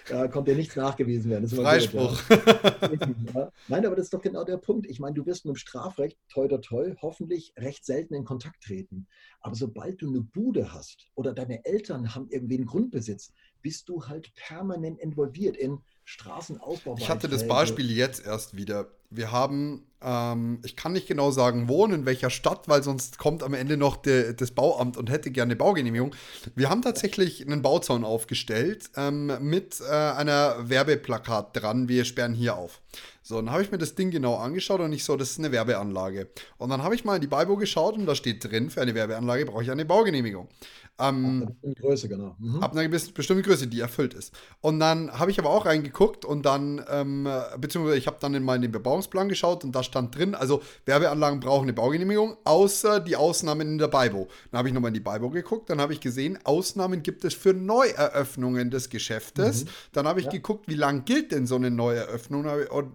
Da 0.09 0.29
konnte 0.29 0.53
dir 0.53 0.57
nichts 0.57 0.77
nachgewiesen 0.77 1.31
werden. 1.31 1.49
Freispruch. 1.49 2.19
Gut, 2.29 3.07
ja. 3.35 3.53
Nein, 3.69 3.85
aber 3.85 3.97
das 3.97 4.07
ist 4.07 4.15
doch 4.15 4.23
genau 4.23 4.45
der 4.45 4.59
Punkt. 4.59 4.87
Ich 4.87 5.01
meine, 5.01 5.15
du 5.15 5.27
wirst 5.27 5.45
mit 5.45 5.55
dem 5.55 5.59
Strafrecht, 5.59 6.19
toi, 6.29 6.49
toi, 6.49 6.59
toi, 6.59 6.95
hoffentlich 7.03 7.53
recht 7.59 7.85
selten 7.85 8.15
in 8.15 8.25
Kontakt 8.25 8.63
treten. 8.63 9.07
Aber 9.41 9.55
sobald 9.55 10.01
du 10.01 10.09
eine 10.09 10.21
Bude 10.21 10.73
hast 10.73 11.09
oder 11.15 11.35
deine 11.35 11.65
Eltern 11.65 12.15
haben 12.15 12.29
irgendwie 12.31 12.57
einen 12.57 12.67
Grundbesitz, 12.67 13.33
bist 13.65 13.89
du 13.89 14.07
halt 14.07 14.33
permanent 14.35 15.01
involviert 15.01 15.57
in 15.57 15.81
Straßenausbau. 16.05 16.97
Ich 16.99 17.09
hatte 17.09 17.29
das 17.29 17.49
Beispiel 17.49 17.91
jetzt 17.91 18.25
erst 18.25 18.57
wieder. 18.57 18.89
Wir 19.09 19.33
haben, 19.33 19.87
ähm, 20.03 20.61
ich 20.65 20.77
kann 20.77 20.93
nicht 20.93 21.07
genau 21.07 21.31
sagen, 21.31 21.67
wo 21.67 21.85
und 21.85 21.93
in 21.93 22.05
welcher 22.05 22.29
Stadt, 22.29 22.69
weil 22.69 22.83
sonst 22.83 23.17
kommt 23.17 23.43
am 23.43 23.55
Ende 23.55 23.79
noch 23.79 23.97
de, 23.97 24.35
das 24.35 24.51
Bauamt 24.51 24.99
und 24.99 25.09
hätte 25.09 25.31
gerne 25.31 25.53
eine 25.53 25.57
Baugenehmigung. 25.57 26.15
Wir 26.55 26.69
haben 26.69 26.83
tatsächlich 26.83 27.41
einen 27.41 27.63
Bauzaun 27.63 28.05
aufgestellt 28.05 28.91
ähm, 28.97 29.33
mit 29.41 29.81
äh, 29.81 29.93
einer 29.93 30.69
Werbeplakat 30.69 31.57
dran, 31.57 31.89
wir 31.89 32.05
sperren 32.05 32.35
hier 32.35 32.57
auf. 32.57 32.83
So, 33.23 33.37
dann 33.37 33.51
habe 33.51 33.63
ich 33.63 33.73
mir 33.73 33.79
das 33.79 33.95
Ding 33.95 34.11
genau 34.11 34.37
angeschaut 34.37 34.81
und 34.81 34.93
ich 34.93 35.05
so, 35.05 35.17
das 35.17 35.31
ist 35.31 35.39
eine 35.39 35.51
Werbeanlage. 35.51 36.29
Und 36.59 36.69
dann 36.69 36.83
habe 36.83 36.95
ich 36.95 37.07
mal 37.07 37.15
in 37.15 37.23
die 37.23 37.27
Baibo 37.27 37.57
geschaut 37.57 37.95
und 37.95 38.05
da 38.05 38.15
steht 38.15 38.45
drin, 38.45 38.69
für 38.69 38.83
eine 38.83 38.95
Werbeanlage 38.95 39.47
brauche 39.47 39.63
ich 39.63 39.71
eine 39.71 39.87
Baugenehmigung. 39.87 40.49
Ähm, 40.97 41.43
ab 41.49 41.55
einer 41.65 41.75
Größe, 41.75 42.09
genau. 42.09 42.37
Mhm. 42.39 42.63
Ab 42.63 42.77
einer 42.77 42.89
bestimmten 42.89 43.43
Größe, 43.43 43.67
die 43.67 43.81
erfüllt 43.81 44.15
ist. 44.15 44.33
Und 44.61 44.79
dann 44.79 45.11
habe 45.19 45.33
ich 45.33 45.41
aber 45.41 45.51
auch 45.51 45.67
reingeguckt 45.67 46.25
und 46.25 46.47
dann, 46.47 46.85
ähm, 46.89 47.29
beziehungsweise 47.59 47.97
ich 47.97 48.07
habe 48.07 48.19
dann 48.21 48.35
in 48.35 48.45
meinen 48.45 48.71
Bebauungsplan 48.71 49.29
geschaut 49.29 49.65
und 49.65 49.73
da 49.73 49.83
stand 49.83 50.17
drin, 50.17 50.37
also 50.37 50.63
Werbeanlagen 50.87 51.41
brauchen 51.41 51.65
eine 51.65 51.73
Baugenehmigung, 51.73 52.37
außer 52.45 53.01
die 53.01 53.17
Ausnahmen 53.17 53.73
in 53.73 53.79
der 53.79 53.89
BIBO. 53.89 54.29
Dann 54.53 54.59
habe 54.59 54.69
ich 54.69 54.75
nochmal 54.75 54.91
in 54.91 54.95
die 54.95 55.01
BIBO 55.01 55.31
geguckt, 55.31 55.69
dann 55.69 55.81
habe 55.81 55.93
ich 55.93 56.01
gesehen, 56.01 56.39
Ausnahmen 56.45 57.03
gibt 57.03 57.25
es 57.25 57.35
für 57.35 57.55
Neueröffnungen 57.55 58.71
des 58.71 58.89
Geschäftes. 58.89 59.65
Mhm. 59.65 59.69
Dann 59.93 60.07
habe 60.07 60.21
ich 60.21 60.27
ja. 60.27 60.33
geguckt, 60.33 60.69
wie 60.69 60.75
lang 60.75 61.05
gilt 61.05 61.33
denn 61.33 61.49
so 61.49 61.57
eine 61.57 61.73
Neueröffnung? 61.73 62.45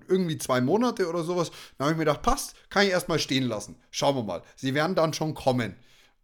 Irgendwie 0.08 0.38
zwei 0.38 0.62
Monate 0.62 1.10
oder 1.10 1.24
sowas. 1.24 1.52
Dann 1.78 1.86
habe 1.86 1.92
ich 1.94 1.98
mir 1.98 2.06
gedacht, 2.06 2.22
passt, 2.22 2.56
kann 2.70 2.86
ich 2.86 2.92
erstmal 2.92 3.20
stehen 3.20 3.44
lassen. 3.44 3.76
Schauen 3.92 4.16
wir 4.16 4.24
mal. 4.24 4.42
Sie 4.56 4.74
werden 4.74 4.96
dann 4.96 5.14
schon 5.14 5.34
kommen. 5.34 5.76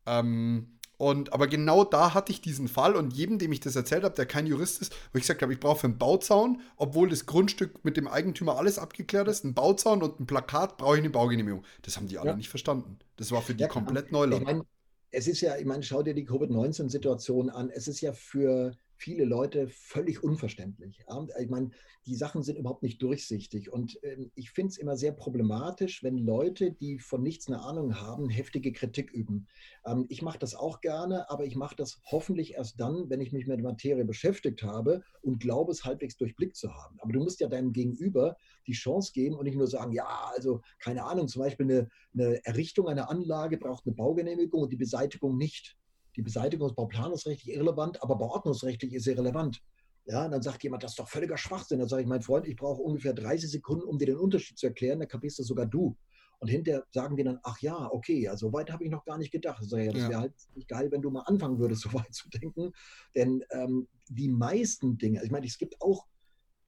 Ähm, 0.06 0.75
und, 0.97 1.34
aber 1.34 1.47
genau 1.47 1.84
da 1.84 2.13
hatte 2.13 2.31
ich 2.31 2.41
diesen 2.41 2.67
Fall 2.67 2.95
und 2.95 3.13
jedem, 3.13 3.38
dem 3.38 3.51
ich 3.51 3.60
das 3.60 3.75
erzählt 3.75 4.03
habe, 4.03 4.15
der 4.15 4.25
kein 4.25 4.47
Jurist 4.47 4.81
ist, 4.81 4.93
wo 5.12 5.17
ich 5.17 5.23
gesagt 5.23 5.41
habe, 5.41 5.53
ich 5.53 5.60
brauche 5.60 5.79
für 5.79 5.88
einen 5.88 5.97
Bauzaun, 5.97 6.62
obwohl 6.77 7.10
das 7.10 7.25
Grundstück 7.25 7.84
mit 7.84 7.97
dem 7.97 8.08
Eigentümer 8.08 8.58
alles 8.58 8.79
abgeklärt 8.79 9.27
ist, 9.27 9.43
einen 9.43 9.53
Bauzaun 9.53 10.01
und 10.01 10.19
ein 10.19 10.25
Plakat, 10.25 10.77
brauche 10.77 10.95
ich 10.95 11.01
eine 11.01 11.10
Baugenehmigung. 11.10 11.63
Das 11.81 11.97
haben 11.97 12.08
die 12.08 12.17
alle 12.17 12.31
ja. 12.31 12.36
nicht 12.36 12.49
verstanden. 12.49 12.97
Das 13.17 13.31
war 13.31 13.41
für 13.41 13.53
die 13.53 13.63
ja, 13.63 13.67
komplett 13.67 14.12
Neuland. 14.12 14.41
Ich 14.41 14.47
mein, 14.47 14.63
es 15.12 15.27
ist 15.27 15.41
ja, 15.41 15.58
ich 15.58 15.65
meine, 15.65 15.84
schau 15.84 16.03
dir 16.03 16.13
die 16.13 16.25
Covid-19-Situation 16.25 17.49
an. 17.49 17.69
Es 17.69 17.88
ist 17.88 18.01
ja 18.01 18.13
für 18.13 18.75
viele 18.97 19.25
Leute 19.25 19.67
völlig 19.67 20.23
unverständlich. 20.23 21.03
Ich 21.39 21.49
meine, 21.49 21.71
die 22.05 22.15
Sachen 22.15 22.43
sind 22.43 22.58
überhaupt 22.58 22.84
nicht 22.84 23.01
durchsichtig. 23.01 23.71
Und 23.71 23.99
ähm, 24.03 24.31
ich 24.36 24.51
finde 24.51 24.71
es 24.71 24.77
immer 24.77 24.95
sehr 24.95 25.12
problematisch, 25.12 26.03
wenn 26.03 26.17
Leute, 26.17 26.71
die 26.71 26.99
von 26.99 27.23
nichts 27.23 27.47
eine 27.47 27.62
Ahnung 27.62 27.99
haben, 27.99 28.29
heftige 28.29 28.71
Kritik 28.71 29.12
üben. 29.12 29.47
Ähm, 29.86 30.05
ich 30.10 30.21
mache 30.21 30.39
das 30.39 30.55
auch 30.55 30.81
gerne, 30.81 31.29
aber 31.29 31.45
ich 31.45 31.55
mache 31.55 31.75
das 31.75 32.01
hoffentlich 32.05 32.53
erst 32.53 32.79
dann, 32.79 33.10
wenn 33.10 33.21
ich 33.21 33.31
mich 33.31 33.47
mit 33.47 33.58
der 33.58 33.65
Materie 33.65 34.05
beschäftigt 34.05 34.63
habe 34.63 35.03
und 35.21 35.39
glaube, 35.39 35.71
es 35.71 35.84
halbwegs 35.84 36.17
durchblickt 36.17 36.55
zu 36.55 36.73
haben. 36.73 36.99
Aber 36.99 37.12
du 37.12 37.19
musst 37.19 37.39
ja 37.39 37.47
deinem 37.47 37.73
Gegenüber 37.73 38.38
die 38.67 38.73
Chance 38.73 39.12
geben 39.13 39.36
und 39.36 39.45
nicht 39.45 39.58
nur 39.58 39.67
sagen, 39.67 39.91
ja, 39.91 40.31
also 40.36 40.62
keine 40.79 41.03
Ahnung, 41.03 41.27
zum 41.27 41.41
Beispiel 41.41 41.65
eine, 41.65 41.89
eine 42.13 42.45
Errichtung 42.45 42.88
einer 42.88 43.10
Anlage 43.10 43.58
braucht 43.58 43.86
eine 43.86 43.95
Baugenehmigung 43.95 44.62
und 44.62 44.71
die 44.71 44.77
Beseitigung 44.77 45.38
nicht. 45.38 45.75
Die 46.15 46.21
Beseitigung 46.21 46.69
ist 46.69 46.75
bauplanungsrechtlich 46.75 47.56
irrelevant, 47.56 48.01
aber 48.01 48.15
bauordnungsrechtlich 48.15 48.93
ist 48.93 49.04
sie 49.04 49.12
relevant. 49.12 49.62
Ja, 50.06 50.25
und 50.25 50.32
dann 50.32 50.41
sagt 50.41 50.63
jemand, 50.63 50.84
das 50.84 50.91
ist 50.91 50.99
doch 50.99 51.10
völliger 51.10 51.38
Schwachsinn. 51.38 51.80
Dann 51.80 51.88
sage 51.88 52.04
ich, 52.04 52.08
mein 52.08 52.21
Freund, 52.21 52.47
ich 52.47 52.56
brauche 52.56 52.82
ungefähr 52.82 53.13
30 53.13 53.49
Sekunden, 53.49 53.86
um 53.86 53.97
dir 53.97 54.06
den 54.06 54.17
Unterschied 54.17 54.58
zu 54.58 54.67
erklären, 54.67 54.99
dann 54.99 55.08
kapierst 55.08 55.39
du 55.39 55.43
sogar 55.43 55.65
du. 55.65 55.97
Und 56.39 56.49
hinterher 56.49 56.86
sagen 56.91 57.15
die 57.15 57.23
dann, 57.23 57.39
ach 57.43 57.60
ja, 57.60 57.91
okay, 57.91 58.28
also 58.28 58.47
so 58.47 58.54
weit 58.54 58.71
habe 58.71 58.84
ich 58.84 58.91
noch 58.91 59.04
gar 59.06 59.17
nicht 59.17 59.32
gedacht. 59.32 59.63
Sage, 59.63 59.86
ja, 59.86 59.91
das 59.91 60.10
wäre 60.10 60.21
halt 60.21 60.34
nicht 60.54 60.67
geil, 60.67 60.91
wenn 60.91 61.01
du 61.01 61.10
mal 61.10 61.21
anfangen 61.21 61.58
würdest, 61.58 61.82
so 61.89 61.93
weit 61.93 62.13
zu 62.13 62.30
denken. 62.30 62.71
Denn 63.15 63.43
ähm, 63.51 63.88
die 64.10 64.30
meisten 64.30 64.97
Dinge, 64.97 65.23
ich 65.23 65.32
meine, 65.32 65.47
es 65.47 65.58
gibt 65.58 65.82
auch 65.82 66.06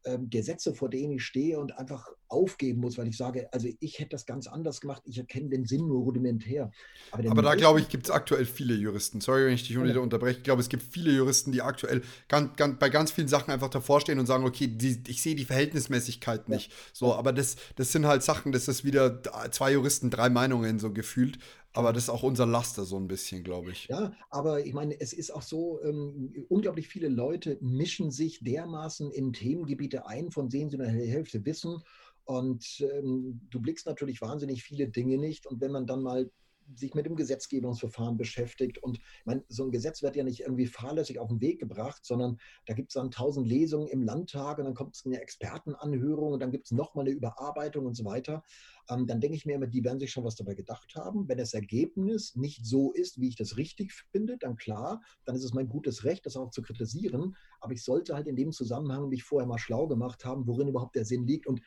ähm, 0.05 0.29
Gesetze, 0.29 0.73
vor 0.73 0.89
denen 0.89 1.13
ich 1.13 1.23
stehe 1.23 1.59
und 1.59 1.77
einfach 1.77 2.07
aufgeben 2.29 2.81
muss, 2.81 2.97
weil 2.97 3.07
ich 3.07 3.17
sage, 3.17 3.47
also 3.53 3.67
ich 3.79 3.99
hätte 3.99 4.09
das 4.09 4.25
ganz 4.25 4.47
anders 4.47 4.81
gemacht, 4.81 5.01
ich 5.05 5.17
erkenne 5.17 5.49
den 5.49 5.65
Sinn 5.65 5.87
nur 5.87 6.01
rudimentär. 6.01 6.71
Aber, 7.11 7.31
Aber 7.31 7.41
da 7.41 7.55
glaube 7.55 7.79
ich, 7.79 7.89
gibt 7.89 8.05
es 8.05 8.11
aktuell 8.11 8.45
viele 8.45 8.73
Juristen. 8.75 9.21
Sorry, 9.21 9.45
wenn 9.45 9.53
ich 9.53 9.67
dich 9.67 9.81
wieder 9.81 10.01
unterbreche. 10.01 10.39
Ich 10.39 10.43
glaube, 10.43 10.61
es 10.61 10.69
gibt 10.69 10.83
viele 10.83 11.11
Juristen, 11.11 11.51
die 11.51 11.61
aktuell 11.61 12.01
ganz, 12.27 12.55
ganz, 12.57 12.79
bei 12.79 12.89
ganz 12.89 13.11
vielen 13.11 13.27
Sachen 13.27 13.51
einfach 13.51 13.69
davor 13.69 14.01
stehen 14.01 14.19
und 14.19 14.25
sagen, 14.25 14.45
okay, 14.45 14.67
die, 14.67 15.01
ich 15.07 15.21
sehe 15.21 15.35
die 15.35 15.45
Verhältnismäßigkeit 15.45 16.49
nicht. 16.49 16.69
Ja. 16.69 16.77
So, 16.93 17.13
aber 17.13 17.31
das, 17.31 17.55
das 17.75 17.91
sind 17.91 18.05
halt 18.05 18.23
Sachen, 18.23 18.51
das 18.51 18.67
ist 18.67 18.83
wieder 18.83 19.21
zwei 19.51 19.71
Juristen, 19.71 20.09
drei 20.09 20.29
Meinungen 20.29 20.79
so 20.79 20.91
gefühlt. 20.91 21.39
Aber 21.73 21.93
das 21.93 22.03
ist 22.03 22.09
auch 22.09 22.23
unser 22.23 22.45
Laster 22.45 22.85
so 22.85 22.97
ein 22.97 23.07
bisschen, 23.07 23.43
glaube 23.43 23.71
ich. 23.71 23.87
Ja, 23.87 24.13
aber 24.29 24.65
ich 24.65 24.73
meine, 24.73 24.99
es 24.99 25.13
ist 25.13 25.31
auch 25.31 25.41
so, 25.41 25.81
ähm, 25.83 26.33
unglaublich 26.49 26.87
viele 26.87 27.07
Leute 27.07 27.57
mischen 27.61 28.09
sich 28.11 28.39
dermaßen 28.43 29.11
in 29.11 29.33
Themengebiete 29.33 30.07
ein, 30.07 30.31
von 30.31 30.49
denen 30.49 30.69
sie 30.69 30.77
nur 30.77 30.87
die 30.87 31.07
Hälfte 31.07 31.45
wissen. 31.45 31.83
Und 32.23 32.81
ähm, 32.81 33.41
du 33.49 33.61
blickst 33.61 33.85
natürlich 33.85 34.21
wahnsinnig 34.21 34.63
viele 34.63 34.89
Dinge 34.89 35.17
nicht. 35.17 35.45
Und 35.45 35.61
wenn 35.61 35.71
man 35.71 35.85
dann 35.85 36.01
mal 36.01 36.29
sich 36.75 36.93
mit 36.93 37.05
dem 37.05 37.15
Gesetzgebungsverfahren 37.15 38.17
beschäftigt. 38.17 38.77
Und 38.83 38.99
meine, 39.25 39.43
so 39.47 39.63
ein 39.63 39.71
Gesetz 39.71 40.03
wird 40.03 40.15
ja 40.15 40.23
nicht 40.23 40.41
irgendwie 40.41 40.65
fahrlässig 40.65 41.19
auf 41.19 41.29
den 41.29 41.41
Weg 41.41 41.59
gebracht, 41.59 42.05
sondern 42.05 42.37
da 42.65 42.73
gibt 42.73 42.89
es 42.89 42.95
dann 42.95 43.11
tausend 43.11 43.47
Lesungen 43.47 43.87
im 43.87 44.01
Landtag 44.01 44.57
und 44.57 44.65
dann 44.65 44.73
kommt 44.73 44.95
es 44.95 45.05
eine 45.05 45.21
Expertenanhörung 45.21 46.33
und 46.33 46.39
dann 46.39 46.51
gibt 46.51 46.65
es 46.65 46.71
nochmal 46.71 47.05
eine 47.05 47.15
Überarbeitung 47.15 47.85
und 47.85 47.95
so 47.95 48.05
weiter. 48.05 48.43
Ähm, 48.89 49.07
dann 49.07 49.21
denke 49.21 49.35
ich 49.35 49.45
mir 49.45 49.55
immer, 49.55 49.67
die 49.67 49.83
werden 49.83 49.99
sich 49.99 50.11
schon 50.11 50.23
was 50.23 50.35
dabei 50.35 50.53
gedacht 50.53 50.95
haben. 50.95 51.27
Wenn 51.27 51.37
das 51.37 51.53
Ergebnis 51.53 52.35
nicht 52.35 52.65
so 52.65 52.91
ist, 52.93 53.19
wie 53.19 53.27
ich 53.29 53.35
das 53.35 53.57
richtig 53.57 53.93
finde, 54.11 54.37
dann 54.37 54.55
klar, 54.55 55.01
dann 55.25 55.35
ist 55.35 55.43
es 55.43 55.53
mein 55.53 55.69
gutes 55.69 56.03
Recht, 56.03 56.25
das 56.25 56.37
auch 56.37 56.51
zu 56.51 56.61
kritisieren. 56.61 57.35
Aber 57.59 57.73
ich 57.73 57.83
sollte 57.83 58.15
halt 58.15 58.27
in 58.27 58.35
dem 58.35 58.51
Zusammenhang 58.51 59.09
mich 59.09 59.23
vorher 59.23 59.47
mal 59.47 59.57
schlau 59.57 59.87
gemacht 59.87 60.25
haben, 60.25 60.47
worin 60.47 60.67
überhaupt 60.67 60.95
der 60.95 61.05
Sinn 61.05 61.25
liegt. 61.25 61.47
Und 61.47 61.61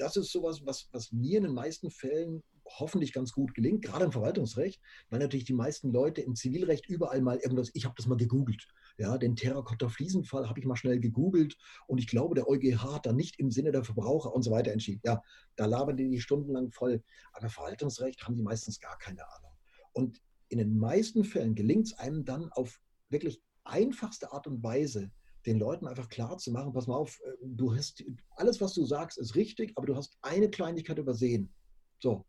das 0.00 0.16
ist 0.16 0.32
sowas, 0.32 0.64
was, 0.64 0.88
was 0.92 1.12
mir 1.12 1.38
in 1.38 1.44
den 1.44 1.54
meisten 1.54 1.90
Fällen 1.90 2.42
hoffentlich 2.78 3.12
ganz 3.12 3.32
gut 3.32 3.54
gelingt, 3.54 3.82
gerade 3.82 4.04
im 4.04 4.12
Verwaltungsrecht, 4.12 4.80
weil 5.08 5.20
natürlich 5.20 5.44
die 5.44 5.52
meisten 5.52 5.92
Leute 5.92 6.20
im 6.20 6.34
Zivilrecht 6.34 6.86
überall 6.88 7.20
mal 7.20 7.38
irgendwas, 7.38 7.70
ich 7.74 7.84
habe 7.84 7.94
das 7.96 8.06
mal 8.06 8.16
gegoogelt, 8.16 8.66
ja, 8.98 9.16
den 9.18 9.34
Terrakotta-Fliesenfall 9.34 10.48
habe 10.48 10.60
ich 10.60 10.66
mal 10.66 10.76
schnell 10.76 11.00
gegoogelt 11.00 11.56
und 11.86 11.98
ich 11.98 12.06
glaube, 12.06 12.34
der 12.34 12.48
EuGH 12.48 12.94
hat 12.94 13.06
da 13.06 13.12
nicht 13.12 13.38
im 13.38 13.50
Sinne 13.50 13.72
der 13.72 13.84
Verbraucher 13.84 14.34
und 14.34 14.42
so 14.42 14.50
weiter 14.50 14.72
entschieden. 14.72 15.00
Ja, 15.04 15.22
da 15.56 15.66
labern 15.66 15.96
die, 15.96 16.10
die 16.10 16.20
stundenlang 16.20 16.70
voll. 16.70 17.02
Aber 17.32 17.48
Verwaltungsrecht 17.48 18.22
haben 18.24 18.36
die 18.36 18.42
meistens 18.42 18.78
gar 18.78 18.98
keine 18.98 19.26
Ahnung. 19.32 19.52
Und 19.92 20.20
in 20.48 20.58
den 20.58 20.76
meisten 20.76 21.24
Fällen 21.24 21.54
gelingt 21.54 21.86
es 21.86 21.98
einem 21.98 22.24
dann 22.24 22.50
auf 22.52 22.80
wirklich 23.08 23.42
einfachste 23.64 24.32
Art 24.32 24.46
und 24.46 24.62
Weise, 24.62 25.10
den 25.46 25.58
Leuten 25.58 25.86
einfach 25.86 26.08
klar 26.08 26.36
zu 26.38 26.50
machen, 26.50 26.72
pass 26.72 26.86
mal 26.86 26.96
auf, 26.96 27.18
äh, 27.24 27.32
du 27.42 27.74
hast 27.74 28.04
alles, 28.36 28.60
was 28.60 28.74
du 28.74 28.84
sagst, 28.84 29.18
ist 29.18 29.34
richtig, 29.34 29.72
aber 29.76 29.86
du 29.86 29.96
hast 29.96 30.18
eine 30.22 30.50
Kleinigkeit 30.50 30.98
übersehen. 30.98 31.52
So, 32.00 32.26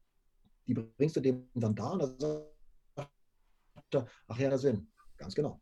die 0.74 0.82
bringst 0.98 1.16
du 1.16 1.22
dem 1.22 1.50
dann 1.54 1.76
da 1.76 1.92
und 1.92 2.02
dann 2.02 2.18
sagt 2.20 2.42
er, 3.92 4.08
ach 4.28 4.40
ja, 4.40 4.58
Sinn. 4.58 4.88
Ganz 5.18 5.36
genau. 5.36 5.62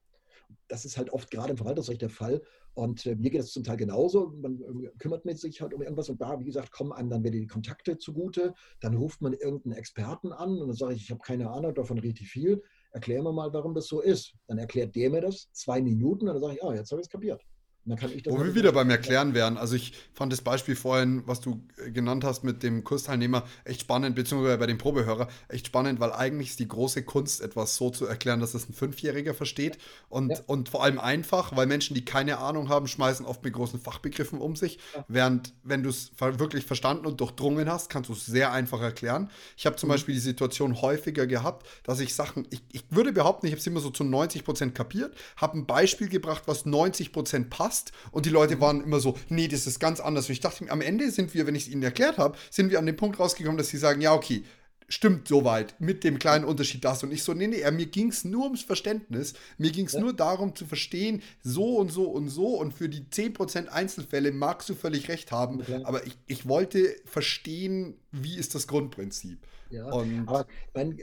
Das 0.68 0.86
ist 0.86 0.98
halt 0.98 1.12
oft 1.12 1.30
gerade 1.30 1.52
im 1.52 1.58
Verwaltungsrecht 1.58 2.02
der 2.02 2.10
Fall. 2.10 2.42
Und 2.74 3.06
äh, 3.06 3.16
mir 3.16 3.30
geht 3.30 3.42
es 3.42 3.52
zum 3.52 3.64
Teil 3.64 3.78
genauso. 3.78 4.30
Man 4.30 4.62
äh, 4.62 4.90
kümmert 5.00 5.24
sich 5.38 5.62
halt 5.62 5.74
um 5.74 5.82
irgendwas 5.82 6.10
und 6.10 6.22
da, 6.22 6.40
wie 6.40 6.46
gesagt, 6.46 6.72
kommen 6.72 6.94
einem 6.94 7.10
dann 7.10 7.24
wieder 7.24 7.38
die 7.38 7.48
Kontakte 7.48 7.98
zugute. 7.98 8.54
Dann 8.80 8.96
ruft 8.96 9.22
man 9.22 9.34
irgendeinen 9.34 9.74
Experten 9.76 10.32
an 10.32 10.62
und 10.62 10.68
dann 10.68 10.76
sage 10.76 10.94
ich, 10.94 11.04
ich 11.04 11.12
habe 11.12 11.22
keine 11.22 11.50
Ahnung, 11.50 11.74
davon 11.74 12.00
richtig 12.00 12.30
viel. 12.30 12.64
Erklär 12.92 13.22
mir 13.22 13.34
mal, 13.34 13.54
warum 13.54 13.74
das 13.74 13.88
so 13.88 14.02
ist. 14.02 14.34
Dann 14.48 14.58
erklärt 14.58 14.96
der 14.96 15.10
mir 15.10 15.22
das, 15.22 15.52
zwei 15.52 15.82
Minuten, 15.82 16.28
und 16.28 16.34
dann 16.34 16.42
sage 16.42 16.56
ich, 16.56 16.64
ah, 16.64 16.74
jetzt 16.74 16.92
habe 16.92 17.02
ich 17.02 17.08
es 17.08 17.12
kapiert. 17.12 17.44
Wo 17.86 18.44
wir 18.44 18.54
wieder 18.54 18.72
beim 18.72 18.90
Erklären 18.90 19.34
wären. 19.34 19.58
Also 19.58 19.76
ich 19.76 19.94
fand 20.14 20.32
das 20.32 20.42
Beispiel 20.42 20.76
vorhin, 20.76 21.24
was 21.26 21.42
du 21.42 21.64
äh, 21.78 21.90
genannt 21.90 22.24
hast 22.24 22.44
mit 22.44 22.62
dem 22.62 22.84
Kursteilnehmer, 22.84 23.46
echt 23.64 23.82
spannend, 23.82 24.16
beziehungsweise 24.16 24.58
bei 24.58 24.68
dem 24.68 24.78
Probehörer, 24.78 25.28
echt 25.48 25.68
spannend, 25.68 26.00
weil 26.00 26.12
eigentlich 26.12 26.50
ist 26.50 26.60
die 26.60 26.68
große 26.68 27.04
Kunst, 27.04 27.42
etwas 27.42 27.78
so 27.78 27.90
zu 27.90 28.06
erklären, 28.06 28.42
dass 28.42 28.54
es 28.54 28.70
ein 28.70 28.74
Fünfjähriger 28.74 29.34
versteht. 29.34 29.80
Und, 30.10 30.32
ja. 30.32 30.40
und 30.46 30.70
vor 30.70 30.84
allem 30.84 31.00
einfach, 31.00 31.56
weil 31.56 31.66
Menschen, 31.66 31.96
die 31.96 32.06
keine 32.06 32.38
Ahnung 32.38 32.70
haben, 32.70 32.88
schmeißen 32.88 33.26
oft 33.26 33.44
mit 33.44 33.54
großen 33.54 33.80
Fachbegriffen 33.80 34.40
um 34.40 34.56
sich. 34.56 34.78
Ja. 34.94 35.06
Während, 35.08 35.54
wenn 35.64 35.82
du 35.82 35.90
es 35.90 36.12
wirklich 36.20 36.66
verstanden 36.66 37.08
und 37.08 37.20
durchdrungen 37.20 37.70
hast, 37.70 37.90
kannst 37.90 38.10
du 38.10 38.14
es 38.14 38.26
sehr 38.26 38.52
einfach 38.52 38.82
erklären. 38.82 39.32
Ich 39.58 39.66
habe 39.66 39.78
zum 39.78 39.88
mhm. 39.88 39.94
Beispiel 39.94 40.14
die 40.14 40.22
Situation 40.22 40.82
häufiger 40.82 41.26
gehabt, 41.26 41.66
dass 41.84 42.00
ich 42.02 42.14
Sachen, 42.14 42.48
ich, 42.52 42.62
ich 42.72 42.84
würde 42.92 43.14
behaupten, 43.14 43.48
ich 43.48 43.54
habe 43.54 43.60
es 43.60 43.68
immer 43.68 43.80
so 43.80 43.90
zu 43.90 44.04
90 44.04 44.44
Prozent 44.44 44.76
kapiert, 44.76 45.16
habe 45.38 45.58
ein 45.58 45.66
Beispiel 45.66 46.10
gebracht, 46.10 46.44
was 46.46 46.66
90 46.66 47.12
Prozent 47.12 47.50
passt 47.50 47.69
passt. 47.70 47.92
Und 48.12 48.26
die 48.26 48.30
Leute 48.30 48.60
waren 48.60 48.84
immer 48.84 49.00
so, 49.00 49.18
nee, 49.30 49.48
das 49.48 49.68
ist 49.68 49.80
ganz 49.80 50.00
anders. 50.00 50.28
Und 50.28 50.34
ich 50.34 50.40
dachte, 50.40 50.70
am 50.70 50.82
Ende 50.82 51.12
sind 51.12 51.34
wir, 51.34 51.46
wenn 51.48 51.56
ich 51.56 51.68
es 51.68 51.70
ihnen 51.70 51.84
erklärt 51.84 52.18
habe, 52.18 52.38
sind 52.50 52.72
wir 52.72 52.80
an 52.80 52.86
den 52.86 52.96
Punkt 52.96 53.20
rausgekommen, 53.20 53.58
dass 53.58 53.70
sie 53.70 53.78
sagen, 53.78 54.02
ja, 54.02 54.14
okay, 54.14 54.44
stimmt 54.88 55.28
soweit, 55.28 55.80
mit 55.80 56.04
dem 56.04 56.18
kleinen 56.18 56.46
Unterschied 56.46 56.84
das. 56.84 57.04
Und 57.04 57.12
ich 57.12 57.22
so, 57.22 57.36
nee, 57.36 57.46
nee, 57.46 57.70
mir 57.70 57.86
ging 57.86 58.10
es 58.10 58.26
nur 58.26 58.46
ums 58.46 58.64
Verständnis. 58.64 59.36
Mir 59.60 59.72
ging 59.72 59.86
es 59.86 59.94
ja. 59.94 60.00
nur 60.00 60.14
darum 60.14 60.56
zu 60.56 60.66
verstehen, 60.66 61.22
so 61.44 61.78
und 61.78 61.92
so 61.92 62.06
und 62.06 62.30
so. 62.30 62.56
Und 62.56 62.74
für 62.74 62.90
die 62.90 63.04
10% 63.04 63.68
Einzelfälle 63.68 64.32
magst 64.32 64.68
du 64.70 64.74
völlig 64.74 65.08
recht 65.08 65.32
haben. 65.32 65.62
Okay. 65.62 65.82
Aber 65.84 66.08
ich, 66.08 66.18
ich 66.26 66.48
wollte 66.48 66.96
verstehen, 67.06 67.96
wie 68.12 68.36
ist 68.36 68.56
das 68.56 68.68
Grundprinzip. 68.68 69.38
Ja, 69.70 69.86
und 69.92 70.28
aber 70.28 70.48
mein, 70.74 70.98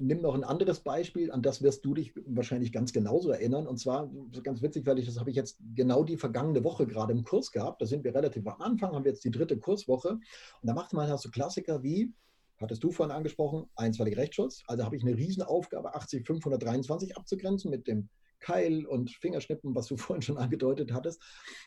nimm 0.00 0.22
noch 0.22 0.34
ein 0.34 0.42
anderes 0.42 0.80
Beispiel, 0.80 1.30
an 1.30 1.42
das 1.42 1.62
wirst 1.62 1.84
du 1.84 1.94
dich 1.94 2.12
wahrscheinlich 2.26 2.72
ganz 2.72 2.92
genauso 2.92 3.30
erinnern. 3.30 3.66
Und 3.66 3.78
zwar, 3.78 4.10
ganz 4.42 4.60
witzig, 4.60 4.86
weil 4.86 4.98
ich 4.98 5.06
das 5.06 5.20
habe 5.20 5.30
ich 5.30 5.36
jetzt 5.36 5.58
genau 5.74 6.02
die 6.02 6.16
vergangene 6.16 6.64
Woche 6.64 6.86
gerade 6.86 7.12
im 7.12 7.22
Kurs 7.22 7.52
gehabt. 7.52 7.80
Da 7.80 7.86
sind 7.86 8.04
wir 8.04 8.14
relativ 8.14 8.46
am 8.46 8.60
Anfang, 8.60 8.92
haben 8.92 9.04
wir 9.04 9.12
jetzt 9.12 9.24
die 9.24 9.30
dritte 9.30 9.56
Kurswoche. 9.56 10.10
Und 10.10 10.22
da 10.62 10.74
macht 10.74 10.92
man 10.92 11.08
halt 11.08 11.20
so 11.20 11.30
Klassiker 11.30 11.82
wie, 11.82 12.12
hattest 12.60 12.82
du 12.82 12.90
vorhin 12.90 13.14
angesprochen, 13.14 13.66
einstweilige 13.76 14.16
Rechtsschutz. 14.16 14.62
Also 14.66 14.84
habe 14.84 14.96
ich 14.96 15.02
eine 15.02 15.16
Riesenaufgabe, 15.16 15.94
80523 15.94 17.16
abzugrenzen 17.16 17.70
mit 17.70 17.86
dem 17.86 18.08
Keil 18.40 18.86
und 18.86 19.10
Fingerschnippen, 19.10 19.74
was 19.74 19.86
du 19.86 19.96
vorhin 19.96 20.22
schon 20.22 20.38
angedeutet 20.38 20.92
hattest. 20.92 21.22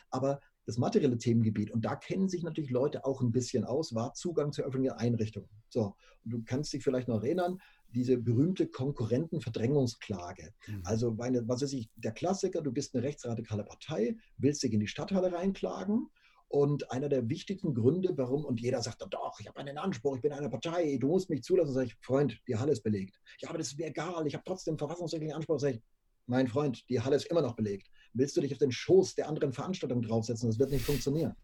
Aber 0.09 0.41
das 0.65 0.77
materielle 0.77 1.17
Themengebiet, 1.17 1.71
und 1.71 1.83
da 1.83 1.95
kennen 1.95 2.29
sich 2.29 2.43
natürlich 2.43 2.69
Leute 2.69 3.05
auch 3.05 3.21
ein 3.21 3.31
bisschen 3.31 3.63
aus, 3.63 3.95
war 3.95 4.13
Zugang 4.13 4.51
zu 4.51 4.61
öffentlichen 4.63 4.95
Einrichtungen. 4.95 5.49
So, 5.69 5.95
und 6.23 6.33
du 6.33 6.43
kannst 6.45 6.71
dich 6.73 6.83
vielleicht 6.83 7.07
noch 7.07 7.23
erinnern, 7.23 7.57
diese 7.93 8.17
berühmte 8.17 8.67
Konkurrentenverdrängungsklage. 8.67 10.53
Mhm. 10.67 10.81
Also, 10.85 11.11
meine, 11.11 11.47
was 11.47 11.61
ist 11.61 11.73
ich, 11.73 11.89
der 11.95 12.11
Klassiker, 12.11 12.61
du 12.61 12.71
bist 12.71 12.95
eine 12.95 13.03
rechtsradikale 13.03 13.63
Partei, 13.63 14.15
willst 14.37 14.63
dich 14.63 14.73
in 14.73 14.79
die 14.79 14.87
Stadthalle 14.87 15.33
reinklagen 15.33 16.07
und 16.47 16.91
einer 16.91 17.09
der 17.09 17.29
wichtigsten 17.29 17.73
Gründe, 17.73 18.13
warum, 18.17 18.45
und 18.45 18.59
jeder 18.59 18.81
sagt, 18.81 19.01
doch, 19.09 19.39
ich 19.39 19.47
habe 19.47 19.59
einen 19.59 19.77
Anspruch, 19.77 20.17
ich 20.17 20.21
bin 20.21 20.33
eine 20.33 20.49
Partei, 20.49 20.97
du 20.99 21.07
musst 21.07 21.29
mich 21.29 21.43
zulassen, 21.43 21.73
sage 21.73 21.87
ich, 21.87 21.95
Freund, 22.01 22.39
die 22.47 22.57
Halle 22.57 22.73
ist 22.73 22.83
belegt. 22.83 23.19
Ja, 23.39 23.49
aber 23.49 23.57
das 23.57 23.67
ist 23.67 23.77
mir 23.77 23.87
egal, 23.87 24.27
ich 24.27 24.35
habe 24.35 24.43
trotzdem 24.45 24.77
verfassungsrechtlichen 24.77 25.35
Anspruch, 25.35 25.59
sage 25.59 25.75
ich, 25.75 25.81
mein 26.27 26.47
Freund, 26.47 26.87
die 26.89 26.99
Halle 26.99 27.15
ist 27.15 27.25
immer 27.27 27.41
noch 27.41 27.55
belegt. 27.55 27.89
Willst 28.13 28.35
du 28.35 28.41
dich 28.41 28.51
auf 28.51 28.59
den 28.59 28.71
Schoß 28.71 29.15
der 29.15 29.27
anderen 29.27 29.53
Veranstaltung 29.53 30.01
draufsetzen? 30.01 30.49
Das 30.49 30.59
wird 30.59 30.71
nicht 30.71 30.85
funktionieren. 30.85 31.35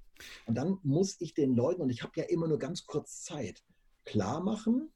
Und 0.45 0.55
dann 0.55 0.79
muss 0.83 1.17
ich 1.19 1.33
den 1.33 1.55
Leuten, 1.55 1.81
und 1.81 1.89
ich 1.89 2.03
habe 2.03 2.13
ja 2.15 2.23
immer 2.23 2.47
nur 2.47 2.59
ganz 2.59 2.85
kurz 2.85 3.23
Zeit, 3.23 3.63
klar 4.05 4.41
machen, 4.41 4.89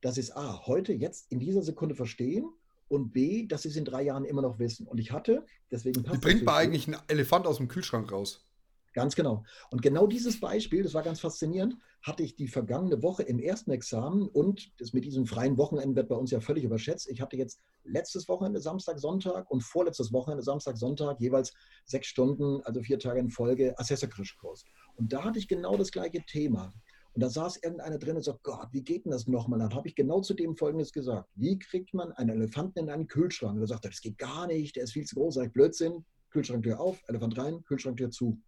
dass 0.00 0.14
sie 0.14 0.20
es 0.20 0.34
A, 0.36 0.66
heute, 0.66 0.92
jetzt, 0.92 1.30
in 1.30 1.40
dieser 1.40 1.62
Sekunde 1.62 1.94
verstehen 1.94 2.48
und 2.88 3.12
B, 3.12 3.46
dass 3.46 3.62
sie 3.62 3.68
es 3.68 3.76
in 3.76 3.84
drei 3.84 4.02
Jahren 4.02 4.24
immer 4.24 4.42
noch 4.42 4.58
wissen. 4.58 4.86
Und 4.86 4.98
ich 4.98 5.12
hatte, 5.12 5.44
deswegen 5.70 6.02
passt 6.02 6.18
Wie 6.18 6.26
bringt 6.26 6.44
man 6.44 6.54
eigentlich 6.54 6.86
einen 6.86 7.00
Elefant 7.08 7.46
aus 7.46 7.56
dem 7.56 7.68
Kühlschrank 7.68 8.10
raus? 8.12 8.46
Ganz 8.94 9.14
genau. 9.14 9.44
Und 9.70 9.82
genau 9.82 10.06
dieses 10.06 10.40
Beispiel, 10.40 10.82
das 10.82 10.94
war 10.94 11.02
ganz 11.02 11.20
faszinierend, 11.20 11.76
hatte 12.02 12.22
ich 12.22 12.36
die 12.36 12.48
vergangene 12.48 13.02
Woche 13.02 13.22
im 13.22 13.38
ersten 13.38 13.70
Examen 13.70 14.28
und 14.28 14.72
das 14.78 14.92
mit 14.92 15.04
diesem 15.04 15.26
freien 15.26 15.58
Wochenende 15.58 15.96
wird 15.96 16.08
bei 16.08 16.14
uns 16.14 16.30
ja 16.30 16.40
völlig 16.40 16.64
überschätzt. 16.64 17.08
Ich 17.10 17.20
hatte 17.20 17.36
jetzt 17.36 17.60
letztes 17.84 18.28
Wochenende 18.28 18.60
Samstag, 18.60 18.98
Sonntag 18.98 19.50
und 19.50 19.62
vorletztes 19.62 20.12
Wochenende 20.12 20.42
Samstag, 20.42 20.76
Sonntag 20.76 21.20
jeweils 21.20 21.52
sechs 21.84 22.06
Stunden, 22.06 22.62
also 22.62 22.80
vier 22.82 22.98
Tage 22.98 23.20
in 23.20 23.30
Folge 23.30 23.78
Assessor-Kurs. 23.78 24.64
Und 24.96 25.12
da 25.12 25.24
hatte 25.24 25.38
ich 25.38 25.48
genau 25.48 25.76
das 25.76 25.90
gleiche 25.90 26.22
Thema. 26.24 26.72
Und 27.14 27.22
da 27.22 27.30
saß 27.30 27.56
irgendeiner 27.64 27.98
drin 27.98 28.16
und 28.16 28.22
sagt, 28.22 28.44
Gott, 28.44 28.68
wie 28.70 28.84
geht 28.84 29.04
denn 29.04 29.10
das 29.10 29.26
nochmal? 29.26 29.58
Dann 29.58 29.74
habe 29.74 29.88
ich 29.88 29.96
genau 29.96 30.20
zu 30.20 30.34
dem 30.34 30.54
Folgendes 30.56 30.92
gesagt. 30.92 31.28
Wie 31.34 31.58
kriegt 31.58 31.92
man 31.92 32.12
einen 32.12 32.30
Elefanten 32.30 32.78
in 32.78 32.90
einen 32.90 33.08
Kühlschrank? 33.08 33.56
Und 33.56 33.62
er 33.62 33.66
sagt, 33.66 33.86
das 33.86 34.00
geht 34.00 34.18
gar 34.18 34.46
nicht, 34.46 34.76
der 34.76 34.84
ist 34.84 34.92
viel 34.92 35.04
zu 35.04 35.16
groß. 35.16 35.34
Sag 35.34 35.46
ich, 35.46 35.52
Blödsinn, 35.52 36.04
Kühlschranktür 36.30 36.78
auf, 36.78 37.02
Elefant 37.08 37.36
rein, 37.36 37.64
Kühlschranktür 37.64 38.10
zu. 38.10 38.40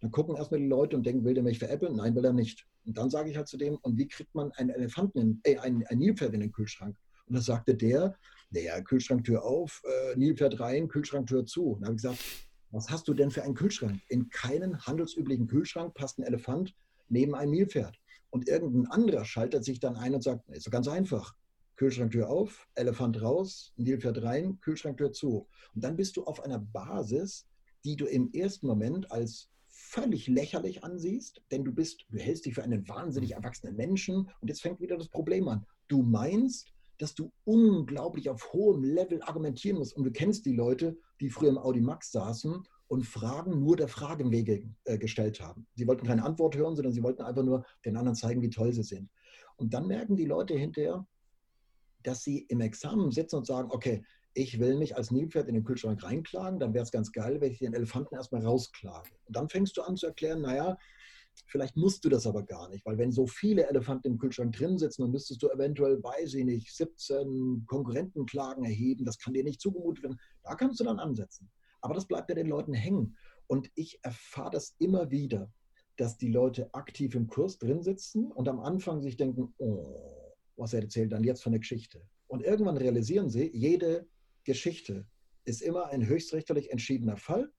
Dann 0.00 0.10
gucken 0.10 0.36
erstmal 0.36 0.60
die 0.60 0.66
Leute 0.66 0.96
und 0.96 1.04
denken, 1.06 1.24
will 1.24 1.34
der 1.34 1.42
mich 1.42 1.58
veräppeln? 1.58 1.96
Nein, 1.96 2.14
will 2.14 2.24
er 2.24 2.32
nicht. 2.32 2.66
Und 2.84 2.98
dann 2.98 3.10
sage 3.10 3.30
ich 3.30 3.36
halt 3.36 3.48
zu 3.48 3.56
dem, 3.56 3.76
und 3.76 3.98
wie 3.98 4.08
kriegt 4.08 4.34
man 4.34 4.52
einen 4.52 4.70
Elefanten, 4.70 5.18
in, 5.18 5.40
äh, 5.44 5.58
ein, 5.58 5.84
ein 5.86 5.98
Nilpferd 5.98 6.34
in 6.34 6.40
den 6.40 6.52
Kühlschrank? 6.52 6.96
Und 7.26 7.34
da 7.34 7.40
sagte 7.40 7.74
der, 7.74 8.16
naja, 8.50 8.80
Kühlschranktür 8.80 9.44
auf, 9.44 9.82
äh, 9.84 10.16
Nilpferd 10.16 10.60
rein, 10.60 10.88
Kühlschranktür 10.88 11.46
zu. 11.46 11.72
Und 11.72 11.80
da 11.80 11.86
habe 11.86 11.96
ich 11.96 12.02
gesagt, 12.02 12.24
was 12.70 12.90
hast 12.90 13.08
du 13.08 13.14
denn 13.14 13.30
für 13.30 13.42
einen 13.42 13.54
Kühlschrank? 13.54 14.00
In 14.08 14.28
keinen 14.28 14.78
handelsüblichen 14.86 15.46
Kühlschrank 15.46 15.94
passt 15.94 16.18
ein 16.18 16.24
Elefant 16.24 16.74
neben 17.08 17.34
ein 17.34 17.50
Nilpferd. 17.50 17.98
Und 18.30 18.48
irgendein 18.48 18.90
anderer 18.90 19.24
schaltet 19.24 19.64
sich 19.64 19.80
dann 19.80 19.96
ein 19.96 20.14
und 20.14 20.22
sagt, 20.22 20.48
ist 20.50 20.64
so 20.64 20.70
ganz 20.70 20.88
einfach. 20.88 21.34
Kühlschranktür 21.76 22.28
auf, 22.28 22.66
Elefant 22.74 23.20
raus, 23.20 23.72
Nilpferd 23.76 24.22
rein, 24.22 24.58
Kühlschranktür 24.60 25.12
zu. 25.12 25.46
Und 25.74 25.84
dann 25.84 25.96
bist 25.96 26.16
du 26.16 26.24
auf 26.24 26.42
einer 26.42 26.58
Basis, 26.58 27.46
die 27.84 27.96
du 27.96 28.06
im 28.06 28.32
ersten 28.32 28.66
Moment 28.66 29.10
als 29.12 29.50
völlig 29.96 30.26
lächerlich 30.26 30.84
ansiehst, 30.84 31.40
denn 31.50 31.64
du 31.64 31.72
bist, 31.72 32.04
du 32.10 32.18
hältst 32.18 32.44
dich 32.44 32.54
für 32.54 32.62
einen 32.62 32.86
wahnsinnig 32.86 33.32
erwachsenen 33.32 33.76
Menschen 33.76 34.28
und 34.40 34.48
jetzt 34.48 34.60
fängt 34.60 34.78
wieder 34.78 34.98
das 34.98 35.08
Problem 35.08 35.48
an. 35.48 35.64
Du 35.88 36.02
meinst, 36.02 36.70
dass 36.98 37.14
du 37.14 37.32
unglaublich 37.44 38.28
auf 38.28 38.52
hohem 38.52 38.84
Level 38.84 39.22
argumentieren 39.22 39.78
musst 39.78 39.96
und 39.96 40.04
du 40.04 40.10
kennst 40.10 40.44
die 40.44 40.54
Leute, 40.54 40.98
die 41.20 41.30
früher 41.30 41.48
im 41.48 41.58
Audi 41.58 41.80
Max 41.80 42.12
saßen 42.12 42.62
und 42.88 43.06
Fragen 43.06 43.58
nur 43.58 43.76
der 43.76 43.88
Frage 43.88 44.30
Wege 44.30 44.68
äh, 44.84 44.98
gestellt 44.98 45.40
haben. 45.40 45.66
Sie 45.74 45.86
wollten 45.86 46.06
keine 46.06 46.24
Antwort 46.24 46.56
hören, 46.56 46.76
sondern 46.76 46.92
sie 46.92 47.02
wollten 47.02 47.22
einfach 47.22 47.42
nur 47.42 47.64
den 47.86 47.96
anderen 47.96 48.16
zeigen, 48.16 48.42
wie 48.42 48.50
toll 48.50 48.74
sie 48.74 48.82
sind. 48.82 49.08
Und 49.56 49.72
dann 49.72 49.86
merken 49.86 50.16
die 50.16 50.26
Leute 50.26 50.54
hinterher, 50.54 51.06
dass 52.02 52.22
sie 52.22 52.40
im 52.48 52.60
Examen 52.60 53.10
sitzen 53.10 53.36
und 53.36 53.46
sagen, 53.46 53.70
okay, 53.72 54.04
ich 54.36 54.60
will 54.60 54.76
mich 54.76 54.94
als 54.96 55.10
Nilpferd 55.10 55.48
in 55.48 55.54
den 55.54 55.64
Kühlschrank 55.64 56.02
reinklagen, 56.02 56.60
dann 56.60 56.74
wäre 56.74 56.84
es 56.84 56.92
ganz 56.92 57.10
geil, 57.10 57.40
wenn 57.40 57.52
ich 57.52 57.58
den 57.58 57.72
Elefanten 57.72 58.14
erstmal 58.14 58.44
rausklage. 58.44 59.10
Und 59.24 59.34
dann 59.34 59.48
fängst 59.48 59.76
du 59.78 59.82
an 59.82 59.96
zu 59.96 60.06
erklären, 60.06 60.42
naja, 60.42 60.76
vielleicht 61.46 61.74
musst 61.76 62.04
du 62.04 62.10
das 62.10 62.26
aber 62.26 62.42
gar 62.42 62.68
nicht, 62.68 62.84
weil 62.84 62.98
wenn 62.98 63.12
so 63.12 63.26
viele 63.26 63.66
Elefanten 63.66 64.08
im 64.08 64.18
Kühlschrank 64.18 64.54
drin 64.54 64.76
sitzen, 64.76 65.02
dann 65.02 65.10
müsstest 65.10 65.42
du 65.42 65.48
eventuell, 65.48 66.02
weiß 66.02 66.34
ich 66.34 66.44
nicht, 66.44 66.76
17 66.76 67.64
Konkurrentenklagen 67.66 68.62
erheben, 68.64 69.06
das 69.06 69.18
kann 69.18 69.32
dir 69.32 69.42
nicht 69.42 69.60
zugemutet 69.60 70.04
werden. 70.04 70.20
Da 70.42 70.54
kannst 70.54 70.80
du 70.80 70.84
dann 70.84 70.98
ansetzen. 70.98 71.50
Aber 71.80 71.94
das 71.94 72.06
bleibt 72.06 72.28
bei 72.28 72.34
den 72.34 72.48
Leuten 72.48 72.74
hängen. 72.74 73.16
Und 73.46 73.70
ich 73.74 73.98
erfahre 74.02 74.50
das 74.50 74.76
immer 74.78 75.10
wieder, 75.10 75.50
dass 75.96 76.18
die 76.18 76.30
Leute 76.30 76.74
aktiv 76.74 77.14
im 77.14 77.26
Kurs 77.26 77.58
drin 77.58 77.82
sitzen 77.82 78.30
und 78.32 78.48
am 78.48 78.60
Anfang 78.60 79.00
sich 79.00 79.16
denken, 79.16 79.54
oh, 79.56 80.34
was 80.56 80.74
er 80.74 80.82
erzählt 80.82 81.12
dann 81.12 81.24
jetzt 81.24 81.42
von 81.42 81.52
der 81.52 81.60
Geschichte. 81.60 82.02
Und 82.26 82.42
irgendwann 82.42 82.76
realisieren 82.76 83.30
sie, 83.30 83.50
jede 83.54 84.06
Geschichte 84.46 85.06
ist 85.44 85.60
immer 85.60 85.88
ein 85.88 86.06
höchstrichterlich 86.06 86.70
entschiedener 86.70 87.16
Fall, 87.16 87.50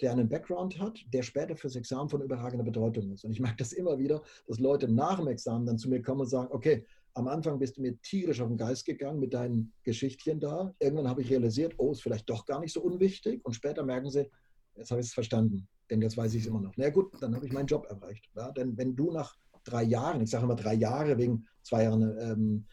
der 0.00 0.12
einen 0.12 0.28
Background 0.28 0.78
hat, 0.78 1.04
der 1.12 1.22
später 1.22 1.56
fürs 1.56 1.76
Examen 1.76 2.08
von 2.08 2.22
überragender 2.22 2.64
Bedeutung 2.64 3.10
ist. 3.12 3.24
Und 3.24 3.32
ich 3.32 3.40
merke 3.40 3.56
das 3.56 3.72
immer 3.72 3.98
wieder, 3.98 4.22
dass 4.46 4.58
Leute 4.58 4.88
nach 4.88 5.18
dem 5.18 5.26
Examen 5.26 5.66
dann 5.66 5.78
zu 5.78 5.88
mir 5.90 6.00
kommen 6.00 6.20
und 6.20 6.28
sagen, 6.28 6.48
okay, 6.52 6.86
am 7.14 7.26
Anfang 7.26 7.58
bist 7.58 7.76
du 7.76 7.82
mir 7.82 8.00
tierisch 8.00 8.40
auf 8.40 8.48
den 8.48 8.56
Geist 8.56 8.84
gegangen 8.84 9.18
mit 9.18 9.34
deinen 9.34 9.72
Geschichtchen 9.82 10.38
da. 10.38 10.72
Irgendwann 10.78 11.08
habe 11.08 11.22
ich 11.22 11.30
realisiert, 11.30 11.74
oh, 11.78 11.90
ist 11.90 12.02
vielleicht 12.02 12.30
doch 12.30 12.46
gar 12.46 12.60
nicht 12.60 12.72
so 12.72 12.80
unwichtig. 12.80 13.44
Und 13.44 13.54
später 13.54 13.84
merken 13.84 14.08
sie, 14.08 14.30
jetzt 14.76 14.92
habe 14.92 15.00
ich 15.00 15.08
es 15.08 15.14
verstanden, 15.14 15.66
denn 15.90 16.00
jetzt 16.00 16.16
weiß 16.16 16.32
ich 16.34 16.42
es 16.42 16.46
immer 16.46 16.60
noch. 16.60 16.74
Na 16.76 16.84
ja, 16.84 16.90
gut, 16.90 17.10
dann 17.20 17.34
habe 17.34 17.44
ich 17.44 17.52
meinen 17.52 17.66
Job 17.66 17.86
erreicht. 17.90 18.30
Ja? 18.36 18.52
Denn 18.52 18.76
wenn 18.76 18.94
du 18.94 19.10
nach 19.10 19.34
drei 19.64 19.82
Jahren, 19.82 20.20
ich 20.20 20.30
sage 20.30 20.44
immer 20.44 20.54
drei 20.54 20.74
Jahre 20.74 21.18
wegen 21.18 21.46
zwei 21.62 21.82
Jahren 21.84 22.16
ähm, 22.20 22.66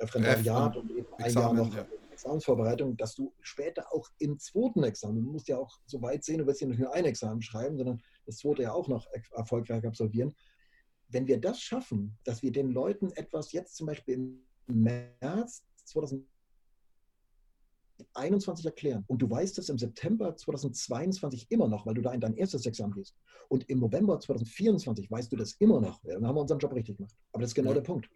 Referendariat 0.00 0.76
und 0.76 0.90
ein 1.18 1.24
Examen, 1.24 1.34
Jahr 1.34 1.54
noch 1.54 1.74
ja. 1.74 1.86
Examensvorbereitung, 2.16 2.96
dass 2.96 3.14
du 3.14 3.34
später 3.42 3.92
auch 3.92 4.08
im 4.18 4.38
zweiten 4.38 4.82
Examen, 4.84 5.22
du 5.22 5.32
musst 5.32 5.48
ja 5.48 5.58
auch 5.58 5.78
so 5.84 6.00
weit 6.00 6.24
sehen, 6.24 6.38
du 6.38 6.46
wirst 6.46 6.62
ja 6.62 6.66
nicht 6.66 6.78
nur 6.78 6.94
ein 6.94 7.04
Examen 7.04 7.42
schreiben, 7.42 7.76
sondern 7.76 8.00
das 8.24 8.38
zweite 8.38 8.62
ja 8.62 8.72
auch 8.72 8.88
noch 8.88 9.06
erfolgreich 9.32 9.86
absolvieren, 9.86 10.34
wenn 11.08 11.26
wir 11.26 11.38
das 11.38 11.60
schaffen, 11.60 12.16
dass 12.24 12.42
wir 12.42 12.52
den 12.52 12.70
Leuten 12.70 13.12
etwas 13.12 13.52
jetzt 13.52 13.76
zum 13.76 13.86
Beispiel 13.86 14.14
im 14.14 14.40
März 14.66 15.62
2021 15.84 18.64
erklären 18.64 19.04
und 19.06 19.20
du 19.20 19.30
weißt 19.30 19.58
es 19.58 19.68
im 19.68 19.76
September 19.76 20.34
2022 20.34 21.50
immer 21.50 21.68
noch, 21.68 21.84
weil 21.84 21.92
du 21.94 22.00
da 22.00 22.12
in 22.12 22.20
dein 22.20 22.34
erstes 22.34 22.64
Examen 22.64 22.94
gehst 22.94 23.14
und 23.48 23.68
im 23.68 23.78
November 23.78 24.18
2024 24.18 25.10
weißt 25.10 25.30
du 25.30 25.36
das 25.36 25.52
immer 25.58 25.82
noch, 25.82 26.00
dann 26.02 26.26
haben 26.26 26.34
wir 26.34 26.40
unseren 26.40 26.60
Job 26.60 26.72
richtig 26.72 26.96
gemacht. 26.96 27.14
Aber 27.32 27.42
das 27.42 27.50
ist 27.50 27.54
genau 27.54 27.68
ja. 27.70 27.74
der 27.74 27.82
Punkt. 27.82 28.08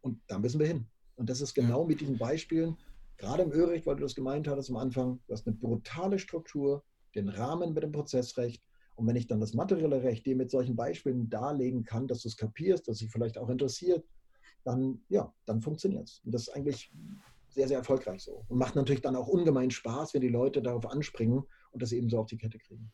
Und 0.00 0.20
da 0.28 0.38
müssen 0.38 0.60
wir 0.60 0.68
hin. 0.68 0.86
Und 1.16 1.28
das 1.28 1.40
ist 1.40 1.52
genau 1.52 1.84
mit 1.84 2.00
diesen 2.00 2.16
Beispielen, 2.16 2.76
gerade 3.18 3.42
im 3.42 3.52
Öricht, 3.52 3.86
weil 3.86 3.96
du 3.96 4.02
das 4.02 4.14
gemeint 4.14 4.48
hattest 4.48 4.70
am 4.70 4.76
Anfang, 4.76 5.20
du 5.26 5.32
hast 5.32 5.46
eine 5.46 5.56
brutale 5.56 6.18
Struktur, 6.18 6.84
den 7.14 7.28
Rahmen 7.28 7.74
mit 7.74 7.82
dem 7.82 7.92
Prozessrecht, 7.92 8.62
und 8.98 9.06
wenn 9.06 9.14
ich 9.14 9.28
dann 9.28 9.38
das 9.38 9.54
materielle 9.54 10.02
Recht 10.02 10.26
dir 10.26 10.34
mit 10.34 10.50
solchen 10.50 10.74
Beispielen 10.74 11.30
darlegen 11.30 11.84
kann, 11.84 12.08
dass 12.08 12.22
du 12.22 12.28
es 12.28 12.36
kapierst, 12.36 12.88
dass 12.88 12.98
dich 12.98 13.10
vielleicht 13.12 13.38
auch 13.38 13.48
interessiert, 13.48 14.04
dann, 14.64 15.00
ja, 15.08 15.32
dann 15.46 15.60
funktioniert 15.60 16.08
es. 16.08 16.20
Und 16.24 16.34
das 16.34 16.42
ist 16.42 16.48
eigentlich 16.48 16.92
sehr, 17.48 17.68
sehr 17.68 17.78
erfolgreich 17.78 18.24
so. 18.24 18.44
Und 18.48 18.58
macht 18.58 18.74
natürlich 18.74 19.00
dann 19.00 19.14
auch 19.14 19.28
ungemein 19.28 19.70
Spaß, 19.70 20.14
wenn 20.14 20.20
die 20.20 20.28
Leute 20.28 20.62
darauf 20.62 20.84
anspringen 20.86 21.44
und 21.70 21.80
das 21.80 21.92
eben 21.92 22.10
so 22.10 22.18
auf 22.18 22.26
die 22.26 22.38
Kette 22.38 22.58
kriegen. 22.58 22.90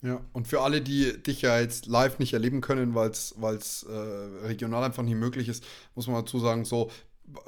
Ja, 0.00 0.24
und 0.32 0.48
für 0.48 0.62
alle, 0.62 0.80
die 0.80 1.22
dich 1.22 1.42
ja 1.42 1.60
jetzt 1.60 1.84
live 1.84 2.18
nicht 2.18 2.32
erleben 2.32 2.62
können, 2.62 2.94
weil 2.94 3.10
es 3.10 3.82
äh, 3.82 3.92
regional 3.92 4.84
einfach 4.84 5.02
nicht 5.02 5.16
möglich 5.16 5.48
ist, 5.48 5.64
muss 5.94 6.06
man 6.06 6.16
dazu 6.16 6.38
sagen, 6.38 6.64
so 6.64 6.90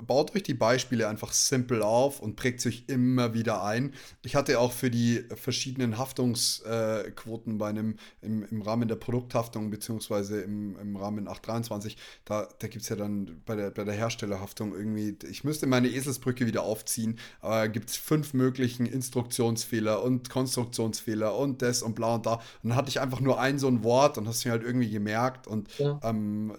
baut 0.07 0.35
euch 0.35 0.43
die 0.43 0.55
Beispiele 0.55 1.09
einfach 1.09 1.33
simpel 1.33 1.83
auf 1.83 2.21
und 2.21 2.37
prägt 2.37 2.61
sich 2.61 2.89
immer 2.89 3.35
wieder 3.35 3.63
ein. 3.63 3.95
Ich 4.25 4.35
hatte 4.35 4.59
auch 4.59 4.73
für 4.73 4.91
die 4.91 5.25
verschiedenen 5.35 5.99
Haftungsquoten 5.99 7.55
äh, 7.55 7.59
bei 7.59 7.69
einem 7.69 7.97
im, 8.21 8.45
im 8.45 8.63
Rahmen 8.63 8.89
der 8.89 8.97
Produkthaftung 8.97 9.71
beziehungsweise 9.71 10.41
im, 10.41 10.77
im 10.79 10.97
Rahmen 10.97 11.29
823, 11.29 11.97
da, 12.25 12.49
da 12.59 12.69
gibt 12.69 12.83
es 12.83 12.89
ja 12.89 12.97
dann 12.97 13.41
bei 13.47 13.55
der, 13.55 13.71
bei 13.71 13.85
der 13.85 13.95
Herstellerhaftung 13.95 14.75
irgendwie, 14.75 15.17
ich 15.29 15.45
müsste 15.45 15.67
meine 15.67 15.89
Eselsbrücke 15.89 16.47
wieder 16.47 16.63
aufziehen, 16.63 17.19
aber 17.41 17.69
gibt 17.69 17.91
es 17.91 17.97
fünf 17.97 18.35
möglichen 18.35 18.87
Instruktionsfehler 18.87 20.03
und 20.03 20.31
Konstruktionsfehler 20.31 21.37
und 21.37 21.63
das 21.63 21.83
und 21.83 21.95
bla 21.95 22.17
und 22.17 22.27
da. 22.27 22.35
Und 22.63 22.71
dann 22.71 22.77
hatte 22.77 22.89
ich 22.89 23.01
einfach 23.01 23.21
nur 23.21 23.41
ein 23.41 23.59
so 23.59 23.69
ein 23.69 23.85
Wort 23.85 24.19
und 24.19 24.27
hast 24.27 24.45
mir 24.45 24.51
halt 24.51 24.63
irgendwie 24.63 24.91
gemerkt 24.91 25.47
und 25.47 25.69
ja. 25.79 26.01
ähm, 26.03 26.57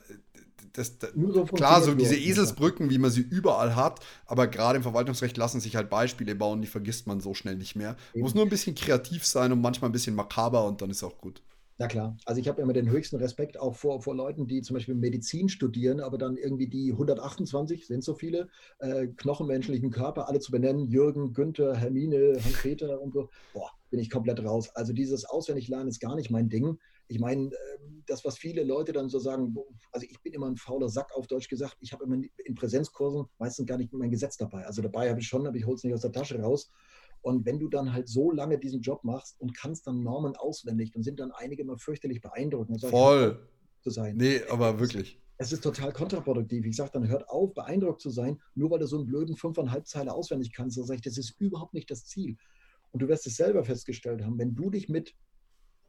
das, 0.73 0.97
das 0.97 1.11
so 1.15 1.45
klar, 1.45 1.81
so 1.81 1.93
diese 1.93 2.15
Eselsbrücken, 2.15 2.89
wie 2.89 2.97
man 2.97 3.11
sie 3.11 3.21
überall 3.21 3.75
hat, 3.75 3.99
aber 4.25 4.47
gerade 4.47 4.77
im 4.77 4.83
Verwaltungsrecht 4.83 5.37
lassen 5.37 5.59
sich 5.59 5.75
halt 5.75 5.89
Beispiele 5.89 6.35
bauen, 6.35 6.61
die 6.61 6.67
vergisst 6.67 7.07
man 7.07 7.19
so 7.19 7.33
schnell 7.33 7.55
nicht 7.55 7.75
mehr. 7.75 7.95
Eben. 8.13 8.23
Muss 8.23 8.35
nur 8.35 8.45
ein 8.45 8.49
bisschen 8.49 8.75
kreativ 8.75 9.25
sein 9.25 9.51
und 9.51 9.61
manchmal 9.61 9.89
ein 9.89 9.93
bisschen 9.93 10.15
makaber 10.15 10.65
und 10.65 10.81
dann 10.81 10.89
ist 10.89 11.03
auch 11.03 11.17
gut. 11.17 11.41
Na 11.81 11.87
klar, 11.87 12.17
also 12.25 12.41
ich 12.41 12.49
habe 12.49 12.61
immer 12.61 12.73
den 12.73 12.89
höchsten 12.89 13.15
Respekt 13.15 13.57
auch 13.57 13.73
vor, 13.73 14.01
vor 14.01 14.13
Leuten, 14.13 14.47
die 14.47 14.61
zum 14.61 14.73
Beispiel 14.73 14.95
Medizin 14.95 15.47
studieren, 15.47 16.01
aber 16.01 16.17
dann 16.17 16.35
irgendwie 16.35 16.67
die 16.67 16.91
128, 16.91 17.87
sind 17.87 18.03
so 18.03 18.15
viele, 18.15 18.49
äh, 18.79 19.07
knochenmenschlichen 19.07 19.89
Körper 19.89 20.27
alle 20.27 20.41
zu 20.41 20.51
benennen, 20.51 20.87
Jürgen, 20.87 21.31
Günther, 21.31 21.77
Hermine, 21.77 22.37
Hans-Peter 22.43 22.99
und 22.99 23.13
so, 23.13 23.29
boah, 23.53 23.71
bin 23.91 24.01
ich 24.01 24.09
komplett 24.09 24.43
raus. 24.43 24.69
Also 24.75 24.91
dieses 24.91 25.23
Auswendiglernen 25.23 25.87
ist 25.87 26.01
gar 26.01 26.15
nicht 26.17 26.29
mein 26.29 26.49
Ding 26.49 26.77
ich 27.09 27.19
meine, 27.19 27.45
ähm, 27.45 28.03
das, 28.05 28.23
was 28.23 28.37
viele 28.37 28.63
Leute 28.63 28.93
dann 28.93 29.09
so 29.09 29.17
sagen, 29.17 29.55
also 29.91 30.05
ich 30.07 30.21
bin 30.21 30.33
immer 30.33 30.47
ein 30.47 30.57
fauler 30.57 30.89
Sack 30.89 31.11
auf 31.15 31.25
Deutsch 31.25 31.49
gesagt, 31.49 31.75
ich 31.81 31.91
habe 31.91 32.03
immer 32.03 32.21
in 32.45 32.55
Präsenzkursen 32.55 33.25
meistens 33.39 33.65
gar 33.65 33.77
nicht 33.77 33.91
mein 33.91 34.11
Gesetz 34.11 34.37
dabei. 34.37 34.65
Also 34.65 34.83
dabei 34.83 35.09
habe 35.09 35.19
ich 35.19 35.27
schon, 35.27 35.45
aber 35.47 35.57
ich 35.57 35.65
hole 35.65 35.75
es 35.75 35.83
nicht 35.83 35.93
aus 35.93 36.01
der 36.01 36.11
Tasche 36.11 36.39
raus. 36.39 36.71
Und 37.21 37.45
wenn 37.47 37.59
du 37.59 37.67
dann 37.67 37.91
halt 37.91 38.07
so 38.07 38.31
lange 38.31 38.59
diesen 38.59 38.81
Job 38.81 39.03
machst 39.03 39.41
und 39.41 39.57
kannst 39.57 39.87
dann 39.87 40.03
Normen 40.03 40.35
auswendig, 40.35 40.91
dann 40.91 41.01
sind 41.01 41.19
dann 41.19 41.31
einige 41.31 41.63
immer 41.63 41.77
fürchterlich 41.77 42.21
beeindruckend. 42.21 42.79
Voll. 42.85 43.49
Zu 43.81 43.89
sein. 43.89 44.15
Nee, 44.15 44.41
aber 44.49 44.79
wirklich. 44.79 45.19
Es 45.37 45.51
ist 45.51 45.63
total 45.63 45.91
kontraproduktiv. 45.91 46.65
Ich 46.65 46.75
sage 46.75 46.91
dann, 46.93 47.07
hört 47.07 47.27
auf, 47.27 47.53
beeindruckt 47.53 48.01
zu 48.01 48.09
sein, 48.11 48.39
nur 48.53 48.69
weil 48.69 48.79
du 48.79 48.87
so 48.87 48.97
einen 48.97 49.07
blöden 49.07 49.35
fünfeinhalb 49.35 49.87
Zeile 49.87 50.13
auswendig 50.13 50.51
kannst. 50.53 50.77
Da 50.77 50.83
sage 50.83 50.97
ich, 50.97 51.01
das 51.01 51.17
ist 51.17 51.39
überhaupt 51.39 51.73
nicht 51.73 51.89
das 51.89 52.05
Ziel. 52.05 52.37
Und 52.91 53.01
du 53.01 53.07
wirst 53.07 53.25
es 53.25 53.35
selber 53.35 53.63
festgestellt 53.63 54.23
haben, 54.23 54.37
wenn 54.37 54.53
du 54.53 54.69
dich 54.69 54.89
mit 54.89 55.15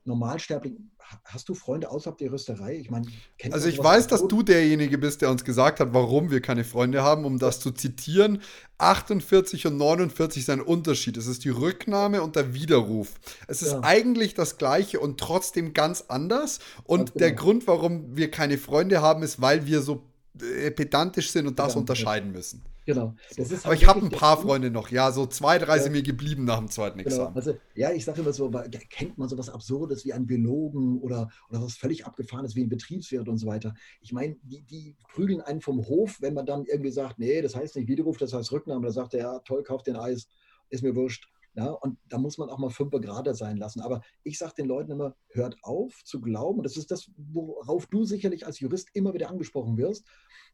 Normalsterblichen, 0.05 0.91
hast 1.25 1.49
du 1.49 1.55
Freunde 1.55 1.91
außerhalb 1.91 2.17
der 2.19 2.33
Rüsterei? 2.33 2.77
Ich 2.77 2.91
meine, 2.91 3.07
also 3.51 3.69
ich 3.69 3.79
weiß, 3.79 4.07
dass 4.07 4.27
du 4.27 4.43
derjenige 4.43 4.97
bist, 4.97 5.21
der 5.21 5.31
uns 5.31 5.45
gesagt 5.45 5.81
hat, 5.81 5.93
warum 5.93 6.31
wir 6.31 6.41
keine 6.41 6.65
Freunde 6.65 7.03
haben, 7.03 7.25
um 7.25 7.39
das 7.39 7.61
zu 7.61 7.71
zitieren. 7.71 8.41
48 8.79 9.67
und 9.67 9.77
49 9.77 10.43
ist 10.43 10.51
ein 10.51 10.63
Unterschied. 10.63 11.17
Es 11.17 11.27
ist 11.27 11.45
die 11.45 11.51
Rücknahme 11.51 12.23
und 12.23 12.37
der 12.37 12.55
Widerruf. 12.55 13.21
Es 13.47 13.61
ist 13.61 13.73
ja. 13.73 13.81
eigentlich 13.83 14.35
das 14.35 14.57
Gleiche 14.57 15.01
und 15.01 15.21
trotzdem 15.21 15.75
ganz 15.75 16.05
anders. 16.09 16.61
Und 16.85 17.13
genau. 17.13 17.19
der 17.19 17.33
Grund, 17.33 17.67
warum 17.67 18.17
wir 18.17 18.31
keine 18.31 18.57
Freunde 18.57 19.03
haben, 19.03 19.23
ist, 19.23 19.41
weil 19.43 19.67
wir 19.67 19.83
so 19.83 20.10
pedantisch 20.37 21.31
sind 21.31 21.47
und 21.47 21.59
das 21.59 21.75
ja, 21.75 21.81
unterscheiden 21.81 22.33
müssen. 22.33 22.63
Genau. 22.87 23.15
So. 23.31 23.43
Aber 23.43 23.65
halt 23.65 23.83
ich 23.83 23.87
habe 23.87 24.01
ein 24.01 24.11
paar 24.11 24.41
Freunde 24.41 24.71
noch. 24.71 24.91
Ja, 24.91 25.13
so 25.13 25.27
zwei, 25.27 25.59
drei 25.59 25.77
ja. 25.77 25.83
sind 25.83 25.93
mir 25.93 26.03
geblieben 26.03 26.45
nach 26.45 26.59
dem 26.59 26.69
zweiten 26.69 26.99
genau. 26.99 27.11
Examen. 27.11 27.37
Also, 27.37 27.57
ja, 27.75 27.93
ich 27.93 28.05
sage 28.05 28.21
immer 28.21 28.33
so, 28.33 28.51
kennt 28.89 29.19
man 29.19 29.29
so 29.29 29.39
was 29.39 29.49
Absurdes 29.49 30.05
wie 30.05 30.13
einen 30.13 30.27
Biologen 30.27 30.99
oder, 31.01 31.31
oder 31.51 31.63
was 31.63 31.75
völlig 31.75 32.07
Abgefahrenes 32.07 32.57
wie 32.57 32.63
ein 32.63 32.69
Betriebswirt 32.69 33.29
und 33.29 33.39
so 33.39 33.47
weiter. 33.47 33.75
Ich 34.01 34.13
meine, 34.13 34.37
die, 34.43 34.63
die 34.63 34.97
prügeln 35.13 35.41
einen 35.41 35.61
vom 35.61 35.87
Hof, 35.87 36.17
wenn 36.21 36.35
man 36.35 36.47
dann 36.47 36.65
irgendwie 36.65 36.91
sagt, 36.91 37.19
nee, 37.19 37.43
das 37.43 37.55
heißt 37.55 37.77
nicht 37.77 37.89
Widerruf, 37.89 38.17
das 38.17 38.33
heißt 38.33 38.51
Rücknahme. 38.51 38.87
Da 38.87 38.93
sagt 38.93 39.15
er, 39.15 39.21
ja, 39.21 39.39
toll, 39.41 39.63
kauft 39.63 39.87
den 39.87 39.97
Eis, 39.97 40.29
ist 40.71 40.83
mir 40.83 40.97
wurscht. 40.97 41.29
Ja, 41.55 41.71
und 41.71 41.99
da 42.09 42.19
muss 42.19 42.39
man 42.39 42.49
auch 42.49 42.59
mal 42.59 42.71
fünf 42.71 42.93
Grad 42.93 43.35
sein 43.37 43.57
lassen. 43.57 43.81
Aber 43.81 44.03
ich 44.23 44.39
sage 44.39 44.55
den 44.59 44.67
Leuten 44.67 44.93
immer, 44.93 45.17
hört 45.31 45.57
auf 45.63 46.03
zu 46.05 46.21
glauben, 46.21 46.59
und 46.59 46.65
das 46.65 46.77
ist 46.77 46.91
das, 46.91 47.11
worauf 47.17 47.87
du 47.87 48.05
sicherlich 48.05 48.47
als 48.47 48.61
Jurist 48.61 48.89
immer 48.95 49.15
wieder 49.15 49.29
angesprochen 49.29 49.77
wirst, 49.77 50.07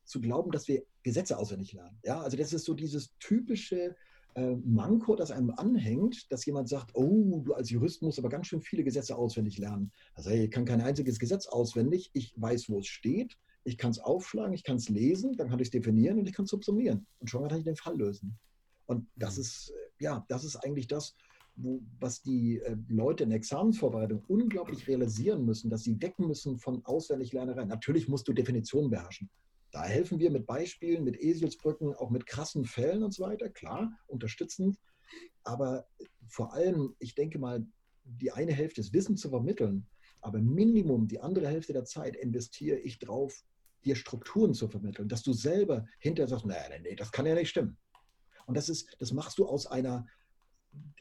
zu 0.04 0.20
glauben, 0.20 0.52
dass 0.52 0.68
wir 0.68 0.84
Gesetze 1.02 1.36
auswendig 1.36 1.72
lernen. 1.72 1.98
Ja, 2.04 2.20
also 2.20 2.36
das 2.36 2.52
ist 2.52 2.64
so 2.64 2.74
dieses 2.74 3.16
typische 3.18 3.94
äh, 4.36 4.56
Manko, 4.64 5.16
das 5.16 5.30
einem 5.30 5.50
anhängt, 5.50 6.30
dass 6.30 6.46
jemand 6.46 6.68
sagt, 6.68 6.94
oh, 6.94 7.40
du 7.44 7.54
als 7.54 7.70
Jurist 7.70 8.02
musst 8.02 8.18
aber 8.18 8.28
ganz 8.28 8.46
schön 8.46 8.60
viele 8.60 8.84
Gesetze 8.84 9.16
auswendig 9.16 9.58
lernen. 9.58 9.92
Also 10.14 10.30
hey, 10.30 10.44
ich 10.44 10.50
kann 10.50 10.64
kein 10.64 10.80
einziges 10.80 11.18
Gesetz 11.18 11.46
auswendig, 11.46 12.10
ich 12.12 12.34
weiß, 12.36 12.68
wo 12.68 12.78
es 12.78 12.86
steht, 12.86 13.36
ich 13.64 13.78
kann 13.78 13.90
es 13.90 13.98
aufschlagen, 13.98 14.52
ich 14.52 14.62
kann 14.62 14.76
es 14.76 14.88
lesen, 14.88 15.36
dann 15.36 15.48
kann 15.48 15.58
ich 15.58 15.68
es 15.68 15.70
definieren 15.72 16.18
und 16.18 16.28
ich 16.28 16.34
kann 16.34 16.44
es 16.44 16.50
subsumieren. 16.50 17.06
Und 17.18 17.28
schon 17.28 17.48
kann 17.48 17.58
ich 17.58 17.64
den 17.64 17.76
Fall 17.76 17.96
lösen. 17.96 18.38
Und 18.86 19.08
das 19.16 19.36
mhm. 19.36 19.40
ist, 19.40 19.70
äh, 19.70 19.85
ja, 19.98 20.24
das 20.28 20.44
ist 20.44 20.56
eigentlich 20.56 20.86
das, 20.86 21.16
wo, 21.56 21.80
was 21.98 22.22
die 22.22 22.60
äh, 22.60 22.76
Leute 22.88 23.24
in 23.24 23.30
der 23.30 23.38
Examensvorbereitung 23.38 24.22
unglaublich 24.28 24.86
realisieren 24.86 25.44
müssen, 25.44 25.70
dass 25.70 25.82
sie 25.82 25.98
decken 25.98 26.26
müssen 26.26 26.58
von 26.58 26.84
Auswendiglernerei. 26.84 27.64
Natürlich 27.64 28.08
musst 28.08 28.28
du 28.28 28.32
Definitionen 28.32 28.90
beherrschen. 28.90 29.30
Da 29.72 29.84
helfen 29.84 30.18
wir 30.18 30.30
mit 30.30 30.46
Beispielen, 30.46 31.04
mit 31.04 31.20
Eselsbrücken, 31.20 31.94
auch 31.94 32.10
mit 32.10 32.26
krassen 32.26 32.64
Fällen 32.64 33.02
und 33.02 33.12
so 33.12 33.24
weiter, 33.24 33.48
klar, 33.48 33.92
unterstützend. 34.06 34.78
Aber 35.44 35.86
vor 36.28 36.52
allem, 36.52 36.94
ich 36.98 37.14
denke 37.14 37.38
mal, 37.38 37.66
die 38.04 38.32
eine 38.32 38.52
Hälfte 38.52 38.80
ist 38.80 38.92
Wissen 38.92 39.16
zu 39.16 39.28
vermitteln, 39.30 39.86
aber 40.20 40.40
Minimum 40.40 41.08
die 41.08 41.20
andere 41.20 41.48
Hälfte 41.48 41.72
der 41.72 41.84
Zeit 41.84 42.16
investiere 42.16 42.78
ich 42.78 42.98
drauf, 42.98 43.44
dir 43.84 43.96
Strukturen 43.96 44.54
zu 44.54 44.68
vermitteln, 44.68 45.08
dass 45.08 45.22
du 45.22 45.32
selber 45.32 45.86
hinterher 45.98 46.28
sagst, 46.28 46.46
nee, 46.46 46.54
nee, 46.70 46.80
nee, 46.82 46.96
das 46.96 47.12
kann 47.12 47.26
ja 47.26 47.34
nicht 47.34 47.50
stimmen. 47.50 47.76
Und 48.46 48.56
das 48.56 48.68
ist, 48.68 48.96
das 48.98 49.12
machst 49.12 49.38
du 49.38 49.46
aus 49.46 49.66
einer, 49.66 50.06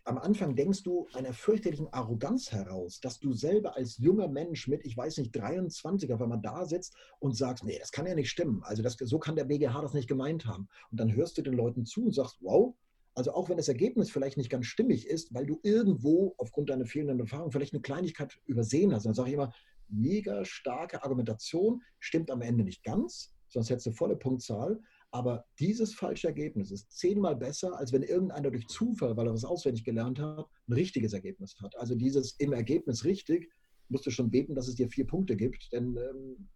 am 0.04 0.18
Anfang 0.18 0.56
denkst 0.56 0.84
du 0.84 1.08
einer 1.14 1.34
fürchterlichen 1.34 1.92
Arroganz 1.92 2.52
heraus, 2.52 3.00
dass 3.02 3.20
du 3.20 3.34
selber 3.34 3.76
als 3.76 3.98
junger 3.98 4.28
Mensch 4.28 4.68
mit, 4.68 4.86
ich 4.86 4.96
weiß 4.96 5.18
nicht, 5.18 5.36
23 5.36 6.12
auf 6.14 6.22
einmal 6.22 6.42
da 6.42 6.66
sitzt 6.66 6.96
und 7.20 7.36
sagst, 7.36 7.64
nee, 7.64 7.78
das 7.80 7.92
kann 7.92 8.06
ja 8.06 8.16
nicht 8.16 8.30
stimmen. 8.30 8.62
Also 8.64 8.84
das, 8.84 8.98
so 9.00 9.20
kann 9.20 9.36
der 9.36 9.46
BGH 9.46 9.82
das 9.82 9.94
nicht 9.94 10.08
gemeint 10.08 10.46
haben. 10.46 10.68
Und 10.92 11.00
dann 11.00 11.14
hörst 11.14 11.38
du 11.38 11.42
den 11.42 11.54
Leuten 11.54 11.86
zu 11.86 12.06
und 12.06 12.14
sagst, 12.14 12.38
wow, 12.42 12.76
also 13.16 13.34
auch 13.34 13.50
wenn 13.50 13.58
das 13.58 13.70
Ergebnis 13.70 14.12
vielleicht 14.12 14.38
nicht 14.38 14.50
ganz 14.50 14.66
stimmig 14.66 15.08
ist, 15.08 15.34
weil 15.34 15.46
du 15.46 15.60
irgendwo 15.64 16.36
aufgrund 16.38 16.70
deiner 16.70 16.86
fehlenden 16.86 17.22
Erfahrung 17.22 17.52
vielleicht 17.52 17.74
eine 17.74 17.82
Kleinigkeit 17.82 18.38
übersehen 18.46 18.94
hast, 18.94 19.06
dann 19.06 19.14
sage 19.14 19.30
ich 19.30 19.36
immer, 19.36 19.54
mega 19.88 20.44
starke 20.44 21.04
Argumentation, 21.04 21.82
stimmt 22.00 22.30
am 22.30 22.42
Ende 22.42 22.64
nicht 22.64 22.84
ganz, 22.84 23.34
sonst 23.48 23.70
hättest 23.70 23.88
du 23.88 23.92
volle 23.92 24.18
Punktzahl, 24.18 24.82
aber 25.12 25.46
dieses 25.60 25.94
falsche 25.94 26.28
Ergebnis 26.28 26.72
ist 26.72 26.92
zehnmal 26.92 27.36
besser, 27.36 27.78
als 27.78 27.94
wenn 27.94 28.04
irgendeiner 28.04 28.52
durch 28.52 28.68
Zufall, 28.68 29.16
weil 29.16 29.28
er 29.28 29.34
was 29.34 29.46
auswendig 29.46 29.84
gelernt 29.84 30.20
hat, 30.20 30.48
ein 30.68 30.74
richtiges 30.74 31.14
Ergebnis 31.14 31.56
hat. 31.62 31.76
Also 31.78 31.96
dieses 31.96 32.36
im 32.40 32.54
Ergebnis 32.54 33.06
richtig, 33.06 33.50
musst 33.88 34.06
du 34.06 34.12
schon 34.12 34.32
beten, 34.32 34.56
dass 34.56 34.68
es 34.68 34.76
dir 34.76 34.90
vier 34.90 35.08
Punkte 35.08 35.36
gibt, 35.36 35.72
denn 35.72 35.98
ähm, 35.98 36.50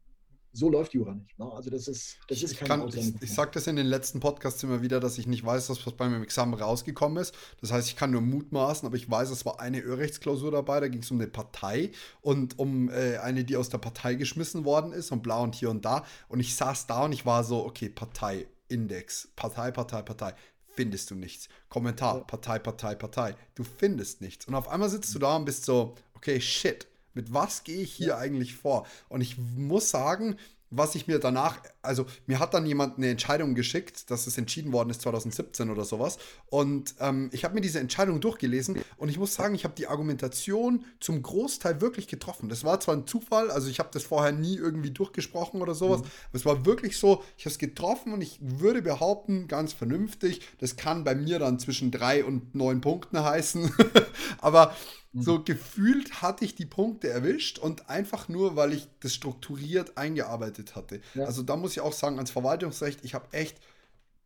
so 0.52 0.70
läuft 0.70 0.94
Jura 0.94 1.14
nicht. 1.14 1.38
Ne? 1.38 1.52
Also 1.52 1.70
das 1.70 1.88
ist, 1.88 2.18
das 2.28 2.42
ist 2.42 2.58
keine 2.60 2.88
ich, 2.88 2.96
ich, 2.96 3.22
ich 3.22 3.34
sage 3.34 3.52
das 3.54 3.68
in 3.68 3.76
den 3.76 3.86
letzten 3.86 4.20
Podcasts 4.20 4.62
immer 4.64 4.82
wieder, 4.82 5.00
dass 5.00 5.18
ich 5.18 5.28
nicht 5.28 5.46
weiß, 5.46 5.70
was 5.70 5.80
bei 5.94 6.10
meinem 6.10 6.24
Examen 6.24 6.54
rausgekommen 6.54 7.22
ist. 7.22 7.36
Das 7.62 7.72
heißt, 7.72 7.88
ich 7.88 7.96
kann 7.96 8.12
nur 8.12 8.22
mutmaßen, 8.22 8.86
aber 8.86 8.96
ich 8.96 9.10
weiß, 9.10 9.30
es 9.30 9.46
war 9.46 9.60
eine 9.60 9.80
Irrrechtsklausur 9.80 10.52
dabei, 10.52 10.80
da 10.80 10.88
ging 10.88 11.02
es 11.02 11.12
um 11.12 11.18
eine 11.18 11.28
Partei 11.28 11.92
und 12.22 12.58
um 12.58 12.90
äh, 12.90 13.18
eine, 13.18 13.44
die 13.44 13.56
aus 13.56 13.70
der 13.70 13.78
Partei 13.78 14.16
geschmissen 14.16 14.66
worden 14.66 14.92
ist 14.92 15.12
und 15.12 15.24
blau 15.24 15.44
und 15.44 15.56
hier 15.56 15.70
und 15.70 15.86
da. 15.86 16.06
Und 16.28 16.40
ich 16.40 16.56
saß 16.56 16.88
da 16.88 17.06
und 17.06 17.12
ich 17.12 17.26
war 17.26 17.44
so, 17.44 17.66
okay, 17.66 17.90
Partei, 17.90 18.48
Index, 18.68 19.30
Partei, 19.36 19.72
Partei, 19.72 20.02
Partei 20.02 20.34
findest 20.80 21.12
du 21.12 21.16
nichts. 21.16 21.50
Kommentar, 21.68 22.26
Partei, 22.26 22.58
Partei, 22.58 22.96
Partei. 22.96 23.36
Du 23.54 23.66
findest 23.66 24.22
nichts. 24.22 24.48
Und 24.48 24.56
auf 24.56 24.70
einmal 24.70 24.90
sitzt 24.90 25.14
du 25.14 25.20
da 25.20 25.36
und 25.36 25.44
bist 25.44 25.66
so, 25.66 25.96
okay, 26.16 26.40
shit. 26.40 26.88
Mit 27.14 27.34
was 27.34 27.64
gehe 27.64 27.82
ich 27.82 27.94
hier 27.94 28.18
eigentlich 28.18 28.56
vor? 28.56 28.86
Und 29.08 29.22
ich 29.22 29.38
muss 29.38 29.90
sagen, 29.90 30.38
was 30.70 30.96
ich 30.96 31.08
mir 31.08 31.20
danach, 31.20 31.62
also 31.82 32.06
mir 32.28 32.40
hat 32.40 32.54
dann 32.54 32.66
jemand 32.66 32.98
eine 32.98 33.10
Entscheidung 33.10 33.56
geschickt, 33.56 34.12
dass 34.12 34.28
es 34.28 34.38
entschieden 34.38 34.74
worden 34.74 34.90
ist 34.90 35.02
2017 35.02 35.70
oder 35.70 35.86
sowas. 35.86 36.18
Und 36.48 36.96
ähm, 37.00 37.30
ich 37.32 37.46
habe 37.46 37.56
mir 37.56 37.62
diese 37.62 37.80
Entscheidung 37.80 38.20
durchgelesen 38.20 38.80
und 38.98 39.10
ich 39.10 39.18
muss 39.18 39.34
sagen, 39.34 39.56
ich 39.56 39.64
habe 39.64 39.76
die 39.76 39.88
Argumentation 39.88 40.86
zum 41.00 41.22
Großteil 41.22 41.82
wirklich 41.82 42.08
getroffen. 42.08 42.50
Das 42.50 42.64
war 42.64 42.80
zwar 42.80 42.96
ein 42.96 43.08
Zufall, 43.08 43.50
also 43.52 43.70
ich 43.70 43.80
habe 43.80 43.90
das 43.94 44.04
vorher 44.04 44.32
nie 44.32 44.56
irgendwie 44.56 44.92
durchgesprochen 44.92 45.62
oder 45.62 45.76
sowas, 45.76 46.02
mhm. 46.02 46.08
aber 46.30 46.36
es 46.36 46.46
war 46.46 46.66
wirklich 46.66 46.98
so, 46.98 47.24
ich 47.38 47.46
habe 47.46 47.52
es 47.52 47.60
getroffen 47.60 48.14
und 48.14 48.22
ich 48.22 48.40
würde 48.42 48.82
behaupten, 48.82 49.48
ganz 49.48 49.74
vernünftig, 49.74 50.42
das 50.60 50.76
kann 50.76 51.04
bei 51.04 51.16
mir 51.16 51.40
dann 51.40 51.60
zwischen 51.60 51.92
drei 51.92 52.26
und 52.26 52.56
neun 52.56 52.82
Punkten 52.82 53.24
heißen. 53.24 53.72
aber 54.40 54.76
Mhm. 55.12 55.24
So 55.24 55.44
gefühlt 55.44 56.22
hatte 56.22 56.46
ich 56.46 56.54
die 56.54 56.68
Punkte 56.68 57.10
erwischt 57.10 57.58
und 57.58 57.90
einfach 57.90 58.30
nur, 58.30 58.56
weil 58.56 58.74
ich 58.74 58.88
das 59.00 59.16
strukturiert 59.16 59.98
eingearbeitet 59.98 60.76
hatte. 60.76 61.02
Ja. 61.16 61.26
Also 61.26 61.42
da 61.42 61.56
muss 61.56 61.69
ich 61.74 61.82
auch 61.82 61.94
sagen, 61.94 62.20
als 62.20 62.32
Verwaltungsrecht, 62.32 63.04
ich 63.04 63.14
habe 63.14 63.32
echt 63.32 63.58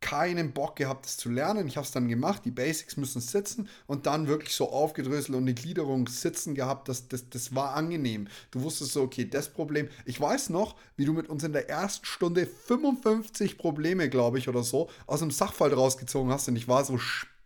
keinen 0.04 0.52
Bock 0.52 0.76
gehabt, 0.76 1.06
das 1.06 1.16
zu 1.16 1.30
lernen. 1.30 1.66
Ich 1.66 1.78
habe 1.78 1.86
es 1.86 1.90
dann 1.90 2.08
gemacht, 2.08 2.42
die 2.44 2.50
Basics 2.50 2.98
müssen 2.98 3.22
sitzen 3.22 3.70
und 3.86 4.04
dann 4.04 4.28
wirklich 4.28 4.54
so 4.54 4.70
aufgedröselt 4.70 5.30
und 5.30 5.44
eine 5.44 5.54
Gliederung 5.54 6.08
sitzen 6.08 6.54
gehabt. 6.54 6.90
Das, 6.90 7.08
das, 7.08 7.30
das 7.30 7.54
war 7.54 7.74
angenehm. 7.74 8.28
Du 8.50 8.60
wusstest 8.60 8.92
so, 8.92 9.00
okay, 9.00 9.24
das 9.24 9.48
Problem. 9.48 9.88
Ich 10.04 10.20
weiß 10.20 10.50
noch, 10.50 10.76
wie 10.96 11.06
du 11.06 11.14
mit 11.14 11.30
uns 11.30 11.42
in 11.42 11.54
der 11.54 11.70
ersten 11.70 12.04
Stunde 12.04 12.46
55 12.46 13.56
Probleme, 13.56 14.10
glaube 14.10 14.38
ich, 14.38 14.50
oder 14.50 14.62
so, 14.62 14.90
aus 15.06 15.20
dem 15.20 15.30
Sachfall 15.30 15.72
rausgezogen 15.72 16.30
hast 16.30 16.48
und 16.48 16.56
ich 16.56 16.68
war 16.68 16.84
so 16.84 16.98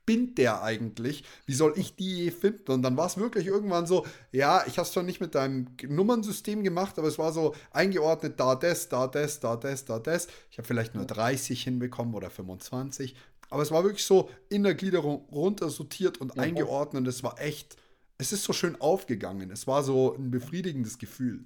spinnt 0.09 0.39
der 0.39 0.63
eigentlich? 0.63 1.23
Wie 1.45 1.53
soll 1.53 1.75
ich 1.77 1.95
die 1.95 2.25
je 2.25 2.31
finden? 2.31 2.73
Und 2.73 2.83
dann 2.83 2.97
war 2.97 3.07
es 3.07 3.19
wirklich 3.19 3.47
irgendwann 3.47 3.87
so, 3.87 4.07
ja, 4.33 4.65
ich 4.67 4.79
habe 4.79 4.87
es 4.87 4.93
zwar 4.93 5.03
nicht 5.03 5.21
mit 5.21 5.35
deinem 5.35 5.69
Nummernsystem 5.87 6.65
gemacht, 6.65 6.99
aber 6.99 7.09
es 7.09 7.19
war 7.19 7.31
so 7.31 7.55
eingeordnet, 7.73 8.41
da 8.41 8.55
das, 8.55 8.89
da 8.89 9.07
das, 9.07 9.41
da 9.41 9.57
das, 9.57 9.85
da 9.85 9.99
das. 9.99 10.29
Ich 10.51 10.57
habe 10.57 10.67
vielleicht 10.67 10.95
nur 10.95 11.05
30 11.05 11.63
hinbekommen 11.63 12.15
oder 12.15 12.31
25. 12.31 13.17
Aber 13.51 13.63
es 13.63 13.71
war 13.71 13.85
wirklich 13.85 14.05
so 14.05 14.31
in 14.49 14.63
der 14.63 14.75
Gliederung 14.75 15.27
runtersortiert 15.31 16.19
und 16.23 16.37
ja, 16.37 16.43
eingeordnet. 16.43 17.07
Es 17.07 17.23
war 17.23 17.39
echt, 17.39 17.77
es 18.17 18.33
ist 18.33 18.45
so 18.45 18.55
schön 18.55 18.81
aufgegangen. 18.81 19.51
Es 19.51 19.67
war 19.67 19.83
so 19.83 20.15
ein 20.15 20.31
befriedigendes 20.31 20.97
Gefühl. 20.97 21.45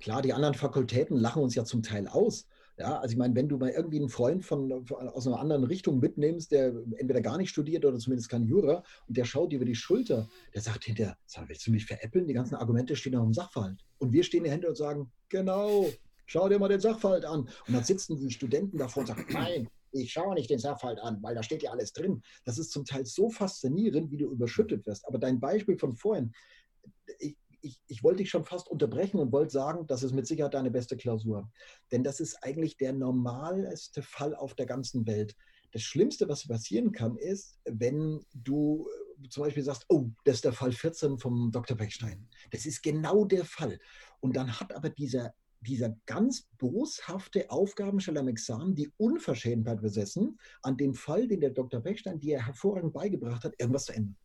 Klar, 0.00 0.22
die 0.22 0.32
anderen 0.32 0.54
Fakultäten 0.54 1.16
lachen 1.16 1.42
uns 1.42 1.54
ja 1.54 1.64
zum 1.64 1.84
Teil 1.84 2.08
aus. 2.08 2.46
Ja, 2.80 2.98
also 2.98 3.12
ich 3.12 3.18
meine, 3.18 3.34
wenn 3.34 3.46
du 3.46 3.58
mal 3.58 3.68
irgendwie 3.68 3.98
einen 3.98 4.08
Freund 4.08 4.42
von, 4.42 4.86
von, 4.86 5.08
aus 5.08 5.26
einer 5.26 5.38
anderen 5.38 5.64
Richtung 5.64 6.00
mitnimmst, 6.00 6.50
der 6.50 6.68
entweder 6.96 7.20
gar 7.20 7.36
nicht 7.36 7.50
studiert 7.50 7.84
oder 7.84 7.98
zumindest 7.98 8.30
kein 8.30 8.46
Jura 8.46 8.82
und 9.06 9.18
der 9.18 9.26
schaut 9.26 9.52
dir 9.52 9.56
über 9.56 9.66
die 9.66 9.74
Schulter, 9.74 10.26
der 10.54 10.62
sagt 10.62 10.84
hinterher, 10.84 11.18
sag, 11.26 11.46
willst 11.50 11.66
du 11.66 11.72
mich 11.72 11.84
veräppeln? 11.84 12.26
Die 12.26 12.32
ganzen 12.32 12.54
Argumente 12.54 12.96
stehen 12.96 13.16
auf 13.16 13.24
dem 13.26 13.34
Sachverhalt. 13.34 13.84
Und 13.98 14.14
wir 14.14 14.24
stehen 14.24 14.44
dahinter 14.44 14.70
und 14.70 14.78
sagen, 14.78 15.12
genau, 15.28 15.90
schau 16.24 16.48
dir 16.48 16.58
mal 16.58 16.68
den 16.68 16.80
Sachverhalt 16.80 17.26
an. 17.26 17.40
Und 17.40 17.74
dann 17.74 17.84
sitzen 17.84 18.16
die 18.16 18.30
Studenten 18.30 18.78
davor 18.78 19.02
und 19.02 19.08
sagen, 19.08 19.26
nein, 19.30 19.68
ich 19.92 20.10
schaue 20.10 20.34
nicht 20.34 20.48
den 20.48 20.58
Sachverhalt 20.58 21.00
an, 21.00 21.22
weil 21.22 21.34
da 21.34 21.42
steht 21.42 21.62
ja 21.62 21.72
alles 21.72 21.92
drin. 21.92 22.22
Das 22.46 22.56
ist 22.56 22.70
zum 22.70 22.86
Teil 22.86 23.04
so 23.04 23.28
faszinierend, 23.28 24.10
wie 24.10 24.16
du 24.16 24.30
überschüttet 24.30 24.86
wirst. 24.86 25.06
Aber 25.06 25.18
dein 25.18 25.38
Beispiel 25.38 25.76
von 25.76 25.92
vorhin, 25.92 26.32
ich, 27.18 27.36
ich, 27.62 27.80
ich 27.86 28.02
wollte 28.02 28.18
dich 28.18 28.30
schon 28.30 28.44
fast 28.44 28.68
unterbrechen 28.68 29.18
und 29.18 29.32
wollte 29.32 29.52
sagen, 29.52 29.86
das 29.86 30.02
ist 30.02 30.12
mit 30.12 30.26
Sicherheit 30.26 30.54
deine 30.54 30.70
beste 30.70 30.96
Klausur. 30.96 31.50
Denn 31.92 32.04
das 32.04 32.20
ist 32.20 32.42
eigentlich 32.42 32.76
der 32.76 32.92
normalste 32.92 34.02
Fall 34.02 34.34
auf 34.34 34.54
der 34.54 34.66
ganzen 34.66 35.06
Welt. 35.06 35.36
Das 35.72 35.82
Schlimmste, 35.82 36.28
was 36.28 36.48
passieren 36.48 36.92
kann, 36.92 37.16
ist, 37.16 37.60
wenn 37.64 38.24
du 38.34 38.88
äh, 39.22 39.28
zum 39.28 39.44
Beispiel 39.44 39.62
sagst, 39.62 39.84
oh, 39.88 40.08
das 40.24 40.36
ist 40.36 40.44
der 40.44 40.52
Fall 40.52 40.72
14 40.72 41.18
vom 41.18 41.50
Dr. 41.52 41.76
Beckstein. 41.76 42.28
Das 42.50 42.66
ist 42.66 42.82
genau 42.82 43.24
der 43.24 43.44
Fall. 43.44 43.78
Und 44.20 44.36
dann 44.36 44.58
hat 44.58 44.74
aber 44.74 44.90
dieser, 44.90 45.32
dieser 45.60 45.96
ganz 46.06 46.48
boshafte 46.58 47.50
Aufgabensteller 47.50 48.20
am 48.20 48.28
Examen 48.28 48.74
die 48.74 48.90
Unverschämtheit 48.96 49.80
besessen, 49.80 50.38
an 50.62 50.76
dem 50.76 50.94
Fall, 50.94 51.28
den 51.28 51.40
der 51.40 51.50
Dr. 51.50 51.80
Beckstein 51.80 52.18
dir 52.18 52.44
hervorragend 52.44 52.92
beigebracht 52.92 53.44
hat, 53.44 53.54
irgendwas 53.58 53.84
zu 53.84 53.92
ändern. 53.92 54.16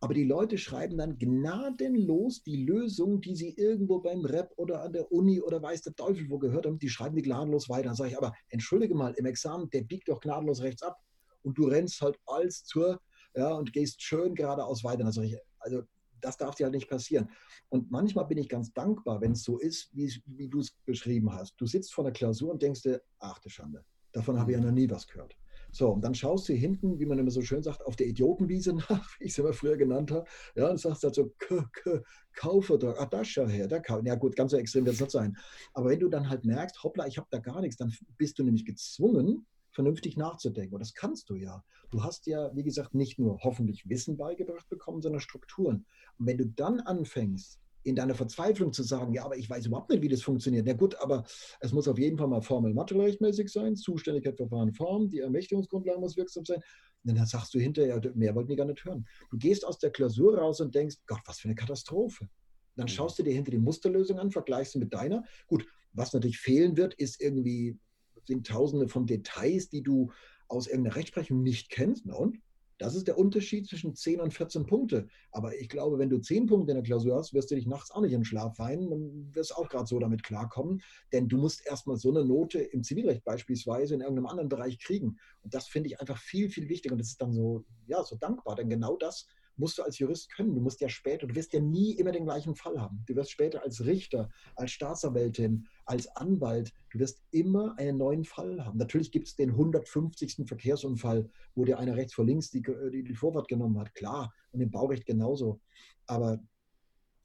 Aber 0.00 0.14
die 0.14 0.24
Leute 0.24 0.58
schreiben 0.58 0.98
dann 0.98 1.18
gnadenlos 1.18 2.42
die 2.42 2.64
Lösung, 2.64 3.20
die 3.20 3.36
sie 3.36 3.54
irgendwo 3.56 4.00
beim 4.00 4.24
Rep 4.24 4.52
oder 4.56 4.82
an 4.82 4.92
der 4.92 5.10
Uni 5.12 5.40
oder 5.40 5.62
weiß 5.62 5.82
der 5.82 5.94
Teufel 5.94 6.28
wo 6.28 6.38
gehört 6.38 6.66
haben, 6.66 6.78
die 6.78 6.88
schreiben 6.88 7.16
die 7.16 7.22
gnadenlos 7.22 7.68
weiter. 7.68 7.84
Dann 7.84 7.96
sage 7.96 8.10
ich, 8.10 8.18
aber 8.18 8.32
entschuldige 8.48 8.94
mal, 8.94 9.14
im 9.14 9.26
Examen, 9.26 9.68
der 9.70 9.82
biegt 9.82 10.08
doch 10.08 10.20
gnadenlos 10.20 10.62
rechts 10.62 10.82
ab 10.82 10.98
und 11.42 11.56
du 11.58 11.66
rennst 11.66 12.00
halt 12.00 12.18
als 12.26 12.64
zur, 12.64 13.00
ja, 13.34 13.52
und 13.52 13.72
gehst 13.72 14.02
schön 14.02 14.34
geradeaus 14.34 14.84
weiter. 14.84 15.04
Dann 15.04 15.12
sage 15.12 15.28
ich, 15.28 15.38
also 15.58 15.82
das 16.20 16.36
darf 16.36 16.54
dir 16.54 16.64
halt 16.64 16.74
nicht 16.74 16.88
passieren. 16.88 17.28
Und 17.68 17.90
manchmal 17.90 18.26
bin 18.26 18.38
ich 18.38 18.48
ganz 18.48 18.72
dankbar, 18.72 19.20
wenn 19.20 19.32
es 19.32 19.42
so 19.42 19.58
ist, 19.58 19.90
wie, 19.94 20.12
wie 20.26 20.48
du 20.48 20.60
es 20.60 20.72
beschrieben 20.84 21.32
hast. 21.32 21.54
Du 21.58 21.66
sitzt 21.66 21.92
vor 21.94 22.04
der 22.04 22.12
Klausur 22.12 22.50
und 22.50 22.62
denkst 22.62 22.82
dir, 22.82 23.02
ach 23.18 23.38
du 23.38 23.48
Schande, 23.48 23.84
davon 24.12 24.38
habe 24.38 24.52
ich 24.52 24.58
ja 24.58 24.64
noch 24.64 24.72
nie 24.72 24.90
was 24.90 25.06
gehört. 25.06 25.36
So, 25.76 25.90
und 25.90 26.02
dann 26.02 26.14
schaust 26.14 26.48
du 26.48 26.54
hinten, 26.54 26.98
wie 26.98 27.04
man 27.04 27.18
immer 27.18 27.30
so 27.30 27.42
schön 27.42 27.62
sagt, 27.62 27.84
auf 27.84 27.96
der 27.96 28.06
Idiotenwiese 28.06 28.72
nach, 28.72 28.88
wie 29.20 29.24
ich 29.24 29.32
es 29.32 29.38
immer 29.38 29.52
früher 29.52 29.76
genannt 29.76 30.10
habe. 30.10 30.24
Ja, 30.54 30.70
und 30.70 30.80
sagst 30.80 31.04
halt 31.04 31.14
so, 31.14 31.34
K 31.38 31.54
-K 31.54 32.02
Kaufvertrag, 32.34 32.96
ach, 32.98 33.10
das 33.10 33.28
schau 33.28 33.46
her, 33.46 33.68
da 33.68 33.82
Ja 34.02 34.14
gut, 34.14 34.36
ganz 34.36 34.52
so 34.52 34.56
extrem 34.56 34.86
wird 34.86 34.94
es 34.94 35.02
nicht 35.02 35.10
sein. 35.10 35.36
Aber 35.74 35.90
wenn 35.90 36.00
du 36.00 36.08
dann 36.08 36.30
halt 36.30 36.46
merkst, 36.46 36.82
hoppla, 36.82 37.06
ich 37.06 37.18
habe 37.18 37.28
da 37.30 37.40
gar 37.40 37.60
nichts, 37.60 37.76
dann 37.76 37.92
bist 38.16 38.38
du 38.38 38.44
nämlich 38.44 38.64
gezwungen, 38.64 39.46
vernünftig 39.70 40.16
nachzudenken. 40.16 40.74
Und 40.74 40.80
das 40.80 40.94
kannst 40.94 41.28
du 41.28 41.34
ja. 41.34 41.62
Du 41.90 42.02
hast 42.02 42.26
ja, 42.26 42.56
wie 42.56 42.62
gesagt, 42.62 42.94
nicht 42.94 43.18
nur 43.18 43.40
hoffentlich 43.42 43.86
Wissen 43.86 44.16
beigebracht 44.16 44.66
bekommen, 44.70 45.02
sondern 45.02 45.20
Strukturen. 45.20 45.84
Und 46.18 46.26
wenn 46.26 46.38
du 46.38 46.46
dann 46.46 46.80
anfängst, 46.80 47.60
in 47.86 47.94
deiner 47.94 48.16
Verzweiflung 48.16 48.72
zu 48.72 48.82
sagen, 48.82 49.12
ja, 49.12 49.24
aber 49.24 49.36
ich 49.36 49.48
weiß 49.48 49.66
überhaupt 49.66 49.90
nicht, 49.90 50.02
wie 50.02 50.08
das 50.08 50.20
funktioniert. 50.20 50.66
Na 50.66 50.72
gut, 50.72 50.96
aber 50.96 51.24
es 51.60 51.72
muss 51.72 51.86
auf 51.86 51.98
jeden 51.98 52.18
Fall 52.18 52.26
mal 52.26 52.42
formel 52.42 52.74
materiellrechtmäßig 52.74 53.48
sein, 53.48 53.76
Zuständigkeit, 53.76 54.36
Verfahren, 54.36 54.72
Form, 54.72 55.08
die 55.08 55.20
Ermächtigungsgrundlage 55.20 56.00
muss 56.00 56.16
wirksam 56.16 56.44
sein. 56.44 56.60
Und 57.04 57.16
dann 57.16 57.26
sagst 57.26 57.54
du 57.54 57.60
hinterher, 57.60 58.00
mehr 58.16 58.34
wollten 58.34 58.50
die 58.50 58.56
gar 58.56 58.66
nicht 58.66 58.84
hören. 58.84 59.06
Du 59.30 59.38
gehst 59.38 59.64
aus 59.64 59.78
der 59.78 59.90
Klausur 59.90 60.36
raus 60.36 60.60
und 60.60 60.74
denkst, 60.74 60.96
Gott, 61.06 61.20
was 61.26 61.38
für 61.38 61.46
eine 61.46 61.54
Katastrophe. 61.54 62.28
Dann 62.74 62.86
mhm. 62.86 62.90
schaust 62.90 63.20
du 63.20 63.22
dir 63.22 63.32
hinter 63.32 63.52
die 63.52 63.58
Musterlösung 63.58 64.18
an, 64.18 64.32
vergleichst 64.32 64.72
sie 64.72 64.80
mit 64.80 64.92
deiner. 64.92 65.22
Gut, 65.46 65.64
was 65.92 66.12
natürlich 66.12 66.38
fehlen 66.38 66.76
wird, 66.76 66.94
ist 66.94 67.20
irgendwie, 67.20 67.78
sind 68.26 68.48
tausende 68.48 68.88
von 68.88 69.06
Details, 69.06 69.68
die 69.68 69.84
du 69.84 70.10
aus 70.48 70.66
irgendeiner 70.66 70.96
Rechtsprechung 70.96 71.44
nicht 71.44 71.70
kennst. 71.70 72.04
Na 72.04 72.14
und? 72.14 72.38
Das 72.78 72.94
ist 72.94 73.06
der 73.06 73.18
Unterschied 73.18 73.66
zwischen 73.66 73.94
10 73.94 74.20
und 74.20 74.34
14 74.34 74.66
Punkte. 74.66 75.08
Aber 75.30 75.56
ich 75.58 75.68
glaube, 75.68 75.98
wenn 75.98 76.10
du 76.10 76.18
10 76.18 76.46
Punkte 76.46 76.72
in 76.72 76.76
der 76.76 76.84
Klausur 76.84 77.16
hast, 77.16 77.32
wirst 77.32 77.50
du 77.50 77.54
dich 77.54 77.66
nachts 77.66 77.90
auch 77.90 78.02
nicht 78.02 78.12
in 78.12 78.20
den 78.20 78.24
Schlaf 78.24 78.58
weinen, 78.58 78.90
dann 78.90 79.34
wirst 79.34 79.56
auch 79.56 79.68
gerade 79.68 79.86
so 79.86 79.98
damit 79.98 80.22
klarkommen. 80.22 80.82
Denn 81.12 81.28
du 81.28 81.38
musst 81.38 81.66
erstmal 81.66 81.96
so 81.96 82.10
eine 82.10 82.24
Note 82.24 82.58
im 82.58 82.82
Zivilrecht 82.82 83.24
beispielsweise 83.24 83.94
in 83.94 84.00
irgendeinem 84.00 84.26
anderen 84.26 84.48
Bereich 84.48 84.78
kriegen. 84.78 85.18
Und 85.42 85.54
das 85.54 85.66
finde 85.66 85.88
ich 85.88 86.00
einfach 86.00 86.18
viel, 86.18 86.50
viel 86.50 86.68
wichtiger. 86.68 86.92
Und 86.92 86.98
das 86.98 87.08
ist 87.08 87.22
dann 87.22 87.32
so, 87.32 87.64
ja, 87.86 88.02
so 88.04 88.16
dankbar. 88.16 88.56
Denn 88.56 88.68
genau 88.68 88.96
das 88.96 89.26
musst 89.56 89.78
du 89.78 89.82
als 89.82 89.98
Jurist 89.98 90.30
können. 90.32 90.54
Du 90.54 90.60
musst 90.60 90.80
ja 90.80 90.88
später, 90.88 91.26
du 91.26 91.34
wirst 91.34 91.52
ja 91.52 91.60
nie 91.60 91.92
immer 91.92 92.12
den 92.12 92.24
gleichen 92.24 92.54
Fall 92.54 92.80
haben. 92.80 93.02
Du 93.06 93.14
wirst 93.16 93.30
später 93.30 93.62
als 93.62 93.84
Richter, 93.84 94.28
als 94.54 94.72
Staatsanwältin, 94.72 95.66
als 95.84 96.08
Anwalt, 96.16 96.72
du 96.90 96.98
wirst 96.98 97.22
immer 97.30 97.78
einen 97.78 97.98
neuen 97.98 98.24
Fall 98.24 98.64
haben. 98.64 98.78
Natürlich 98.78 99.10
gibt 99.10 99.28
es 99.28 99.36
den 99.36 99.50
150. 99.50 100.46
Verkehrsunfall, 100.46 101.28
wo 101.54 101.64
dir 101.64 101.78
einer 101.78 101.96
rechts 101.96 102.14
vor 102.14 102.24
links 102.24 102.50
die, 102.50 102.62
die, 102.62 103.02
die 103.02 103.14
Vorfahrt 103.14 103.48
genommen 103.48 103.78
hat. 103.78 103.94
Klar, 103.94 104.32
und 104.52 104.60
im 104.60 104.70
Baurecht 104.70 105.06
genauso. 105.06 105.60
Aber 106.06 106.40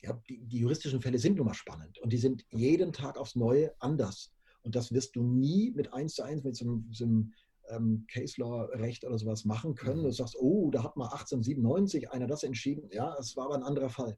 ja, 0.02 0.20
die, 0.30 0.46
die 0.46 0.60
juristischen 0.60 1.02
Fälle 1.02 1.20
sind 1.20 1.38
nun 1.38 1.46
mal 1.46 1.54
spannend 1.54 2.00
und 2.00 2.12
die 2.12 2.18
sind 2.18 2.46
jeden 2.50 2.92
Tag 2.94 3.18
aufs 3.18 3.36
Neue 3.36 3.74
anders. 3.80 4.34
Und 4.64 4.76
das 4.76 4.92
wirst 4.92 5.16
du 5.16 5.24
nie 5.24 5.72
mit 5.72 5.94
eins 5.94 6.16
zu 6.16 6.24
eins 6.24 6.44
mit 6.44 6.56
so 6.56 6.84
so 6.92 7.06
einem 7.06 7.34
ähm, 7.72 8.06
Case 8.12 8.40
Law 8.40 8.64
Recht 8.74 9.04
oder 9.04 9.18
sowas 9.18 9.46
machen 9.46 9.76
können. 9.76 10.02
Mhm. 10.02 10.06
Du 10.06 10.12
sagst, 10.12 10.36
oh, 10.40 10.70
da 10.72 10.84
hat 10.84 10.96
mal 10.98 11.06
1897 11.06 12.12
einer 12.12 12.28
das 12.28 12.44
entschieden. 12.44 12.90
Ja, 12.92 13.16
es 13.20 13.36
war 13.36 13.46
aber 13.46 13.56
ein 13.56 13.64
anderer 13.64 13.90
Fall. 13.90 14.18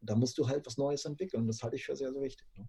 Da 0.00 0.14
musst 0.14 0.38
du 0.38 0.48
halt 0.48 0.66
was 0.66 0.76
Neues 0.76 1.04
entwickeln. 1.04 1.46
Das 1.46 1.62
halte 1.62 1.76
ich 1.76 1.84
für 1.84 1.96
sehr, 1.96 2.12
sehr 2.12 2.22
wichtig. 2.22 2.46
Ne? 2.56 2.68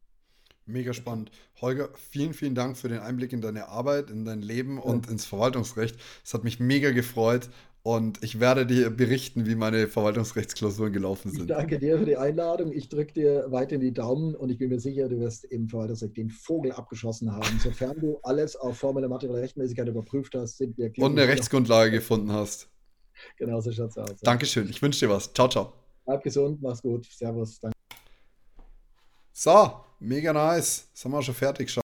Mega 0.65 0.93
spannend. 0.93 1.31
Holger, 1.61 1.89
vielen, 1.93 2.33
vielen 2.33 2.55
Dank 2.55 2.77
für 2.77 2.89
den 2.89 2.99
Einblick 2.99 3.33
in 3.33 3.41
deine 3.41 3.67
Arbeit, 3.67 4.09
in 4.09 4.25
dein 4.25 4.41
Leben 4.41 4.79
und 4.79 5.07
ins 5.09 5.25
Verwaltungsrecht. 5.25 5.95
Es 6.23 6.33
hat 6.33 6.43
mich 6.43 6.59
mega 6.59 6.91
gefreut 6.91 7.49
und 7.85 8.23
ich 8.23 8.39
werde 8.39 8.65
dir 8.65 8.89
berichten, 8.89 9.45
wie 9.45 9.53
meine 9.53 9.87
Verwaltungsrechtsklausuren 9.87 10.91
gelaufen 10.91 11.29
sind. 11.29 11.41
Ich 11.41 11.47
danke 11.55 11.77
dir 11.77 11.99
für 11.99 12.05
die 12.05 12.17
Einladung. 12.17 12.73
Ich 12.73 12.89
drücke 12.89 13.13
dir 13.13 13.45
weiter 13.51 13.77
die 13.77 13.93
Daumen 13.93 14.33
und 14.33 14.49
ich 14.49 14.57
bin 14.57 14.69
mir 14.69 14.79
sicher, 14.79 15.07
du 15.07 15.19
wirst 15.19 15.45
im 15.45 15.69
Verwaltungsrecht 15.69 16.17
den 16.17 16.31
Vogel 16.31 16.71
abgeschossen 16.71 17.31
haben. 17.31 17.59
Sofern 17.59 17.99
du 17.99 18.17
alles 18.23 18.55
auf 18.55 18.79
formelle 18.79 19.07
materielle 19.07 19.39
Rechtmäßigkeit 19.39 19.87
überprüft 19.87 20.33
hast, 20.33 20.57
sind 20.57 20.75
wir 20.79 20.91
Und 20.97 21.11
eine 21.11 21.27
Rechtsgrundlage 21.27 21.91
gefunden 21.91 22.31
hast. 22.31 22.69
Genau 23.37 23.61
so 23.61 23.71
schaut 23.71 23.91
es 23.91 23.97
aus. 23.99 24.19
Dankeschön. 24.23 24.67
Ich 24.67 24.81
wünsche 24.81 25.05
dir 25.05 25.13
was. 25.13 25.31
Ciao, 25.31 25.47
ciao. 25.47 25.73
Bleib 26.05 26.23
gesund, 26.23 26.63
mach's 26.63 26.81
gut. 26.81 27.05
Servus. 27.05 27.59
Danke. 27.59 27.77
So, 29.31 29.75
mega 29.99 30.33
nice. 30.33 30.89
Sind 30.91 31.11
wir 31.11 31.21
schon 31.21 31.35
fertig. 31.35 31.84